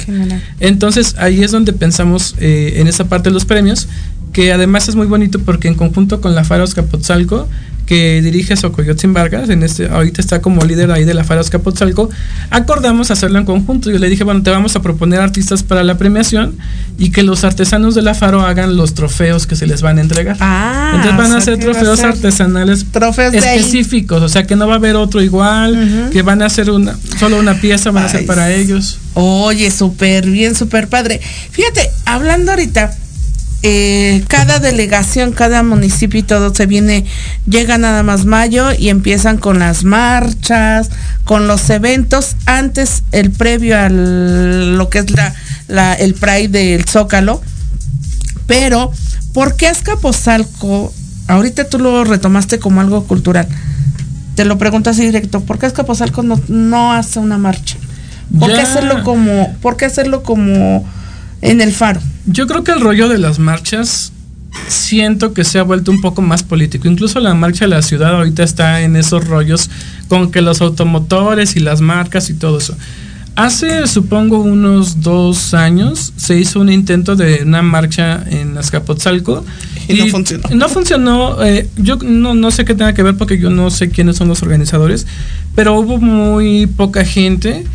Entonces 0.59 1.15
ahí 1.17 1.43
es 1.43 1.51
donde 1.51 1.73
pensamos 1.73 2.35
eh, 2.39 2.75
en 2.77 2.87
esa 2.87 3.05
parte 3.05 3.29
de 3.29 3.33
los 3.33 3.45
premios, 3.45 3.87
que 4.33 4.51
además 4.51 4.89
es 4.89 4.95
muy 4.95 5.07
bonito 5.07 5.39
porque 5.39 5.67
en 5.67 5.75
conjunto 5.75 6.21
con 6.21 6.33
la 6.33 6.43
Faros 6.43 6.73
Capotzalco, 6.73 7.47
que 7.85 8.21
dirige 8.21 8.55
Socoyotzin 8.55 9.13
Vargas, 9.13 9.49
en 9.49 9.63
este, 9.63 9.87
ahorita 9.87 10.21
está 10.21 10.41
como 10.41 10.63
líder 10.63 10.91
ahí 10.91 11.05
de 11.05 11.13
la 11.13 11.23
Faros 11.23 11.49
Capotzalco, 11.49 12.09
acordamos 12.49 13.11
hacerlo 13.11 13.39
en 13.39 13.45
conjunto. 13.45 13.91
Yo 13.91 13.99
le 13.99 14.09
dije, 14.09 14.23
bueno, 14.23 14.41
te 14.43 14.49
vamos 14.49 14.75
a 14.75 14.81
proponer 14.81 15.21
artistas 15.21 15.63
para 15.63 15.83
la 15.83 15.97
premiación 15.97 16.57
y 16.97 17.11
que 17.11 17.23
los 17.23 17.43
artesanos 17.43 17.95
de 17.95 18.01
la 18.01 18.13
Faro 18.15 18.41
hagan 18.41 18.75
los 18.75 18.93
trofeos 18.93 19.47
que 19.47 19.55
se 19.55 19.67
les 19.67 19.81
van 19.81 19.97
a 19.97 20.01
entregar. 20.01 20.37
Ah, 20.39 20.93
Entonces 20.95 21.17
van 21.17 21.31
o 21.31 21.37
a 21.37 21.41
sea 21.41 21.53
a 21.53 21.57
trofeos 21.57 21.99
ser 21.99 22.07
artesanales 22.07 22.85
trofeos 22.91 23.33
específicos, 23.33 24.21
o 24.21 24.29
sea 24.29 24.45
que 24.45 24.55
no 24.55 24.67
va 24.67 24.73
a 24.73 24.77
haber 24.77 24.95
otro 24.95 25.21
igual, 25.21 26.09
que 26.11 26.21
van 26.21 26.41
a 26.41 26.49
ser 26.49 26.71
una, 26.71 26.95
solo 27.19 27.37
una 27.37 27.55
pieza, 27.55 27.91
van 27.91 28.05
a 28.05 28.09
ser 28.09 28.25
para 28.25 28.51
ellos. 28.51 28.99
Oye, 29.13 29.71
súper 29.71 30.29
bien, 30.29 30.55
súper 30.55 30.87
padre. 30.87 31.21
Fíjate, 31.51 31.89
hablando 32.05 32.51
ahorita, 32.51 32.91
eh, 33.67 34.23
cada 34.27 34.59
delegación, 34.59 35.31
cada 35.31 35.63
municipio 35.63 36.19
y 36.19 36.23
todo 36.23 36.53
se 36.53 36.65
viene, 36.67 37.05
llega 37.49 37.77
nada 37.77 38.03
más 38.03 38.25
mayo 38.25 38.69
y 38.77 38.89
empiezan 38.89 39.37
con 39.37 39.57
las 39.59 39.83
marchas, 39.83 40.89
con 41.23 41.47
los 41.47 41.69
eventos, 41.71 42.35
antes 42.45 43.03
el 43.11 43.31
previo 43.31 43.79
a 43.79 43.89
lo 43.89 44.89
que 44.89 44.99
es 44.99 45.09
la, 45.11 45.33
la- 45.67 45.93
el 45.95 46.13
Pride 46.13 46.49
del 46.49 46.85
Zócalo. 46.85 47.41
Pero, 48.45 48.91
¿por 49.33 49.55
qué 49.55 49.67
Azcapotzalco 49.67 50.93
ahorita 51.27 51.67
tú 51.69 51.79
lo 51.79 52.03
retomaste 52.03 52.59
como 52.59 52.81
algo 52.81 53.05
cultural. 53.05 53.47
Te 54.35 54.45
lo 54.45 54.57
pregunto 54.57 54.89
así 54.89 55.03
directo, 55.05 55.41
¿por 55.41 55.57
qué 55.59 55.65
Escaposalco 55.65 56.21
no, 56.23 56.39
no 56.47 56.93
hace 56.93 57.19
una 57.19 57.37
marcha? 57.37 57.77
¿Por 58.39 58.49
qué 58.53 58.61
hacerlo 58.61 59.03
como, 59.03 59.53
por 59.61 59.77
qué 59.77 59.85
hacerlo 59.85 60.23
como 60.23 60.85
en 61.45 61.61
el 61.61 61.71
faro? 61.71 62.01
Yo 62.25 62.47
creo 62.47 62.63
que 62.63 62.71
el 62.71 62.81
rollo 62.81 63.07
de 63.07 63.17
las 63.17 63.39
marchas 63.39 64.11
siento 64.67 65.33
que 65.33 65.43
se 65.43 65.59
ha 65.59 65.63
vuelto 65.63 65.91
un 65.91 66.01
poco 66.01 66.21
más 66.21 66.43
político. 66.43 66.87
Incluso 66.87 67.19
la 67.19 67.33
marcha 67.33 67.65
de 67.65 67.69
la 67.69 67.81
ciudad 67.81 68.15
ahorita 68.15 68.43
está 68.43 68.81
en 68.81 68.95
esos 68.95 69.27
rollos 69.27 69.69
con 70.07 70.31
que 70.31 70.41
los 70.41 70.61
automotores 70.61 71.55
y 71.55 71.59
las 71.59 71.81
marcas 71.81 72.29
y 72.29 72.33
todo 72.33 72.57
eso. 72.57 72.75
Hace, 73.35 73.85
supongo, 73.87 74.39
unos 74.39 75.01
dos 75.01 75.53
años 75.53 76.13
se 76.15 76.39
hizo 76.39 76.61
un 76.61 76.71
intento 76.71 77.17
de 77.17 77.43
una 77.43 77.61
marcha 77.61 78.23
en 78.29 78.57
Azcapotzalco. 78.57 79.45
Y 79.87 79.93
no 79.93 80.07
funcionó. 80.07 80.43
No 80.55 80.67
funcionó. 80.67 81.43
eh, 81.43 81.69
yo 81.77 81.97
no, 81.97 82.33
no 82.33 82.49
sé 82.49 82.65
qué 82.65 82.73
tenga 82.73 82.95
que 82.95 83.03
ver 83.03 83.17
porque 83.17 83.37
yo 83.37 83.51
no 83.51 83.69
sé 83.69 83.89
quiénes 83.89 84.15
son 84.15 84.27
los 84.27 84.41
organizadores, 84.41 85.05
pero 85.53 85.79
hubo 85.79 85.99
muy 85.99 86.65
poca 86.65 87.05
gente. 87.05 87.65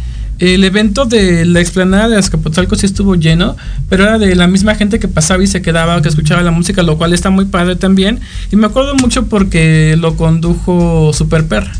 El 0.40 0.64
evento 0.64 1.04
de 1.04 1.44
la 1.44 1.60
explanada 1.60 2.08
de 2.08 2.16
Azcapotzalco 2.16 2.74
sí 2.74 2.86
estuvo 2.86 3.14
lleno, 3.14 3.58
pero 3.90 4.04
era 4.04 4.18
de 4.18 4.34
la 4.34 4.46
misma 4.46 4.74
gente 4.74 4.98
que 4.98 5.06
pasaba 5.06 5.44
y 5.44 5.46
se 5.46 5.60
quedaba, 5.60 6.00
que 6.00 6.08
escuchaba 6.08 6.40
la 6.40 6.50
música, 6.50 6.82
lo 6.82 6.96
cual 6.96 7.12
está 7.12 7.28
muy 7.28 7.44
padre 7.44 7.76
también. 7.76 8.20
Y 8.50 8.56
me 8.56 8.66
acuerdo 8.66 8.94
mucho 8.94 9.26
porque 9.26 9.96
lo 9.98 10.16
condujo 10.16 11.12
Super 11.12 11.46
Perra. 11.46 11.72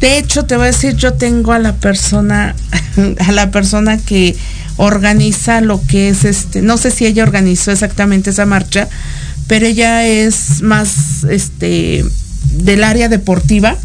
De 0.00 0.16
hecho, 0.16 0.46
te 0.46 0.56
voy 0.56 0.64
a 0.64 0.66
decir, 0.68 0.96
yo 0.96 1.12
tengo 1.12 1.52
a 1.52 1.58
la 1.58 1.74
persona, 1.74 2.56
a 3.18 3.32
la 3.32 3.50
persona 3.50 3.98
que 3.98 4.34
organiza 4.78 5.60
lo 5.60 5.80
que 5.86 6.08
es 6.08 6.24
este, 6.24 6.62
no 6.62 6.78
sé 6.78 6.90
si 6.90 7.04
ella 7.04 7.22
organizó 7.22 7.70
exactamente 7.70 8.30
esa 8.30 8.46
marcha, 8.46 8.88
pero 9.46 9.66
ella 9.66 10.06
es 10.06 10.62
más 10.62 11.24
este 11.24 12.02
del 12.56 12.84
área 12.84 13.08
deportiva, 13.08 13.76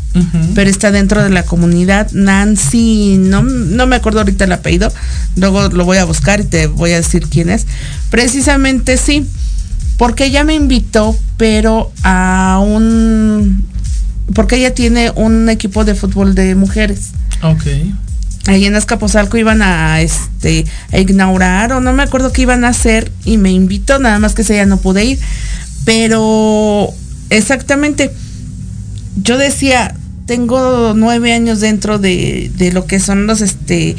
pero 0.55 0.69
está 0.69 0.91
dentro 0.91 1.23
de 1.23 1.29
la 1.29 1.43
comunidad. 1.43 2.11
Nancy, 2.11 3.17
no, 3.19 3.43
no 3.43 3.87
me 3.87 3.95
acuerdo 3.95 4.19
ahorita 4.19 4.45
el 4.45 4.51
apellido, 4.51 4.91
luego 5.35 5.69
lo 5.69 5.85
voy 5.85 5.97
a 5.97 6.05
buscar 6.05 6.39
y 6.39 6.43
te 6.43 6.67
voy 6.67 6.91
a 6.91 6.97
decir 6.97 7.27
quién 7.27 7.49
es. 7.49 7.65
Precisamente 8.09 8.97
sí, 8.97 9.25
porque 9.97 10.25
ella 10.25 10.43
me 10.43 10.53
invitó, 10.53 11.17
pero 11.37 11.91
a 12.03 12.61
un, 12.65 13.65
porque 14.33 14.57
ella 14.57 14.73
tiene 14.73 15.11
un 15.15 15.49
equipo 15.49 15.85
de 15.85 15.95
fútbol 15.95 16.35
de 16.35 16.55
mujeres. 16.55 17.11
Ok. 17.41 17.65
Ahí 18.47 18.65
en 18.65 18.75
Azcapotzalco 18.75 19.37
iban 19.37 19.61
a 19.61 20.01
este 20.01 20.65
a 20.91 20.97
inaugurar 20.97 21.73
o 21.73 21.81
no 21.81 21.93
me 21.93 22.03
acuerdo 22.03 22.31
qué 22.31 22.43
iban 22.43 22.63
a 22.63 22.69
hacer 22.69 23.11
y 23.25 23.37
me 23.37 23.51
invitó, 23.51 23.99
nada 23.99 24.17
más 24.19 24.33
que 24.33 24.43
día 24.43 24.65
no 24.65 24.77
pude 24.77 25.05
ir. 25.05 25.19
Pero 25.85 26.89
exactamente, 27.29 28.11
yo 29.15 29.37
decía, 29.37 29.95
tengo 30.25 30.93
nueve 30.95 31.33
años 31.33 31.59
dentro 31.59 31.99
de, 31.99 32.51
de 32.55 32.71
lo 32.71 32.85
que 32.85 32.99
son 32.99 33.27
los 33.27 33.41
este 33.41 33.95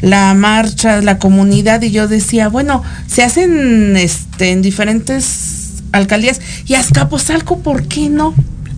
la 0.00 0.34
marcha, 0.34 1.00
la 1.00 1.18
comunidad, 1.18 1.80
y 1.82 1.90
yo 1.90 2.08
decía, 2.08 2.48
bueno, 2.48 2.82
se 3.06 3.22
hacen 3.22 3.96
este 3.96 4.50
en 4.50 4.60
diferentes 4.60 5.82
alcaldías 5.92 6.40
y 6.66 6.74
Azcapotzalco, 6.74 7.60
¿por 7.60 7.88
qué 7.88 8.10
no? 8.10 8.34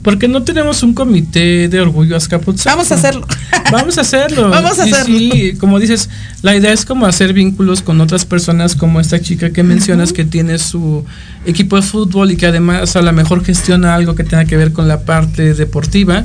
Porque 0.07 0.28
no 0.28 0.44
tenemos 0.44 0.84
un 0.84 0.94
comité 0.94 1.66
de 1.68 1.80
orgullo 1.80 2.14
Azcapotzalco. 2.16 2.76
Vamos 2.76 2.92
a 2.92 2.94
hacerlo. 2.94 3.26
Vamos 3.72 3.98
a 3.98 4.02
hacerlo. 4.02 4.48
Vamos 4.50 4.78
a 4.78 4.86
Y 4.86 4.92
hacerlo. 4.92 5.18
sí, 5.18 5.54
como 5.59 5.80
dices, 5.80 6.09
la 6.42 6.54
idea 6.54 6.72
es 6.72 6.84
como 6.84 7.07
hacer 7.07 7.32
vínculos 7.32 7.82
con 7.82 8.00
otras 8.00 8.24
personas 8.24 8.76
como 8.76 9.00
esta 9.00 9.18
chica 9.20 9.50
que 9.50 9.64
mencionas 9.64 10.12
que 10.12 10.24
tiene 10.24 10.59
su 10.59 11.04
equipo 11.44 11.74
de 11.74 11.82
fútbol 11.82 12.30
y 12.30 12.36
que 12.36 12.46
además 12.46 12.94
a 12.94 13.02
lo 13.02 13.12
mejor 13.12 13.44
gestiona 13.44 13.96
algo 13.96 14.14
que 14.14 14.22
tenga 14.22 14.44
que 14.44 14.57
ver 14.57 14.72
con 14.72 14.86
la 14.86 15.00
parte 15.00 15.54
deportiva. 15.54 16.24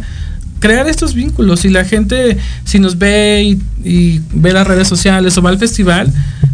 Crear 0.60 0.88
estos 0.88 1.16
vínculos 1.16 1.66
y 1.66 1.70
la 1.72 1.84
gente 1.84 2.38
si 2.66 2.78
nos 2.78 3.00
ve 3.00 3.42
y, 3.84 3.90
y 3.90 4.22
ve 4.32 4.54
las 4.54 4.68
redes 4.68 4.88
sociales 4.88 5.36
o 5.40 5.42
va 5.42 5.50
al 5.50 5.58
festival, 5.58 6.14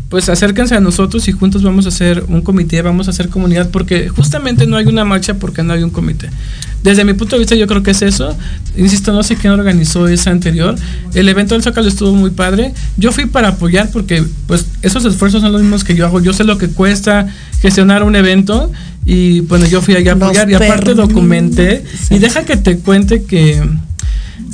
pues 0.10 0.30
acérquense 0.30 0.76
a 0.76 0.80
nosotros 0.80 1.28
y 1.28 1.32
juntos 1.34 1.64
vamos 1.64 1.86
a 1.86 1.90
hacer 1.90 2.24
un 2.30 2.42
comité, 2.42 2.82
vamos 2.82 3.08
a 3.08 3.12
hacer 3.12 3.30
comunidad 3.30 3.70
porque 3.72 4.08
justamente 4.08 4.66
no 4.66 4.78
hay 4.78 4.86
una 4.86 5.04
marcha 5.04 5.34
porque 5.34 5.64
no 5.64 5.74
hay 5.74 5.84
un 5.84 5.90
comité. 5.90 6.30
Desde 6.82 7.04
mi 7.04 7.14
punto 7.14 7.36
de 7.36 7.40
vista 7.40 7.56
yo 7.56 7.68
creo 7.68 7.84
que 7.84 7.92
es 7.92 8.02
eso. 8.02 8.38
Insisto, 8.78 9.12
no 9.12 9.24
sé 9.24 9.36
quién 9.36 9.52
organizó 9.52 10.08
esa 10.08 10.32
anterior. 10.32 10.76
El 11.14 11.28
evento 11.28 11.56
del 11.56 11.64
Zócalo 11.64 11.90
estuvo 11.90 12.14
muy 12.14 12.30
padre. 12.30 12.74
Yo 12.96 13.12
fui 13.12 13.26
para 13.26 13.50
apoyar 13.50 13.90
porque 13.92 14.24
pues 14.46 14.66
esos 14.82 15.04
esfuerzos 15.04 15.42
son 15.42 15.52
los 15.52 15.62
mismos 15.62 15.84
que 15.84 15.96
yo 15.96 16.06
hago. 16.06 16.22
Yo 16.22 16.32
sé 16.32 16.46
lo 16.46 16.58
que 16.58 16.70
cuesta 16.70 17.28
gestionar 17.62 18.04
un 18.04 18.16
evento 18.16 18.72
y 19.06 19.42
bueno, 19.42 19.66
yo 19.66 19.82
fui 19.82 19.96
allá 19.96 20.14
a 20.14 20.16
apoyar 20.16 20.50
y 20.50 20.54
aparte 20.54 20.94
documenté. 20.94 21.84
Y 22.10 22.20
deja 22.20 22.46
que 22.46 22.56
te 22.56 22.78
cuente 22.78 23.24
que 23.24 23.62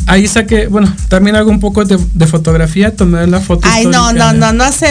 ahí 0.08 0.28
saqué, 0.28 0.68
bueno, 0.68 0.94
también 1.10 1.36
hago 1.36 1.50
un 1.50 1.60
poco 1.60 1.86
de, 1.86 1.98
de 2.14 2.28
fotografía, 2.28 2.96
tomé 2.96 3.26
la 3.28 3.40
foto. 3.40 3.68
Ay, 3.72 3.86
no, 3.86 4.14
no, 4.14 4.34
no, 4.34 4.54
no 4.54 4.64
hace 4.64 4.88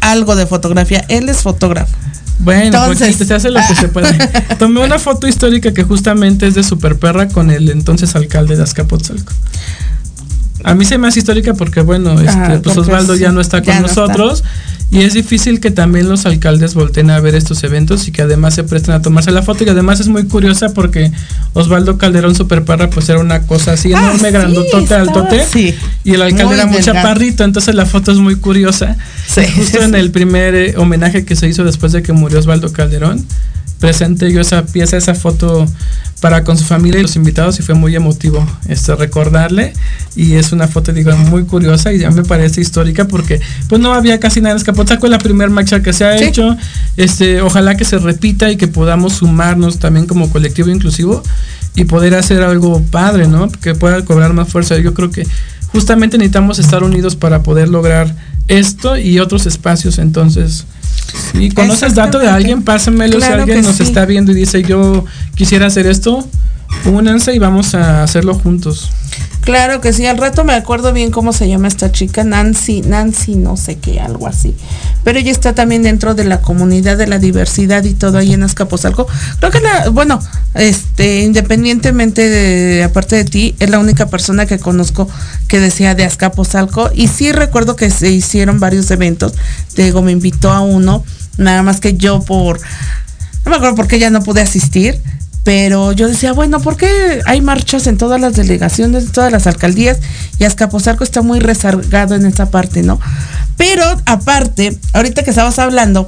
algo 0.00 0.36
de 0.36 0.46
fotografía, 0.46 1.04
él 1.08 1.28
es 1.28 1.38
fotógrafo. 1.38 1.96
Bueno, 2.38 2.62
Entonces- 2.64 3.02
entonces 3.08 3.28
se 3.28 3.34
hace 3.34 3.50
lo 3.50 3.60
que 3.68 3.74
se 3.76 3.88
puede. 3.88 4.12
Tomé 4.58 4.80
una 4.84 4.98
foto 4.98 5.28
histórica 5.28 5.72
que 5.72 5.84
justamente 5.84 6.46
es 6.48 6.54
de 6.54 6.64
Super 6.64 6.98
Perra 6.98 7.28
con 7.28 7.50
el 7.52 7.68
entonces 7.70 8.16
alcalde 8.16 8.56
de 8.56 8.64
Azcapotzalco. 8.64 9.32
A 10.64 10.74
mí 10.74 10.84
se 10.84 10.98
me 10.98 11.08
hace 11.08 11.20
histórica 11.20 11.54
porque, 11.54 11.80
bueno, 11.82 12.12
este, 12.20 12.30
Ah, 12.30 12.60
pues 12.62 12.76
Osvaldo 12.76 13.14
sí, 13.14 13.20
ya 13.20 13.32
no 13.32 13.40
está 13.40 13.58
con 13.62 13.66
ya 13.74 13.80
no 13.80 13.86
está. 13.86 14.06
Y 14.92 15.00
es 15.00 15.14
difícil 15.14 15.58
que 15.58 15.70
también 15.70 16.08
los 16.08 16.26
alcaldes 16.26 16.74
volteen 16.74 17.10
a 17.10 17.18
ver 17.18 17.34
estos 17.34 17.64
eventos 17.64 18.06
y 18.06 18.12
que 18.12 18.20
además 18.22 18.54
se 18.54 18.62
presten 18.62 18.94
a 18.94 19.00
tomarse 19.00 19.30
la 19.32 19.40
foto 19.42 19.64
y 19.64 19.68
además 19.70 20.00
es 20.00 20.08
muy 20.08 20.24
curiosa 20.26 20.74
porque 20.74 21.10
Osvaldo 21.54 21.96
Calderón 21.96 22.34
Super 22.34 22.62
Perra 22.64 22.90
pues 22.90 23.08
era 23.08 23.18
una 23.18 23.42
cosa 23.46 23.72
así 23.72 23.92
Ah, 23.94 24.00
enorme, 24.02 24.28
sí, 24.28 24.34
grandotote, 24.34 24.94
altote 24.94 25.40
así. 25.40 25.74
y 26.04 26.12
el 26.12 26.20
alcalde 26.20 26.44
Muy 26.44 26.54
era 26.56 26.66
muy 26.66 26.80
chaparrito, 26.82 27.42
entonces 27.42 27.74
la 27.74 27.86
foto 27.86 28.12
es 28.12 28.18
muy 28.18 28.36
curiosa. 28.36 28.96
Sí, 29.26 29.40
Justo 29.56 29.78
sí, 29.78 29.84
en 29.84 29.92
sí. 29.94 29.96
el 29.98 30.10
primer 30.10 30.54
eh, 30.54 30.74
homenaje 30.76 31.24
que 31.24 31.36
se 31.36 31.48
hizo 31.48 31.64
después 31.64 31.92
de 31.92 32.02
que 32.02 32.12
murió 32.12 32.38
Osvaldo 32.38 32.70
Calderón, 32.70 33.24
presenté 33.82 34.30
yo 34.32 34.40
esa 34.40 34.64
pieza, 34.64 34.96
esa 34.96 35.14
foto 35.16 35.66
para 36.20 36.44
con 36.44 36.56
su 36.56 36.62
familia 36.64 37.00
y 37.00 37.02
los 37.02 37.16
invitados 37.16 37.58
y 37.58 37.62
fue 37.64 37.74
muy 37.74 37.96
emotivo 37.96 38.46
este 38.68 38.94
recordarle 38.94 39.72
y 40.14 40.34
es 40.34 40.52
una 40.52 40.68
foto 40.68 40.92
digo 40.92 41.10
muy 41.16 41.42
curiosa 41.46 41.92
y 41.92 41.98
ya 41.98 42.12
me 42.12 42.22
parece 42.22 42.60
histórica 42.60 43.08
porque 43.08 43.40
pues 43.68 43.80
no 43.80 43.92
había 43.92 44.20
casi 44.20 44.40
nada 44.40 44.52
en 44.52 44.58
Escapotzalco, 44.58 45.06
es 45.06 45.10
la 45.10 45.18
primera 45.18 45.50
marcha 45.50 45.82
que 45.82 45.92
se 45.92 46.04
ha 46.04 46.16
Sí. 46.16 46.24
hecho, 46.26 46.56
este 46.96 47.42
ojalá 47.42 47.74
que 47.74 47.84
se 47.84 47.98
repita 47.98 48.52
y 48.52 48.56
que 48.56 48.68
podamos 48.68 49.14
sumarnos 49.14 49.80
también 49.80 50.06
como 50.06 50.30
colectivo 50.30 50.70
inclusivo 50.70 51.24
y 51.74 51.84
poder 51.86 52.14
hacer 52.14 52.40
algo 52.42 52.80
padre, 52.82 53.26
¿no? 53.26 53.50
Que 53.50 53.74
pueda 53.74 54.04
cobrar 54.04 54.32
más 54.32 54.48
fuerza. 54.48 54.78
Yo 54.78 54.94
creo 54.94 55.10
que 55.10 55.26
justamente 55.72 56.18
necesitamos 56.18 56.58
estar 56.58 56.84
unidos 56.84 57.16
para 57.16 57.42
poder 57.42 57.68
lograr 57.68 58.14
esto 58.48 58.96
y 58.96 59.18
otros 59.18 59.46
espacios. 59.46 59.98
Entonces, 59.98 60.66
si 61.32 61.50
conoces 61.50 61.94
dato 61.94 62.18
de 62.18 62.28
alguien, 62.28 62.62
pásenmelo. 62.62 63.18
Claro 63.18 63.34
si 63.34 63.40
alguien 63.40 63.62
nos 63.62 63.76
sí. 63.76 63.82
está 63.82 64.04
viendo 64.04 64.32
y 64.32 64.34
dice 64.34 64.62
yo 64.62 65.04
quisiera 65.34 65.66
hacer 65.66 65.86
esto, 65.86 66.26
únanse 66.84 67.34
y 67.34 67.38
vamos 67.38 67.74
a 67.74 68.02
hacerlo 68.02 68.34
juntos. 68.34 68.90
Claro 69.42 69.80
que 69.80 69.92
sí, 69.92 70.06
al 70.06 70.18
rato 70.18 70.44
me 70.44 70.54
acuerdo 70.54 70.92
bien 70.92 71.10
cómo 71.10 71.32
se 71.32 71.48
llama 71.48 71.66
esta 71.66 71.90
chica, 71.90 72.22
Nancy, 72.22 72.80
Nancy 72.82 73.34
no 73.34 73.56
sé 73.56 73.76
qué, 73.76 73.98
algo 73.98 74.28
así. 74.28 74.54
Pero 75.02 75.18
ella 75.18 75.32
está 75.32 75.52
también 75.52 75.82
dentro 75.82 76.14
de 76.14 76.22
la 76.22 76.40
comunidad 76.40 76.96
de 76.96 77.08
la 77.08 77.18
diversidad 77.18 77.82
y 77.82 77.94
todo 77.94 78.18
ahí 78.18 78.34
en 78.34 78.44
Azcapotzalco. 78.44 79.08
Creo 79.40 79.50
que 79.50 79.58
la, 79.58 79.88
bueno, 79.88 80.20
este, 80.54 81.22
independientemente 81.22 82.28
de, 82.28 82.84
aparte 82.84 83.16
de 83.16 83.24
ti, 83.24 83.56
es 83.58 83.68
la 83.68 83.80
única 83.80 84.06
persona 84.06 84.46
que 84.46 84.60
conozco 84.60 85.08
que 85.48 85.58
decía 85.58 85.96
de 85.96 86.04
Azcapotzalco. 86.04 86.90
Y 86.94 87.08
sí 87.08 87.32
recuerdo 87.32 87.74
que 87.74 87.90
se 87.90 88.10
hicieron 88.12 88.60
varios 88.60 88.92
eventos. 88.92 89.34
Diego 89.74 90.02
me 90.02 90.12
invitó 90.12 90.52
a 90.52 90.60
uno, 90.60 91.04
nada 91.36 91.64
más 91.64 91.80
que 91.80 91.94
yo 91.94 92.22
por, 92.22 92.60
no 93.44 93.50
me 93.50 93.56
acuerdo 93.56 93.74
por 93.74 93.88
qué 93.88 93.98
ya 93.98 94.10
no 94.10 94.22
pude 94.22 94.40
asistir, 94.40 95.00
pero 95.44 95.92
yo 95.92 96.08
decía, 96.08 96.32
bueno, 96.32 96.60
¿por 96.60 96.76
qué 96.76 97.20
hay 97.26 97.40
marchas 97.40 97.86
en 97.86 97.98
todas 97.98 98.20
las 98.20 98.34
delegaciones, 98.34 99.04
en 99.04 99.12
todas 99.12 99.32
las 99.32 99.46
alcaldías? 99.46 99.98
Y 100.38 100.44
Azcapotzalco 100.44 101.02
está 101.02 101.22
muy 101.22 101.40
rezagado 101.40 102.14
en 102.14 102.26
esa 102.26 102.50
parte, 102.50 102.82
¿no? 102.82 103.00
Pero 103.56 103.84
aparte, 104.06 104.78
ahorita 104.92 105.24
que 105.24 105.30
estabas 105.30 105.58
hablando, 105.58 106.06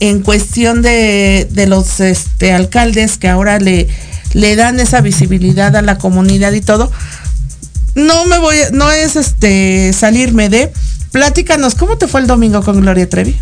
en 0.00 0.20
cuestión 0.20 0.82
de, 0.82 1.48
de 1.50 1.66
los 1.66 2.00
este, 2.00 2.52
alcaldes 2.52 3.16
que 3.16 3.28
ahora 3.28 3.58
le, 3.58 3.88
le 4.34 4.56
dan 4.56 4.78
esa 4.80 5.00
visibilidad 5.00 5.74
a 5.76 5.82
la 5.82 5.96
comunidad 5.96 6.52
y 6.52 6.60
todo, 6.60 6.92
no 7.94 8.26
me 8.26 8.38
voy, 8.38 8.56
no 8.72 8.90
es 8.90 9.16
este 9.16 9.92
salirme 9.94 10.48
de, 10.48 10.72
platícanos, 11.12 11.74
¿cómo 11.74 11.96
te 11.96 12.08
fue 12.08 12.20
el 12.20 12.26
domingo 12.26 12.62
con 12.62 12.80
Gloria 12.80 13.08
Trevi? 13.08 13.38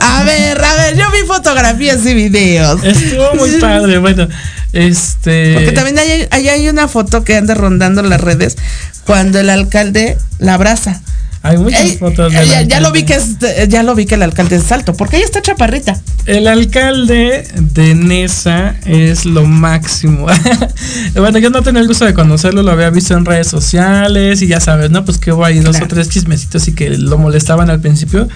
A 0.00 0.24
ver, 0.24 0.62
a 0.62 0.76
ver, 0.76 0.96
yo 0.96 1.04
vi 1.12 1.26
fotografías 1.26 2.04
y 2.06 2.14
videos. 2.14 2.82
Estuvo 2.84 3.34
muy 3.34 3.50
padre, 3.60 3.98
bueno, 3.98 4.28
este... 4.72 5.54
Porque 5.54 5.72
también 5.72 5.98
hay, 5.98 6.28
ahí 6.30 6.48
hay 6.48 6.68
una 6.68 6.88
foto 6.88 7.24
que 7.24 7.36
anda 7.36 7.54
rondando 7.54 8.02
las 8.02 8.20
redes 8.20 8.56
cuando 9.04 9.40
el 9.40 9.50
alcalde 9.50 10.18
la 10.38 10.54
abraza. 10.54 11.00
Hay 11.46 11.58
muchas 11.58 11.80
Ey, 11.80 11.96
fotos 11.96 12.32
del 12.32 12.48
ya, 12.48 12.62
ya 12.62 12.80
lo 12.80 12.90
vi 12.90 13.04
que 13.04 13.14
es, 13.14 13.36
ya 13.68 13.84
lo 13.84 13.94
vi 13.94 14.04
que 14.04 14.16
el 14.16 14.22
alcalde 14.22 14.56
es 14.56 14.64
salto, 14.64 14.94
porque 14.94 15.18
ella 15.18 15.26
está 15.26 15.40
chaparrita. 15.42 15.96
El 16.24 16.48
alcalde 16.48 17.46
de 17.54 17.94
Nesa 17.94 18.74
es 18.84 19.24
lo 19.24 19.46
máximo. 19.46 20.26
bueno, 21.14 21.38
yo 21.38 21.50
no 21.50 21.62
tenía 21.62 21.80
el 21.82 21.86
gusto 21.86 22.04
de 22.04 22.14
conocerlo, 22.14 22.62
lo 22.64 22.72
había 22.72 22.90
visto 22.90 23.14
en 23.14 23.24
redes 23.24 23.46
sociales 23.46 24.42
y 24.42 24.48
ya 24.48 24.58
sabes, 24.58 24.90
¿no? 24.90 25.04
Pues 25.04 25.18
que 25.18 25.32
hubo 25.32 25.44
ahí 25.44 25.60
dos 25.60 25.80
o 25.80 25.86
tres 25.86 26.08
chismecitos 26.08 26.66
y 26.66 26.72
que 26.72 26.90
lo 26.90 27.16
molestaban 27.16 27.70
al 27.70 27.80
principio. 27.80 28.26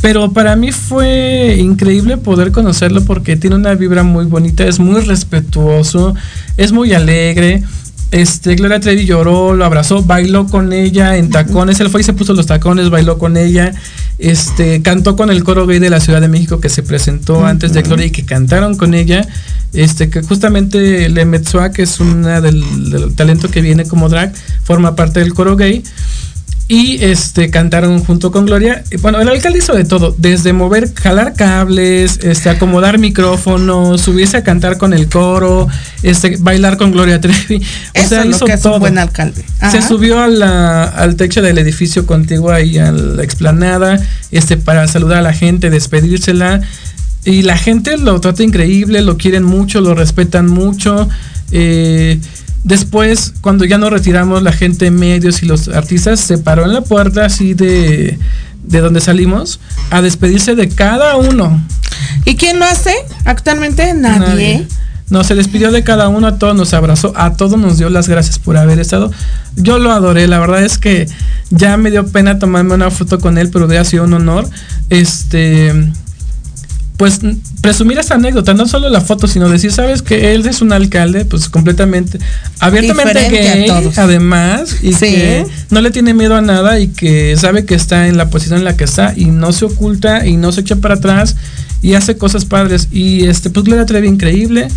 Pero 0.00 0.32
para 0.32 0.56
mí 0.56 0.72
fue 0.72 1.56
increíble 1.58 2.16
poder 2.16 2.52
conocerlo 2.52 3.04
porque 3.04 3.36
tiene 3.36 3.56
una 3.56 3.74
vibra 3.74 4.02
muy 4.02 4.26
bonita, 4.26 4.64
es 4.64 4.78
muy 4.78 5.00
respetuoso, 5.00 6.14
es 6.56 6.72
muy 6.72 6.92
alegre. 6.92 7.62
Este, 8.12 8.54
Gloria 8.54 8.78
Trevi 8.78 9.04
lloró, 9.04 9.54
lo 9.54 9.64
abrazó, 9.64 10.02
bailó 10.02 10.46
con 10.46 10.72
ella 10.72 11.16
en 11.16 11.30
tacones, 11.30 11.80
él 11.80 11.90
fue 11.90 12.02
y 12.02 12.04
se 12.04 12.12
puso 12.12 12.34
los 12.34 12.46
tacones, 12.46 12.88
bailó 12.88 13.18
con 13.18 13.36
ella, 13.36 13.74
este, 14.18 14.80
cantó 14.80 15.16
con 15.16 15.28
el 15.28 15.42
coro 15.42 15.66
gay 15.66 15.80
de 15.80 15.90
la 15.90 15.98
Ciudad 15.98 16.20
de 16.20 16.28
México 16.28 16.60
que 16.60 16.68
se 16.68 16.84
presentó 16.84 17.44
antes 17.44 17.72
de 17.72 17.82
Gloria 17.82 18.06
y 18.06 18.10
que 18.10 18.24
cantaron 18.24 18.76
con 18.76 18.94
ella, 18.94 19.26
este, 19.72 20.08
que 20.08 20.22
justamente 20.22 21.08
Le 21.08 21.24
Metzua, 21.24 21.72
que 21.72 21.82
es 21.82 21.98
una 21.98 22.40
del, 22.40 22.90
del 22.90 23.14
talento 23.14 23.50
que 23.50 23.60
viene 23.60 23.86
como 23.86 24.08
drag, 24.08 24.32
forma 24.62 24.94
parte 24.94 25.18
del 25.18 25.34
coro 25.34 25.56
gay 25.56 25.82
y 26.68 27.04
este 27.04 27.48
cantaron 27.50 28.02
junto 28.02 28.32
con 28.32 28.44
Gloria. 28.46 28.82
Y, 28.90 28.96
Bueno, 28.96 29.20
el 29.20 29.28
alcalde 29.28 29.58
hizo 29.60 29.72
de 29.74 29.84
todo, 29.84 30.14
desde 30.18 30.52
mover, 30.52 30.92
jalar 30.94 31.34
cables, 31.34 32.18
este, 32.24 32.50
acomodar 32.50 32.98
micrófonos, 32.98 34.00
subirse 34.00 34.36
a 34.38 34.42
cantar 34.42 34.76
con 34.76 34.92
el 34.92 35.08
coro, 35.08 35.68
este, 36.02 36.36
bailar 36.38 36.76
con 36.76 36.90
Gloria 36.90 37.20
Trevi. 37.20 37.56
O 37.56 37.60
Eso 37.94 38.08
sea, 38.08 38.22
es 38.22 38.40
lo 38.40 38.46
que 38.46 38.52
es 38.54 38.62
todo. 38.62 38.74
un 38.74 38.80
buen 38.80 38.98
alcalde. 38.98 39.44
Se 39.70 39.80
subió 39.80 40.20
a 40.20 40.26
la- 40.26 40.84
al 40.84 41.14
techo 41.14 41.40
del 41.40 41.58
edificio 41.58 42.04
contigo 42.04 42.50
ahí 42.50 42.78
a 42.78 42.90
la 42.90 43.22
explanada, 43.22 44.00
este, 44.32 44.56
para 44.56 44.88
saludar 44.88 45.18
a 45.18 45.22
la 45.22 45.32
gente, 45.32 45.70
despedírsela. 45.70 46.60
Y 47.24 47.42
la 47.42 47.56
gente 47.56 47.96
lo 47.96 48.20
trata 48.20 48.42
increíble, 48.42 49.02
lo 49.02 49.16
quieren 49.18 49.42
mucho, 49.44 49.80
lo 49.80 49.94
respetan 49.94 50.46
mucho. 50.48 51.08
Eh, 51.52 52.18
después, 52.66 53.32
cuando 53.40 53.64
ya 53.64 53.78
nos 53.78 53.90
retiramos, 53.90 54.42
la 54.42 54.52
gente, 54.52 54.90
medios 54.90 55.42
y 55.42 55.46
los 55.46 55.68
artistas 55.68 56.20
se 56.20 56.36
paró 56.36 56.64
en 56.64 56.74
la 56.74 56.82
puerta 56.82 57.24
así 57.24 57.54
de, 57.54 58.18
de 58.64 58.80
donde 58.80 59.00
salimos 59.00 59.60
a 59.90 60.02
despedirse 60.02 60.54
de 60.54 60.68
cada 60.68 61.16
uno. 61.16 61.64
¿Y 62.24 62.34
quién 62.34 62.58
lo 62.58 62.66
hace 62.66 62.92
actualmente? 63.24 63.94
Nadie. 63.94 64.66
No, 65.08 65.22
se 65.22 65.36
despidió 65.36 65.70
de 65.70 65.84
cada 65.84 66.08
uno, 66.08 66.26
a 66.26 66.38
todos 66.38 66.56
nos 66.56 66.74
abrazó, 66.74 67.12
a 67.16 67.34
todos 67.34 67.56
nos 67.56 67.78
dio 67.78 67.88
las 67.88 68.08
gracias 68.08 68.40
por 68.40 68.56
haber 68.56 68.80
estado. 68.80 69.12
Yo 69.54 69.78
lo 69.78 69.92
adoré, 69.92 70.26
la 70.26 70.40
verdad 70.40 70.64
es 70.64 70.78
que 70.78 71.06
ya 71.50 71.76
me 71.76 71.92
dio 71.92 72.08
pena 72.08 72.40
tomarme 72.40 72.74
una 72.74 72.90
foto 72.90 73.20
con 73.20 73.38
él, 73.38 73.50
pero 73.52 73.66
hubiera 73.66 73.84
sido 73.84 74.02
un 74.02 74.14
honor. 74.14 74.50
Este, 74.90 75.72
pues 76.96 77.20
presumir 77.60 77.98
esta 77.98 78.14
anécdota, 78.14 78.54
no 78.54 78.66
solo 78.66 78.88
la 78.88 79.00
foto, 79.02 79.26
sino 79.26 79.48
decir, 79.50 79.70
sabes 79.70 80.00
que 80.00 80.34
él 80.34 80.46
es 80.46 80.62
un 80.62 80.72
alcalde, 80.72 81.26
pues 81.26 81.48
completamente, 81.50 82.18
abiertamente 82.58 83.12
Diferente 83.20 83.48
a 83.50 83.54
gay, 83.54 83.66
todos. 83.66 83.98
además, 83.98 84.76
y 84.82 84.92
Sí. 84.94 85.00
que 85.06 85.46
no 85.70 85.80
le 85.82 85.90
tiene 85.90 86.14
miedo 86.14 86.34
a 86.36 86.40
nada 86.40 86.80
y 86.80 86.88
que 86.88 87.36
sabe 87.36 87.66
que 87.66 87.74
está 87.74 88.08
en 88.08 88.16
la 88.16 88.30
posición 88.30 88.60
en 88.60 88.64
la 88.64 88.76
que 88.76 88.84
está 88.84 89.12
y 89.14 89.26
no 89.26 89.52
se 89.52 89.66
oculta 89.66 90.26
y 90.26 90.36
no 90.38 90.52
se 90.52 90.62
echa 90.62 90.76
para 90.76 90.94
atrás 90.94 91.36
y 91.82 91.94
hace 91.94 92.16
cosas 92.16 92.46
padres. 92.46 92.88
Y 92.90 93.26
este, 93.26 93.50
pues 93.50 93.64
Gloria 93.64 93.84
Trevi 93.84 94.08
increíble, 94.08 94.68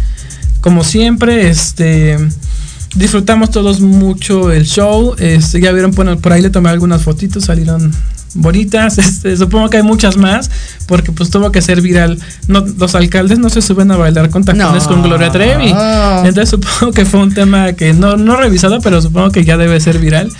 como 0.59 0.83
siempre, 0.83 1.49
este 1.49 2.17
disfrutamos 2.95 3.51
todos 3.51 3.79
mucho 3.79 4.51
el 4.51 4.65
show. 4.65 5.15
Este, 5.19 5.61
ya 5.61 5.71
vieron, 5.71 5.91
bueno, 5.91 6.17
por 6.19 6.33
ahí 6.33 6.41
le 6.41 6.49
tomé 6.49 6.69
algunas 6.69 7.01
fotitos, 7.03 7.45
salieron 7.45 7.93
bonitas. 8.33 8.97
Este, 8.97 9.35
supongo 9.35 9.69
que 9.69 9.77
hay 9.77 9.83
muchas 9.83 10.17
más, 10.17 10.49
porque 10.85 11.11
pues 11.11 11.29
tuvo 11.29 11.51
que 11.51 11.61
ser 11.61 11.81
viral. 11.81 12.19
No, 12.47 12.65
los 12.77 12.95
alcaldes 12.95 13.39
no 13.39 13.49
se 13.49 13.61
suben 13.61 13.91
a 13.91 13.97
bailar 13.97 14.29
con 14.29 14.43
tacones 14.43 14.83
No. 14.83 14.89
con 14.89 15.03
Gloria 15.03 15.31
Trevi. 15.31 15.69
Entonces 15.69 16.49
supongo 16.49 16.91
que 16.93 17.05
fue 17.05 17.19
un 17.21 17.33
tema 17.33 17.73
que 17.73 17.93
no, 17.93 18.17
no 18.17 18.35
revisado, 18.35 18.79
pero 18.81 19.01
supongo 19.01 19.31
que 19.31 19.43
ya 19.43 19.57
debe 19.57 19.79
ser 19.79 19.99
viral. 19.99 20.31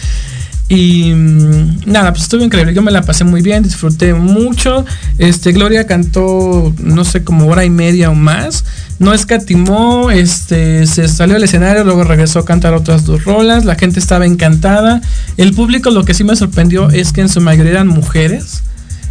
Y 0.72 1.12
mm, 1.16 1.82
nada, 1.88 2.12
pues 2.12 2.24
estuvo 2.24 2.44
increíble. 2.44 2.74
Yo 2.76 2.84
me 2.84 2.92
la 2.92 3.02
pasé 3.02 3.24
muy 3.24 3.42
bien, 3.42 3.64
disfruté 3.64 4.14
mucho. 4.14 4.86
Este, 5.18 5.52
Gloria 5.52 5.88
cantó, 5.88 6.72
no 6.78 7.04
sé, 7.04 7.24
como 7.24 7.48
hora 7.48 7.66
y 7.66 7.72
media 7.72 8.12
o 8.12 8.16
más. 8.16 8.66
No 9.00 9.14
escatimó, 9.14 10.12
este, 10.12 10.86
se 10.86 11.08
salió 11.08 11.38
al 11.38 11.43
escenario, 11.43 11.84
luego 11.86 12.04
regresó 12.04 12.39
a 12.39 12.45
cantar 12.45 12.74
otras 12.74 13.06
dos 13.06 13.24
rolas. 13.24 13.64
La 13.66 13.76
gente 13.76 14.00
estaba 14.00 14.26
encantada. 14.26 15.02
El 15.38 15.54
público, 15.54 15.89
lo 15.89 16.04
que 16.04 16.14
sí 16.14 16.24
me 16.26 16.36
sorprendió 16.36 16.89
es 16.89 17.14
que 17.14 17.22
en 17.22 17.30
su 17.30 17.39
mayoría 17.41 17.72
eran 17.72 17.88
mujeres. 17.88 18.62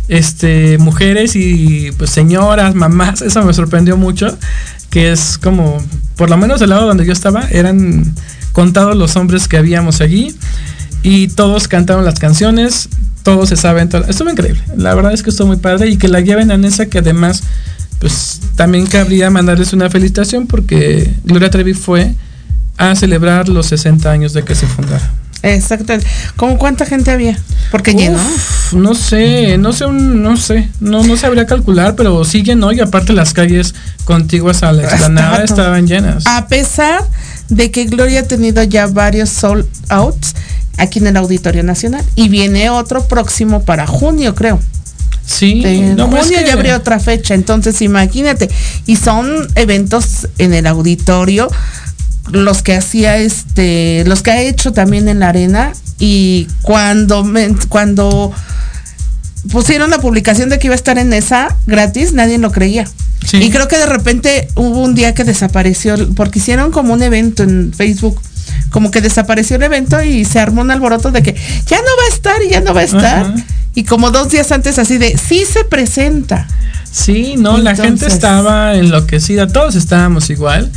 Este, 0.08 0.78
mujeres 0.78 1.36
y 1.36 1.90
pues 1.98 2.10
señoras, 2.10 2.74
mamás, 2.74 3.22
eso 3.22 3.42
me 3.44 3.52
sorprendió 3.54 3.96
mucho. 3.96 4.36
Que 4.90 5.12
es 5.12 5.38
como, 5.38 5.82
por 6.16 6.30
lo 6.30 6.36
menos 6.36 6.60
del 6.60 6.70
lado 6.70 6.86
donde 6.86 7.04
yo 7.06 7.12
estaba, 7.12 7.42
eran 7.50 8.04
contados 8.52 8.96
los 8.96 9.16
hombres 9.16 9.48
que 9.48 9.56
habíamos 9.58 10.00
allí 10.00 10.34
y 11.02 11.28
todos 11.28 11.68
cantaron 11.68 12.04
las 12.06 12.18
canciones, 12.18 12.88
todos 13.22 13.50
se 13.50 13.56
saben, 13.56 13.88
todo- 13.90 14.06
estuvo 14.08 14.30
increíble, 14.30 14.62
la 14.76 14.94
verdad 14.94 15.12
es 15.12 15.22
que 15.22 15.30
estuvo 15.30 15.46
muy 15.48 15.58
padre 15.58 15.90
y 15.90 15.96
que 15.98 16.08
la 16.08 16.20
lleven 16.20 16.50
a 16.50 16.56
Nesa 16.56 16.86
que 16.86 16.98
además 16.98 17.42
pues 17.98 18.40
también 18.56 18.86
cabría 18.86 19.30
mandarles 19.30 19.72
una 19.72 19.90
felicitación 19.90 20.46
porque 20.46 21.12
Gloria 21.24 21.50
Trevi 21.50 21.74
fue 21.74 22.14
a 22.76 22.94
celebrar 22.94 23.48
los 23.48 23.66
60 23.66 24.10
años 24.10 24.32
de 24.32 24.44
que 24.44 24.54
se 24.54 24.66
fundara. 24.66 25.10
Exacto. 25.42 25.94
¿Cómo 26.36 26.58
cuánta 26.58 26.84
gente 26.84 27.10
había? 27.10 27.38
Porque 27.70 27.94
llenó. 27.94 28.18
Uf, 28.18 28.72
no 28.72 28.94
sé, 28.94 29.56
no 29.58 29.72
sé, 29.72 29.86
no 29.88 30.36
sé, 30.36 30.68
no, 30.80 31.04
no 31.04 31.16
sabría 31.16 31.46
calcular, 31.46 31.94
pero 31.94 32.24
sí 32.24 32.42
llenó 32.42 32.72
y 32.72 32.80
aparte 32.80 33.12
las 33.12 33.34
calles 33.34 33.74
contiguas 34.04 34.62
a 34.62 34.72
la 34.72 34.84
explanada 34.84 35.44
estaban 35.44 35.86
llenas. 35.86 36.26
A 36.26 36.48
pesar 36.48 37.02
de 37.48 37.70
que 37.70 37.84
Gloria 37.84 38.20
ha 38.20 38.22
tenido 38.24 38.62
ya 38.64 38.86
varios 38.86 39.28
sold 39.28 39.66
outs 39.88 40.34
aquí 40.76 40.98
en 40.98 41.08
el 41.08 41.16
Auditorio 41.16 41.62
Nacional 41.62 42.04
y 42.14 42.28
viene 42.28 42.70
otro 42.70 43.06
próximo 43.06 43.62
para 43.62 43.86
junio, 43.86 44.34
creo. 44.34 44.60
Sí, 45.28 45.60
En 45.64 45.94
no, 45.96 46.04
es 46.16 46.24
junio 46.24 46.38
que- 46.40 46.46
ya 46.46 46.54
abrió 46.54 46.74
otra 46.76 46.98
fecha, 46.98 47.34
entonces 47.34 47.82
imagínate. 47.82 48.48
Y 48.86 48.96
son 48.96 49.46
eventos 49.56 50.26
en 50.38 50.54
el 50.54 50.66
auditorio, 50.66 51.48
los 52.32 52.62
que 52.62 52.74
hacía 52.76 53.18
este, 53.18 54.04
los 54.06 54.22
que 54.22 54.30
ha 54.30 54.40
hecho 54.40 54.72
también 54.72 55.06
en 55.08 55.20
la 55.20 55.28
arena. 55.28 55.72
Y 55.98 56.46
cuando 56.62 57.24
me- 57.24 57.54
cuando 57.68 58.32
pusieron 59.52 59.90
la 59.90 59.98
publicación 59.98 60.48
de 60.48 60.58
que 60.58 60.66
iba 60.68 60.74
a 60.74 60.76
estar 60.76 60.98
en 60.98 61.12
esa 61.12 61.56
gratis, 61.66 62.12
nadie 62.12 62.38
lo 62.38 62.50
creía. 62.50 62.86
Sí. 63.26 63.36
Y 63.38 63.50
creo 63.50 63.68
que 63.68 63.76
de 63.76 63.86
repente 63.86 64.48
hubo 64.54 64.80
un 64.82 64.94
día 64.94 65.12
que 65.14 65.24
desapareció, 65.24 65.94
porque 66.14 66.38
hicieron 66.38 66.70
como 66.70 66.92
un 66.94 67.02
evento 67.02 67.42
en 67.42 67.72
Facebook, 67.76 68.20
como 68.70 68.90
que 68.90 69.00
desapareció 69.00 69.56
el 69.56 69.62
evento 69.62 70.02
y 70.02 70.24
se 70.24 70.38
armó 70.38 70.62
un 70.62 70.70
alboroto 70.70 71.10
de 71.10 71.22
que 71.22 71.34
ya 71.66 71.76
no 71.76 71.82
va 71.82 72.04
a 72.10 72.14
estar 72.14 72.36
y 72.46 72.50
ya 72.50 72.60
no 72.60 72.72
va 72.74 72.80
a 72.80 72.84
estar. 72.84 73.26
Ajá. 73.26 73.34
Y 73.78 73.84
como 73.84 74.10
dos 74.10 74.28
días 74.28 74.50
antes 74.50 74.76
así 74.80 74.98
de, 74.98 75.16
sí 75.16 75.44
se 75.44 75.62
presenta. 75.62 76.48
Sí, 76.90 77.36
no, 77.38 77.58
la 77.58 77.76
gente 77.76 78.08
estaba 78.08 78.74
enloquecida, 78.74 79.46
todos 79.46 79.76
estábamos 79.76 80.30
igual, 80.30 80.72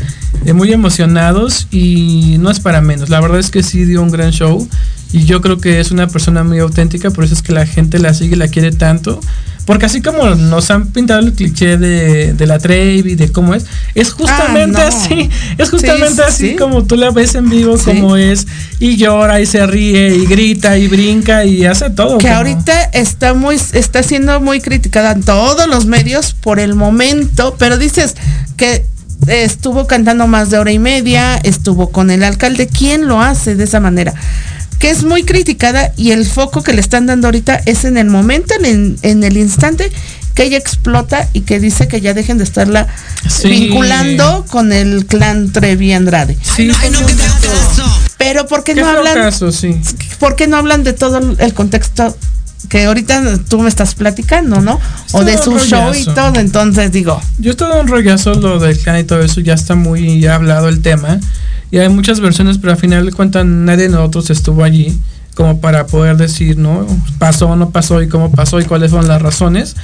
eh, 0.46 0.54
muy 0.54 0.72
emocionados 0.72 1.68
y 1.72 2.38
no 2.40 2.52
es 2.52 2.60
para 2.60 2.80
menos. 2.80 3.10
La 3.10 3.20
verdad 3.20 3.40
es 3.40 3.50
que 3.50 3.64
sí 3.64 3.86
dio 3.86 4.04
un 4.04 4.12
gran 4.12 4.30
show 4.30 4.70
y 5.14 5.26
yo 5.26 5.42
creo 5.42 5.58
que 5.60 5.80
es 5.80 5.92
una 5.92 6.08
persona 6.08 6.44
muy 6.44 6.60
auténtica, 6.60 7.10
por 7.12 7.24
eso 7.24 7.34
es 7.34 7.42
que 7.42 7.52
la 7.54 7.66
gente 7.66 8.00
la 8.00 8.14
sigue 8.14 8.36
y 8.36 8.40
la 8.40 8.48
quiere 8.48 8.72
tanto. 8.72 9.20
Porque 9.66 9.86
así 9.86 10.02
como 10.02 10.28
nos 10.36 10.72
han 10.72 10.88
pintado 10.88 11.20
el 11.20 11.34
cliché 11.34 11.78
de, 11.78 12.34
de 12.34 12.48
la 12.48 12.58
Trevi, 12.58 13.14
de 13.14 13.32
cómo 13.32 13.54
es, 13.54 13.66
es 13.94 14.12
justamente 14.12 14.82
Ah, 14.82 14.90
no. 14.90 14.98
así, 14.98 15.30
es 15.58 15.70
justamente 15.70 16.16
Sí, 16.16 16.22
así 16.28 16.50
sí. 16.50 16.56
como 16.56 16.84
tú 16.84 16.96
la 16.96 17.12
ves 17.12 17.36
en 17.36 17.48
vivo, 17.48 17.78
Sí. 17.78 17.84
como 17.86 18.18
es, 18.18 18.48
y 18.80 18.98
llora 18.98 19.40
y 19.40 19.46
se 19.46 19.66
ríe 19.68 20.16
y 20.16 20.26
grita 20.26 20.78
y 20.80 20.88
brinca 20.88 21.46
y 21.46 21.66
hace 21.66 21.92
todo. 21.92 22.18
Que 22.18 22.28
como- 22.28 22.38
ahorita 22.38 22.84
está 22.94 23.36
muy, 23.36 23.56
está 23.74 24.02
siendo 24.02 24.40
muy 24.42 24.62
criticada 24.62 25.12
en 25.12 25.22
todos 25.22 25.68
los 25.68 25.86
medios 25.86 26.34
por 26.34 26.60
el 26.60 26.74
momento, 26.74 27.56
pero 27.60 27.78
dices 27.78 28.16
que 28.58 28.84
estuvo 29.28 29.86
cantando 29.86 30.26
más 30.26 30.50
de 30.50 30.58
hora 30.58 30.72
y 30.72 30.80
media, 30.80 31.38
estuvo 31.38 31.92
con 31.92 32.10
el 32.10 32.24
alcalde, 32.24 32.68
¿quién 32.68 33.08
lo 33.08 33.22
hace 33.22 33.54
de 33.56 33.66
esa 33.66 33.80
manera? 33.80 34.16
Que 34.82 34.90
es 34.90 35.04
muy 35.04 35.24
criticada 35.24 35.94
y 35.96 36.12
el 36.12 36.26
foco 36.26 36.64
que 36.64 36.74
le 36.74 36.82
están 36.82 37.06
dando 37.06 37.28
ahorita 37.28 37.62
es 37.66 37.86
en 37.86 37.98
el 37.98 38.08
momento, 38.10 38.54
en, 38.64 38.98
en 39.04 39.24
el 39.24 39.38
instante 39.38 39.92
que 40.34 40.44
ella 40.44 40.58
explota 40.58 41.28
y 41.34 41.42
que 41.42 41.60
dice 41.60 41.88
que 41.88 42.02
ya 42.02 42.14
dejen 42.14 42.38
de 42.40 42.44
estarla 42.46 42.88
Sí. 43.30 43.50
vinculando 43.50 44.46
con 44.50 44.72
el 44.74 45.06
clan 45.06 45.52
Trevi 45.52 45.94
Andrade. 45.94 46.36
Sí, 46.42 46.72
Pero 48.18 48.48
¿por 48.48 48.64
qué 48.64 48.74
qué 48.74 48.82
no 48.82 48.88
hablan? 48.88 49.14
caso, 49.16 49.52
sí. 49.52 49.80
¿por 50.20 50.36
qué 50.36 50.48
no 50.48 50.58
hablan 50.58 50.84
de 50.84 50.94
todo 50.94 51.20
el 51.38 51.54
contexto 51.54 52.16
que 52.70 52.86
ahorita 52.86 53.40
tú 53.50 53.60
me 53.60 53.68
estás 53.70 53.96
platicando, 53.96 54.62
¿no? 54.62 54.80
O 55.14 55.24
de 55.24 55.38
su 55.38 55.58
show 55.60 55.94
y 55.94 56.06
todo, 56.06 56.40
entonces 56.40 56.92
digo, 56.92 57.20
Yo 57.40 57.56
todo 57.58 57.82
un 57.82 57.88
rollazo 57.88 58.34
lo 58.36 58.60
del 58.60 58.78
clan 58.80 59.00
y 59.00 59.04
todo 59.04 59.22
eso, 59.22 59.42
ya 59.42 59.56
está 59.56 59.76
muy 59.76 60.26
hablado 60.28 60.70
el 60.70 60.82
tema. 60.82 61.20
Y 61.72 61.78
hay 61.78 61.90
muchas 61.90 62.20
versiones, 62.20 62.58
pero 62.58 62.74
al 62.74 62.78
final 62.78 63.06
de 63.06 63.12
cuentas 63.12 63.46
nadie 63.46 63.86
de 63.86 63.90
nosotros 63.90 64.30
estuvo 64.30 64.64
allí. 64.64 64.98
como 65.34 65.62
para 65.62 65.88
poder 65.88 66.18
decir, 66.18 66.58
¿no? 66.58 66.86
Pasó 67.18 67.48
o 67.48 67.56
no 67.56 67.70
pasó 67.70 68.02
y 68.02 68.10
cómo 68.10 68.32
pasó 68.32 68.60
y 68.60 68.66
cuáles 68.66 68.92
son 68.92 69.08
las 69.08 69.22
razones. 69.22 69.78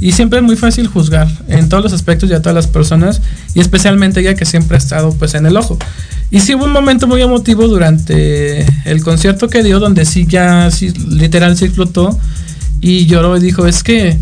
Y 0.00 0.12
siempre 0.12 0.38
es 0.38 0.44
muy 0.44 0.56
fácil 0.56 0.86
juzgar 0.86 1.28
en 1.46 1.68
todos 1.68 1.84
los 1.84 1.92
aspectos 1.92 2.30
y 2.30 2.32
a 2.32 2.40
todas 2.40 2.54
las 2.54 2.66
personas 2.66 3.20
y 3.54 3.60
especialmente 3.60 4.20
ella 4.20 4.34
que 4.34 4.46
siempre 4.46 4.76
ha 4.76 4.78
estado 4.78 5.12
pues 5.12 5.34
en 5.34 5.44
el 5.46 5.56
ojo. 5.56 5.78
Y 6.30 6.40
sí 6.40 6.54
hubo 6.54 6.64
un 6.64 6.72
momento 6.72 7.06
muy 7.06 7.20
emotivo 7.20 7.68
durante 7.68 8.66
el 8.86 9.02
concierto 9.02 9.48
que 9.48 9.62
dio 9.62 9.78
donde 9.78 10.04
sí 10.04 10.26
ya 10.26 10.70
sí, 10.70 10.90
literal 10.90 11.56
sí 11.56 11.66
explotó 11.66 12.18
y 12.80 13.06
lloró 13.06 13.36
y 13.36 13.40
dijo, 13.40 13.66
es 13.66 13.82
que 13.82 14.18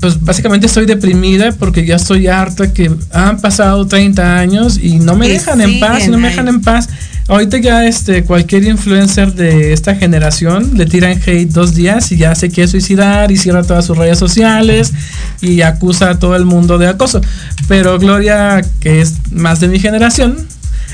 pues 0.00 0.22
básicamente 0.22 0.66
estoy 0.66 0.86
deprimida 0.86 1.52
porque 1.52 1.84
ya 1.84 1.96
estoy 1.96 2.26
harta 2.26 2.72
que 2.72 2.90
han 3.12 3.40
pasado 3.40 3.86
30 3.86 4.38
años 4.38 4.78
y 4.82 4.98
no 4.98 5.16
me 5.16 5.28
dejan 5.28 5.60
en 5.60 5.80
paz, 5.80 6.06
y 6.06 6.10
no 6.10 6.18
me 6.18 6.28
dejan 6.28 6.48
en 6.48 6.60
paz. 6.60 6.88
Ahorita 7.28 7.58
ya 7.58 7.84
este 7.84 8.22
cualquier 8.22 8.64
influencer 8.64 9.34
de 9.34 9.72
esta 9.72 9.96
generación 9.96 10.72
le 10.74 10.86
tiran 10.86 11.20
hate 11.26 11.50
dos 11.50 11.74
días 11.74 12.12
y 12.12 12.18
ya 12.18 12.36
se 12.36 12.50
quiere 12.50 12.68
suicidar 12.68 13.32
y 13.32 13.36
cierra 13.36 13.64
todas 13.64 13.84
sus 13.84 13.98
redes 13.98 14.18
sociales 14.18 14.92
y 15.40 15.62
acusa 15.62 16.10
a 16.10 16.18
todo 16.20 16.36
el 16.36 16.44
mundo 16.44 16.78
de 16.78 16.86
acoso. 16.86 17.20
Pero 17.66 17.98
Gloria, 17.98 18.62
que 18.78 19.00
es 19.00 19.14
más 19.32 19.58
de 19.58 19.66
mi 19.66 19.80
generación, 19.80 20.36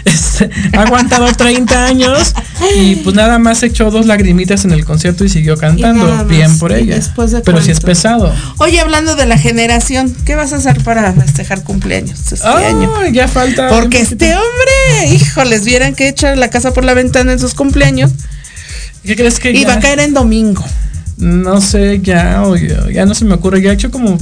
este, 0.04 0.50
ha 0.76 0.82
aguantado 0.82 1.26
30 1.32 1.86
años 1.86 2.34
y 2.76 2.96
pues 2.96 3.14
nada 3.16 3.38
más 3.38 3.62
echó 3.62 3.90
dos 3.90 4.06
lagrimitas 4.06 4.64
en 4.64 4.72
el 4.72 4.84
concierto 4.84 5.24
y 5.24 5.28
siguió 5.28 5.56
cantando. 5.56 6.24
Bien 6.26 6.58
por 6.58 6.72
¿Y 6.72 6.74
ella. 6.82 6.96
después 6.96 7.30
de 7.30 7.40
Pero 7.40 7.58
si 7.62 7.70
es 7.70 7.78
cuánto? 7.78 7.86
pesado. 7.86 8.34
Oye, 8.58 8.80
hablando 8.80 9.14
de 9.16 9.26
la 9.26 9.38
generación, 9.38 10.14
¿qué 10.24 10.34
vas 10.34 10.52
a 10.52 10.56
hacer 10.56 10.82
para 10.82 11.12
festejar 11.12 11.62
cumpleaños 11.62 12.18
este 12.32 12.46
Ay, 12.46 12.64
año? 12.66 12.90
ya 13.12 13.28
falta. 13.28 13.68
Porque 13.68 14.00
este 14.00 14.34
hombre, 14.34 15.14
híjoles, 15.14 15.64
vieran 15.64 15.94
que 15.94 16.08
echa 16.08 16.34
la 16.36 16.48
casa 16.50 16.72
por 16.72 16.84
la 16.84 16.94
ventana 16.94 17.32
en 17.32 17.38
sus 17.38 17.54
cumpleaños. 17.54 18.10
¿Qué 19.04 19.16
crees 19.16 19.38
que 19.40 19.50
Y 19.52 19.64
va 19.64 19.74
a 19.74 19.80
caer 19.80 20.00
en 20.00 20.14
domingo. 20.14 20.64
No 21.18 21.60
sé, 21.60 22.00
ya, 22.02 22.42
ya 22.92 23.04
no 23.06 23.14
se 23.14 23.24
me 23.24 23.34
ocurre. 23.34 23.60
Ya 23.62 23.70
he 23.70 23.74
hecho 23.74 23.90
como 23.90 24.18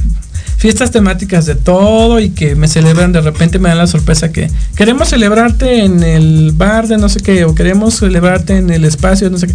fiestas 0.60 0.90
temáticas 0.90 1.46
de 1.46 1.54
todo 1.54 2.20
y 2.20 2.28
que 2.28 2.54
me 2.54 2.68
celebran 2.68 3.12
de 3.12 3.22
repente 3.22 3.58
me 3.58 3.70
dan 3.70 3.78
la 3.78 3.86
sorpresa 3.86 4.30
que 4.30 4.50
queremos 4.76 5.08
celebrarte 5.08 5.84
en 5.86 6.02
el 6.02 6.52
bar 6.52 6.86
de 6.86 6.98
no 6.98 7.08
sé 7.08 7.20
qué 7.20 7.46
o 7.46 7.54
queremos 7.54 7.94
celebrarte 7.94 8.58
en 8.58 8.68
el 8.68 8.84
espacio 8.84 9.28
de 9.28 9.32
no 9.32 9.38
sé 9.38 9.46
qué. 9.46 9.54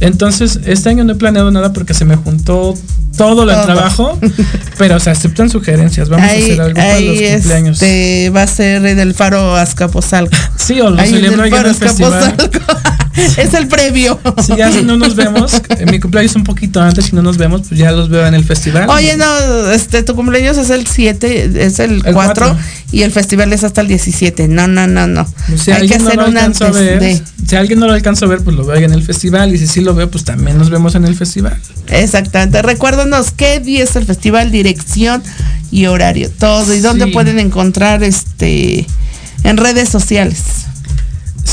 Entonces, 0.00 0.58
este 0.64 0.88
año 0.88 1.04
no 1.04 1.12
he 1.12 1.16
planeado 1.16 1.50
nada 1.52 1.72
porque 1.72 1.94
se 1.94 2.04
me 2.04 2.16
juntó 2.16 2.74
todo 3.16 3.42
el 3.44 3.50
Todo. 3.50 3.64
trabajo, 3.64 4.18
pero 4.78 4.98
se 4.98 5.10
aceptan 5.10 5.50
sugerencias. 5.50 6.08
Vamos 6.08 6.26
a 6.26 6.32
hacer 6.32 6.60
algo 6.60 6.74
para 6.74 7.00
los 7.00 7.16
cumpleaños. 7.16 7.82
este, 7.82 8.30
va 8.30 8.42
a 8.42 8.46
ser 8.48 8.86
en 8.86 8.98
el 8.98 9.14
faro 9.14 9.54
Azcapotzalco. 9.54 10.36
Sí, 10.56 10.80
o 10.80 10.90
lo 10.90 11.00
Ahí 11.00 11.10
en 11.10 11.14
celebro 11.16 11.44
el 11.44 11.52
ahí 11.52 11.52
en 11.52 11.56
faro 11.56 11.68
el 11.68 11.74
festival. 11.76 12.34
Es 13.36 13.54
el 13.54 13.66
previo. 13.68 14.20
Si 14.44 14.56
ya 14.56 14.70
si 14.70 14.82
no 14.82 14.96
nos 14.96 15.16
vemos, 15.16 15.60
en 15.70 15.90
mi 15.90 15.98
cumpleaños 15.98 16.36
un 16.36 16.44
poquito 16.44 16.80
antes, 16.80 17.06
si 17.06 17.16
no 17.16 17.22
nos 17.22 17.36
vemos, 17.38 17.62
pues 17.68 17.78
ya 17.78 17.90
los 17.92 18.08
veo 18.08 18.26
en 18.26 18.34
el 18.34 18.44
festival. 18.44 18.88
Oye, 18.88 19.16
no, 19.16 19.70
este, 19.72 20.02
tu 20.02 20.14
cumpleaños 20.14 20.56
es 20.58 20.70
el 20.70 20.86
7, 20.86 21.50
es 21.66 21.78
el, 21.80 21.92
El 22.06 22.14
4 22.14 22.14
cuatro. 22.14 22.56
y 22.92 23.02
el 23.02 23.10
festival 23.10 23.52
es 23.52 23.64
hasta 23.64 23.80
el 23.80 23.88
17. 23.88 24.46
No, 24.48 24.68
no, 24.68 24.86
no, 24.86 25.06
no. 25.06 25.26
Si 25.56 25.70
Hay 25.72 25.88
que 25.88 25.98
no 25.98 26.06
hacer 26.06 26.18
lo 26.20 26.28
un 26.28 26.36
alcanzó 26.38 26.66
antes 26.66 26.80
ver, 26.80 27.00
de. 27.00 27.22
si 27.48 27.56
alguien 27.56 27.80
no 27.80 27.86
lo 27.86 27.92
alcanzó 27.94 28.26
a 28.26 28.28
ver, 28.28 28.42
pues 28.44 28.54
lo 28.56 28.64
veo 28.64 28.76
ahí 28.76 28.84
en 28.84 28.92
el 28.92 29.02
festival. 29.02 29.52
Y 29.54 29.58
si 29.58 29.66
sí 29.66 29.80
lo 29.80 29.94
veo, 29.94 30.08
pues 30.10 30.24
también 30.24 30.56
nos 30.58 30.70
vemos 30.70 30.94
en 30.94 31.04
el 31.04 31.16
festival. 31.16 31.58
Exactamente. 31.88 32.62
Recuérdanos 32.62 33.32
qué 33.32 33.58
día 33.60 33.84
es 33.84 33.96
el 33.96 34.04
festival, 34.06 34.50
dirección 34.52 35.22
y 35.72 35.86
horario. 35.86 36.30
Todo. 36.30 36.72
¿Y 36.74 36.80
dónde 36.80 37.06
Sí. 37.06 37.10
pueden 37.10 37.38
encontrar 37.40 38.02
este 38.04 38.86
en 39.42 39.56
redes 39.56 39.88
sociales? 39.88 40.38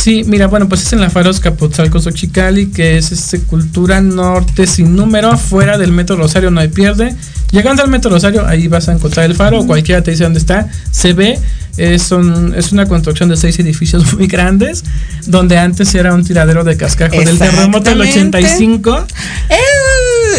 Sí, 0.01 0.23
mira, 0.25 0.47
bueno, 0.47 0.69
pues 0.69 0.83
es 0.83 0.93
en 0.93 1.01
la 1.01 1.09
Faros 1.09 1.39
Capotzalco 1.39 1.99
Xochicali, 1.99 2.67
que 2.67 2.97
es 2.97 3.11
este 3.11 3.39
cultura 3.41 3.99
norte 3.99 4.67
sin 4.67 4.95
número, 4.95 5.29
afuera 5.31 5.77
del 5.77 5.91
Metro 5.91 6.15
Rosario, 6.15 6.51
no 6.51 6.59
hay 6.61 6.67
pierde. 6.69 7.15
Llegando 7.51 7.81
al 7.81 7.89
Metro 7.89 8.11
Rosario, 8.11 8.45
ahí 8.45 8.67
vas 8.67 8.87
a 8.89 8.93
encontrar 8.93 9.25
el 9.25 9.35
faro, 9.35 9.59
o 9.61 9.67
cualquiera 9.67 10.01
te 10.03 10.11
dice 10.11 10.23
dónde 10.23 10.39
está. 10.39 10.69
Se 10.91 11.13
ve, 11.13 11.39
es, 11.77 12.11
un- 12.11 12.53
es 12.55 12.71
una 12.71 12.85
construcción 12.85 13.27
de 13.29 13.37
seis 13.37 13.57
edificios 13.59 14.13
muy 14.17 14.27
grandes, 14.27 14.83
donde 15.25 15.57
antes 15.57 15.93
era 15.95 16.13
un 16.13 16.23
tiradero 16.23 16.63
de 16.63 16.77
cascajo 16.77 17.15
del 17.19 17.37
terremoto 17.39 17.89
del 17.89 18.01
Exactamente. 18.01 18.37
85. 18.39 19.07
Eh, 19.49 19.55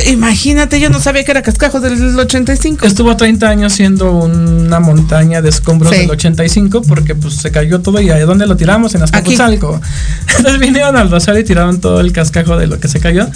imagínate, 0.06 0.80
yo 0.80 0.90
no 0.90 1.00
sabía 1.00 1.24
que 1.24 1.30
era 1.30 1.42
cascajo 1.42 1.80
del 1.80 2.18
85. 2.18 2.86
Estuvo 2.86 3.16
30 3.16 3.48
años 3.48 3.72
siendo 3.72 4.12
una 4.12 4.80
montaña 4.80 5.42
de 5.42 5.48
escombros 5.48 5.92
Sí. 5.92 6.00
del 6.00 6.10
85 6.10 6.82
porque 6.82 7.14
pues 7.14 7.34
se 7.34 7.50
cayó 7.50 7.80
todo 7.80 8.00
y 8.00 8.10
¿a 8.10 8.24
dónde 8.24 8.46
lo 8.46 8.56
tiramos? 8.56 8.94
En 8.94 9.02
Azcapotzalco. 9.02 9.80
Entonces 10.36 10.60
vinieron 10.60 10.96
al 10.96 11.10
Rosario 11.10 11.40
y 11.40 11.44
tiraron 11.44 11.80
todo 11.80 12.00
el 12.00 12.12
cascajo 12.12 12.56
de 12.56 12.66
lo 12.66 12.78
que 12.80 12.88
se 12.88 13.00
cayó. 13.00 13.28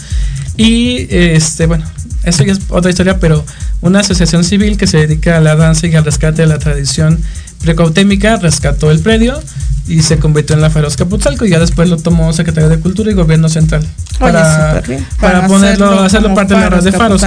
Y 0.57 1.07
este, 1.11 1.67
bueno, 1.67 1.85
eso 2.25 2.45
ya 2.45 2.53
es 2.53 2.61
otra 2.69 2.91
historia, 2.91 3.19
pero 3.19 3.45
una 3.81 4.01
asociación 4.01 4.45
civil 4.45 4.77
que 4.77 4.87
se 4.87 4.99
dedica 4.99 5.39
a 5.39 5.41
la 5.41 5.57
danza 5.57 5.87
y 5.87 5.95
al 5.95 6.05
rescate 6.05 6.43
de 6.43 6.49
la 6.49 6.59
tradición 6.59 7.21
precautémica 7.63 8.37
rescató 8.37 8.91
el 8.91 9.01
predio 9.01 9.41
y 9.89 10.03
se 10.03 10.19
convirtió 10.19 10.55
en 10.55 10.63
la 10.63 10.71
Faros 10.71 10.97
Capotzalco 10.97 11.45
y 11.45 11.51
ya 11.51 11.59
después 11.59 11.89
lo 11.89 11.97
tomó 11.97 12.33
Secretaría 12.33 12.69
de 12.69 12.79
Cultura 12.79 13.11
y 13.11 13.15
Gobierno 13.15 13.49
Central 13.49 13.85
para, 14.19 14.81
bien. 14.87 15.05
para, 15.21 15.35
Para 15.41 15.49
ponerlo, 15.49 16.01
hacerlo 16.01 16.35
parte 16.35 16.55
de 16.55 16.61
la 16.61 16.71
red 16.71 16.83
de 16.83 16.93
faros. 16.93 17.23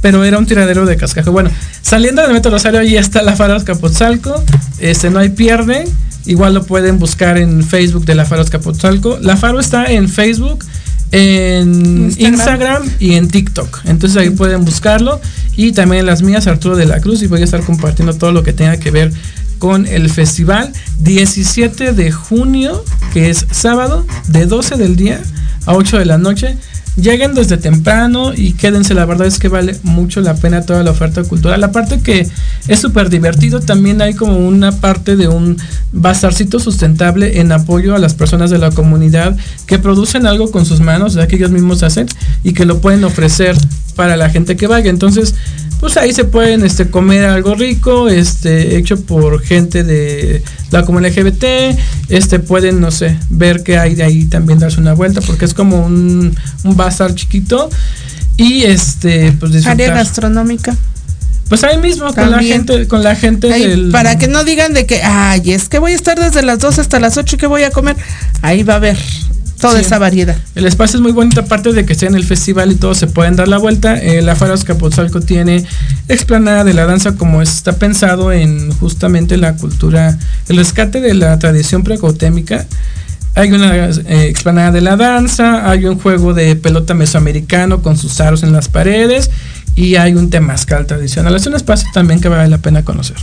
Pero 0.00 0.24
era 0.24 0.38
un 0.38 0.46
tiradero 0.46 0.86
de 0.86 0.96
cascajo. 0.96 1.32
Bueno, 1.32 1.50
saliendo 1.82 2.22
del 2.22 2.32
Metro 2.32 2.50
Rosario, 2.50 2.80
ahí 2.80 2.96
está 2.96 3.22
la 3.22 3.34
Faros 3.34 3.64
Capotzalco. 3.64 4.42
Este, 4.78 5.10
no 5.10 5.18
hay 5.18 5.30
pierde. 5.30 5.86
Igual 6.24 6.54
lo 6.54 6.64
pueden 6.64 6.98
buscar 6.98 7.36
en 7.36 7.64
Facebook 7.64 8.04
de 8.04 8.14
la 8.14 8.24
Faros 8.24 8.48
Capotzalco. 8.48 9.18
La 9.20 9.36
Faro 9.36 9.58
está 9.58 9.86
en 9.86 10.08
Facebook, 10.08 10.64
en 11.10 12.12
Instagram. 12.16 12.32
Instagram. 12.32 12.90
y 13.00 13.14
en 13.14 13.28
TikTok. 13.28 13.80
Entonces 13.86 14.16
ahí 14.16 14.30
pueden 14.30 14.64
buscarlo. 14.64 15.20
Y 15.56 15.72
también 15.72 16.00
en 16.00 16.06
las 16.06 16.22
mías, 16.22 16.46
Arturo 16.46 16.76
de 16.76 16.86
la 16.86 17.00
Cruz. 17.00 17.22
Y 17.22 17.26
voy 17.26 17.40
a 17.40 17.44
estar 17.44 17.62
compartiendo 17.62 18.14
todo 18.14 18.30
lo 18.30 18.42
que 18.44 18.52
tenga 18.52 18.76
que 18.76 18.90
ver 18.90 19.12
con 19.58 19.86
el 19.86 20.08
festival 20.10 20.72
17 21.00 21.92
de 21.92 22.10
junio, 22.12 22.84
que 23.12 23.30
es 23.30 23.46
sábado, 23.50 24.06
de 24.28 24.46
12 24.46 24.76
del 24.76 24.96
día 24.96 25.20
a 25.66 25.74
8 25.74 25.98
de 25.98 26.04
la 26.06 26.18
noche. 26.18 26.56
Lleguen 26.96 27.32
desde 27.32 27.58
temprano 27.58 28.32
y 28.34 28.54
quédense, 28.54 28.92
la 28.92 29.04
verdad 29.04 29.28
es 29.28 29.38
que 29.38 29.46
vale 29.46 29.76
mucho 29.84 30.20
la 30.20 30.34
pena 30.34 30.62
toda 30.62 30.82
la 30.82 30.90
oferta 30.90 31.22
cultural. 31.22 31.62
Aparte 31.62 32.00
que 32.00 32.26
es 32.66 32.80
súper 32.80 33.08
divertido, 33.08 33.60
también 33.60 34.02
hay 34.02 34.14
como 34.14 34.36
una 34.36 34.72
parte 34.72 35.14
de 35.14 35.28
un 35.28 35.58
bazarcito 35.92 36.58
sustentable 36.58 37.38
en 37.38 37.52
apoyo 37.52 37.94
a 37.94 38.00
las 38.00 38.14
personas 38.14 38.50
de 38.50 38.58
la 38.58 38.72
comunidad 38.72 39.36
que 39.66 39.78
producen 39.78 40.26
algo 40.26 40.50
con 40.50 40.66
sus 40.66 40.80
manos, 40.80 41.14
ya 41.14 41.28
que 41.28 41.36
ellos 41.36 41.52
mismos 41.52 41.84
hacen 41.84 42.08
y 42.42 42.52
que 42.52 42.66
lo 42.66 42.80
pueden 42.80 43.04
ofrecer 43.04 43.56
para 43.94 44.16
la 44.16 44.28
gente 44.28 44.56
que 44.56 44.66
vaya. 44.66 44.90
Entonces, 44.90 45.36
pues 45.80 45.96
ahí 45.96 46.12
se 46.12 46.24
pueden 46.24 46.64
este, 46.64 46.90
comer 46.90 47.24
algo 47.24 47.54
rico, 47.54 48.08
este, 48.08 48.76
hecho 48.76 49.00
por 49.00 49.40
gente 49.42 49.84
de 49.84 50.42
la 50.70 50.84
comunidad 50.84 51.12
LGBT, 51.16 51.44
este, 52.08 52.40
pueden, 52.40 52.80
no 52.80 52.90
sé, 52.90 53.16
ver 53.30 53.62
que 53.62 53.78
hay 53.78 53.94
de 53.94 54.02
ahí 54.02 54.24
también 54.24 54.58
darse 54.58 54.80
una 54.80 54.94
vuelta, 54.94 55.20
porque 55.20 55.44
es 55.44 55.54
como 55.54 55.84
un, 55.84 56.36
un 56.64 56.76
bazar 56.76 57.14
chiquito 57.14 57.70
y 58.36 58.64
este, 58.64 59.32
pues 59.32 59.66
Área 59.66 59.92
gastronómica. 59.94 60.76
Pues 61.48 61.64
ahí 61.64 61.78
mismo, 61.78 62.12
con 62.14 62.30
la 62.30 62.40
gente, 62.40 62.86
con 62.88 63.02
la 63.02 63.16
gente 63.16 63.50
Ahí, 63.52 63.66
del- 63.66 63.90
Para 63.90 64.18
que 64.18 64.28
no 64.28 64.44
digan 64.44 64.74
de 64.74 64.84
que, 64.84 65.02
ay, 65.02 65.52
es 65.52 65.68
que 65.70 65.78
voy 65.78 65.92
a 65.92 65.94
estar 65.96 66.18
desde 66.18 66.42
las 66.42 66.58
12 66.58 66.80
hasta 66.82 67.00
las 67.00 67.16
8 67.16 67.36
y 67.36 67.38
que 67.38 67.46
voy 67.46 67.62
a 67.62 67.70
comer. 67.70 67.96
Ahí 68.42 68.62
va 68.64 68.74
a 68.74 68.76
haber 68.76 68.98
toda 69.60 69.74
Sí. 69.74 69.80
esa 69.84 69.98
variedad. 69.98 70.36
El 70.54 70.66
espacio 70.66 70.96
es 70.96 71.02
muy 71.02 71.12
bonito, 71.12 71.40
aparte 71.40 71.72
de 71.72 71.84
que 71.84 71.92
esté 71.92 72.06
en 72.06 72.14
el 72.14 72.24
festival 72.24 72.72
y 72.72 72.76
todos 72.76 72.98
se 72.98 73.06
pueden 73.06 73.36
dar 73.36 73.48
la 73.48 73.58
vuelta. 73.58 73.96
Eh, 73.98 74.22
la 74.22 74.34
Faros 74.36 74.64
Capotzalco 74.64 75.20
tiene 75.20 75.64
explanada 76.08 76.64
de 76.64 76.74
la 76.74 76.86
danza 76.86 77.16
como 77.16 77.42
está 77.42 77.72
pensado 77.72 78.32
en 78.32 78.72
justamente 78.72 79.36
la 79.36 79.54
cultura, 79.56 80.18
el 80.48 80.56
rescate 80.56 81.00
de 81.00 81.14
la 81.14 81.38
tradición 81.38 81.82
precautémica. 81.84 82.66
Hay 83.34 83.52
una 83.52 83.74
eh, 83.76 84.26
explanada 84.28 84.72
de 84.72 84.80
la 84.80 84.96
danza, 84.96 85.70
hay 85.70 85.84
un 85.84 85.98
juego 85.98 86.34
de 86.34 86.56
pelota 86.56 86.94
mesoamericano 86.94 87.82
con 87.82 87.96
sus 87.96 88.20
aros 88.20 88.42
en 88.42 88.52
las 88.52 88.68
paredes 88.68 89.30
y 89.76 89.94
hay 89.96 90.14
un 90.14 90.28
temazcal 90.30 90.86
tradicional. 90.86 91.34
Es 91.36 91.46
un 91.46 91.54
espacio 91.54 91.88
también 91.92 92.20
que 92.20 92.28
vale 92.28 92.48
la 92.48 92.58
pena 92.58 92.84
conocer. 92.84 93.16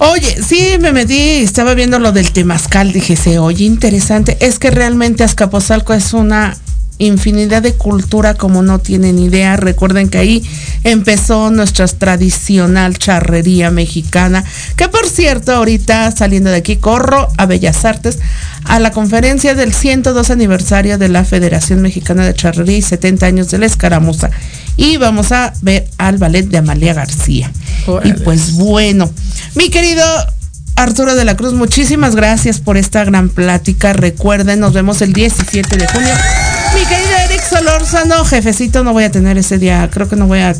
Oye, 0.00 0.40
sí, 0.42 0.76
me 0.78 0.92
metí, 0.92 1.18
estaba 1.18 1.74
viendo 1.74 1.98
lo 1.98 2.12
del 2.12 2.30
temazcal, 2.30 2.92
dije, 2.92 3.16
se 3.16 3.40
oye 3.40 3.64
interesante. 3.64 4.36
Es 4.40 4.60
que 4.60 4.70
realmente 4.70 5.24
Azcapotzalco 5.24 5.92
es 5.92 6.12
una 6.12 6.56
infinidad 6.98 7.62
de 7.62 7.74
cultura 7.74 8.34
como 8.34 8.62
no 8.62 8.78
tienen 8.78 9.18
idea. 9.18 9.56
Recuerden 9.56 10.08
que 10.08 10.18
ahí 10.18 10.42
empezó 10.84 11.50
nuestra 11.50 11.86
tradicional 11.86 12.98
charrería 12.98 13.70
mexicana, 13.70 14.44
que 14.76 14.88
por 14.88 15.08
cierto, 15.08 15.52
ahorita 15.52 16.10
saliendo 16.10 16.50
de 16.50 16.56
aquí, 16.56 16.76
corro 16.76 17.28
a 17.36 17.46
Bellas 17.46 17.84
Artes 17.84 18.18
a 18.64 18.78
la 18.78 18.90
conferencia 18.90 19.54
del 19.54 19.72
102 19.72 20.30
aniversario 20.30 20.98
de 20.98 21.08
la 21.08 21.24
Federación 21.24 21.80
Mexicana 21.80 22.26
de 22.26 22.34
Charrería 22.34 22.78
y 22.78 22.82
70 22.82 23.26
años 23.26 23.50
de 23.50 23.58
la 23.58 23.66
escaramuza. 23.66 24.30
Y 24.76 24.96
vamos 24.96 25.32
a 25.32 25.52
ver 25.62 25.88
al 25.98 26.18
ballet 26.18 26.46
de 26.46 26.58
Amalia 26.58 26.94
García. 26.94 27.50
Y 28.04 28.12
pues 28.12 28.52
bueno, 28.52 29.10
mi 29.54 29.70
querido 29.70 30.04
Arturo 30.76 31.16
de 31.16 31.24
la 31.24 31.36
Cruz, 31.36 31.54
muchísimas 31.54 32.14
gracias 32.14 32.60
por 32.60 32.76
esta 32.76 33.04
gran 33.04 33.30
plática. 33.30 33.92
Recuerden, 33.92 34.60
nos 34.60 34.74
vemos 34.74 35.02
el 35.02 35.12
17 35.12 35.76
de 35.76 35.86
junio. 35.88 36.14
Mi 36.74 36.84
querido 36.86 37.16
Eric 37.24 37.42
Solórzano, 37.48 38.24
jefecito, 38.24 38.84
no 38.84 38.92
voy 38.92 39.04
a 39.04 39.10
tener 39.10 39.38
ese 39.38 39.58
día, 39.58 39.88
creo 39.92 40.08
que 40.08 40.16
no 40.16 40.26
voy 40.26 40.40
a 40.40 40.54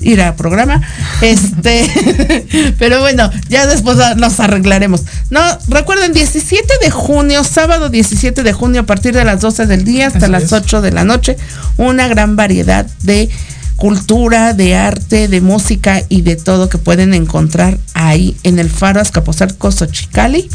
ir 0.00 0.20
a 0.20 0.36
programa. 0.36 0.80
Este, 1.20 2.74
pero 2.78 3.00
bueno, 3.00 3.30
ya 3.48 3.66
después 3.66 3.96
nos 4.16 4.40
arreglaremos. 4.40 5.02
No, 5.30 5.40
recuerden, 5.68 6.12
17 6.12 6.74
de 6.82 6.90
junio, 6.90 7.44
sábado 7.44 7.88
17 7.88 8.42
de 8.42 8.52
junio, 8.52 8.82
a 8.82 8.86
partir 8.86 9.14
de 9.14 9.24
las 9.24 9.40
12 9.40 9.66
del 9.66 9.84
día 9.84 10.08
hasta 10.08 10.26
Así 10.26 10.30
las 10.30 10.42
es. 10.44 10.52
8 10.52 10.82
de 10.82 10.92
la 10.92 11.04
noche, 11.04 11.36
una 11.76 12.08
gran 12.08 12.36
variedad 12.36 12.86
de 13.02 13.30
cultura, 13.76 14.52
de 14.52 14.76
arte, 14.76 15.28
de 15.28 15.40
música 15.40 16.02
y 16.08 16.22
de 16.22 16.36
todo 16.36 16.68
que 16.68 16.78
pueden 16.78 17.14
encontrar 17.14 17.78
ahí 17.94 18.36
en 18.42 18.58
el 18.58 18.70
Faro 18.70 19.00
Azcapotzalco 19.00 19.72
Xochicali. 19.72 20.48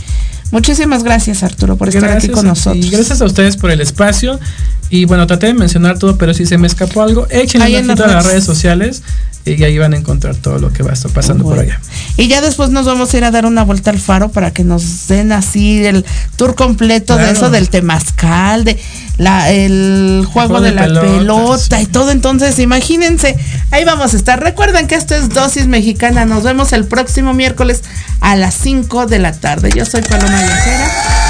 Muchísimas 0.52 1.04
gracias 1.04 1.44
Arturo 1.44 1.76
por 1.76 1.90
estar 1.90 2.10
aquí 2.10 2.30
con 2.30 2.48
nosotros. 2.48 2.90
gracias 2.90 3.22
a 3.22 3.26
ustedes 3.26 3.56
por 3.58 3.70
el 3.72 3.82
espacio. 3.82 4.40
Y 4.90 5.06
bueno, 5.06 5.28
traté 5.28 5.48
de 5.48 5.54
mencionar 5.54 6.00
todo, 6.00 6.18
pero 6.18 6.34
si 6.34 6.46
se 6.46 6.58
me 6.58 6.68
escapó 6.68 7.04
algo, 7.04 7.28
échenle 7.30 7.68
Ahí 7.68 7.76
un 7.76 7.82
en 7.82 7.88
las 7.88 8.00
a 8.00 8.08
las 8.08 8.26
redes. 8.26 8.44
sociales 8.44 9.04
y 9.46 9.64
ahí 9.64 9.78
van 9.78 9.94
a 9.94 9.98
encontrar 9.98 10.36
todo 10.36 10.60
lo 10.60 10.72
que 10.72 10.84
va 10.84 10.92
a 10.92 10.94
estar 10.94 11.12
pasando 11.12 11.44
por 11.44 11.60
allá. 11.60 11.80
Y 12.18 12.28
ya 12.28 12.42
después 12.42 12.70
nos 12.70 12.86
vamos 12.86 13.14
a 13.14 13.18
ir 13.18 13.24
a 13.24 13.32
dar 13.32 13.46
una 13.46 13.64
vuelta 13.64 13.90
al 13.90 14.00
faro 14.00 14.30
para 14.30 14.52
que 14.52 14.64
nos 14.64 15.08
den 15.08 15.32
así 15.32 15.86
el 15.86 16.06
tour 16.36 16.56
completo 16.56 17.16
de 17.16 17.32
eso 17.32 17.50
del 17.50 17.70
temazcal, 17.70 18.64
de 18.64 18.78
la, 19.18 19.50
el 19.52 20.26
juego 20.32 20.50
juego 20.50 20.62
de, 20.62 20.72
de 20.72 20.76
la 20.76 21.02
pelota, 21.02 21.82
y 21.82 21.86
todo. 21.86 22.12
Entonces, 22.12 22.60
imagínense, 22.60 23.36
ahí 23.72 23.86
vamos 23.86 24.14
a 24.14 24.18
estar. 24.18 24.42
Recuerden 24.42 24.88
que 24.88 24.96
esto 24.96 25.16
es 25.16 25.30
Dosis 25.30 25.68
Mexicana. 25.68 26.26
Nos 26.26 26.44
vemos 26.44 26.74
el 26.74 26.86
próximo 26.86 27.34
miércoles 27.34 27.84
a 28.22 28.36
las 28.36 28.54
5 28.56 29.08
de 29.08 29.20
la 29.20 29.32
tarde. 29.34 29.72
Yo 29.76 29.86
soy 29.86 30.02
Paloma 30.02 30.38
Viajera. 30.42 31.29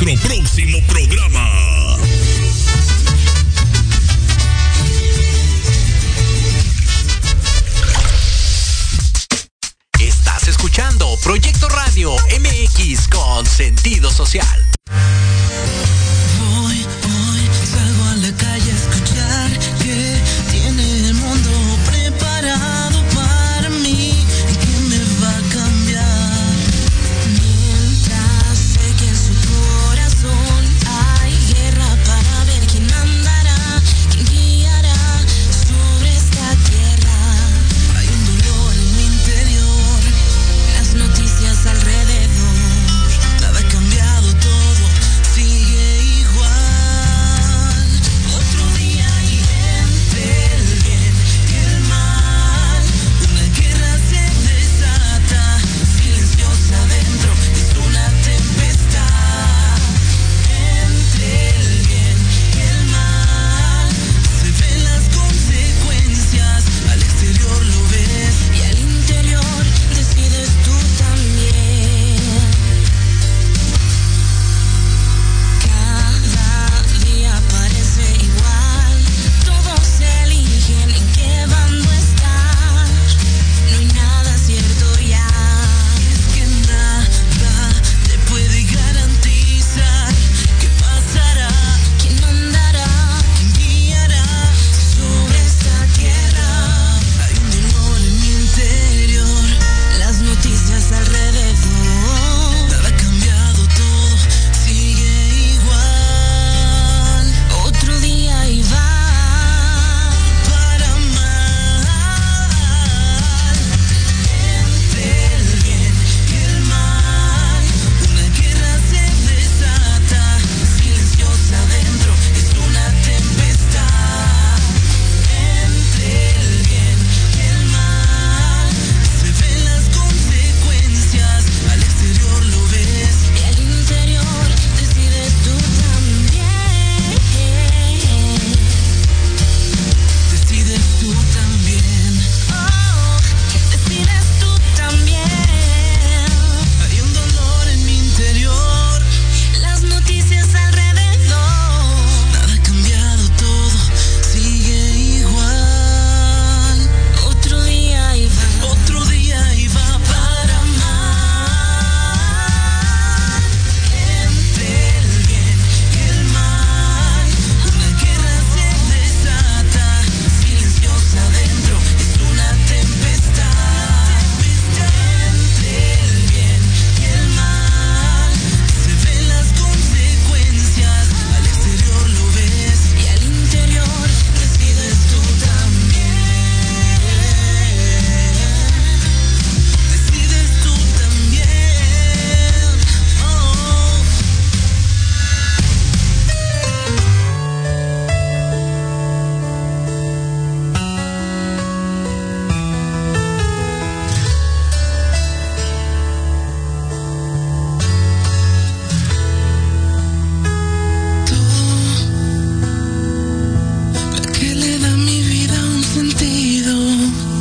Pierdas 0.00 0.24
nuestro 0.24 0.59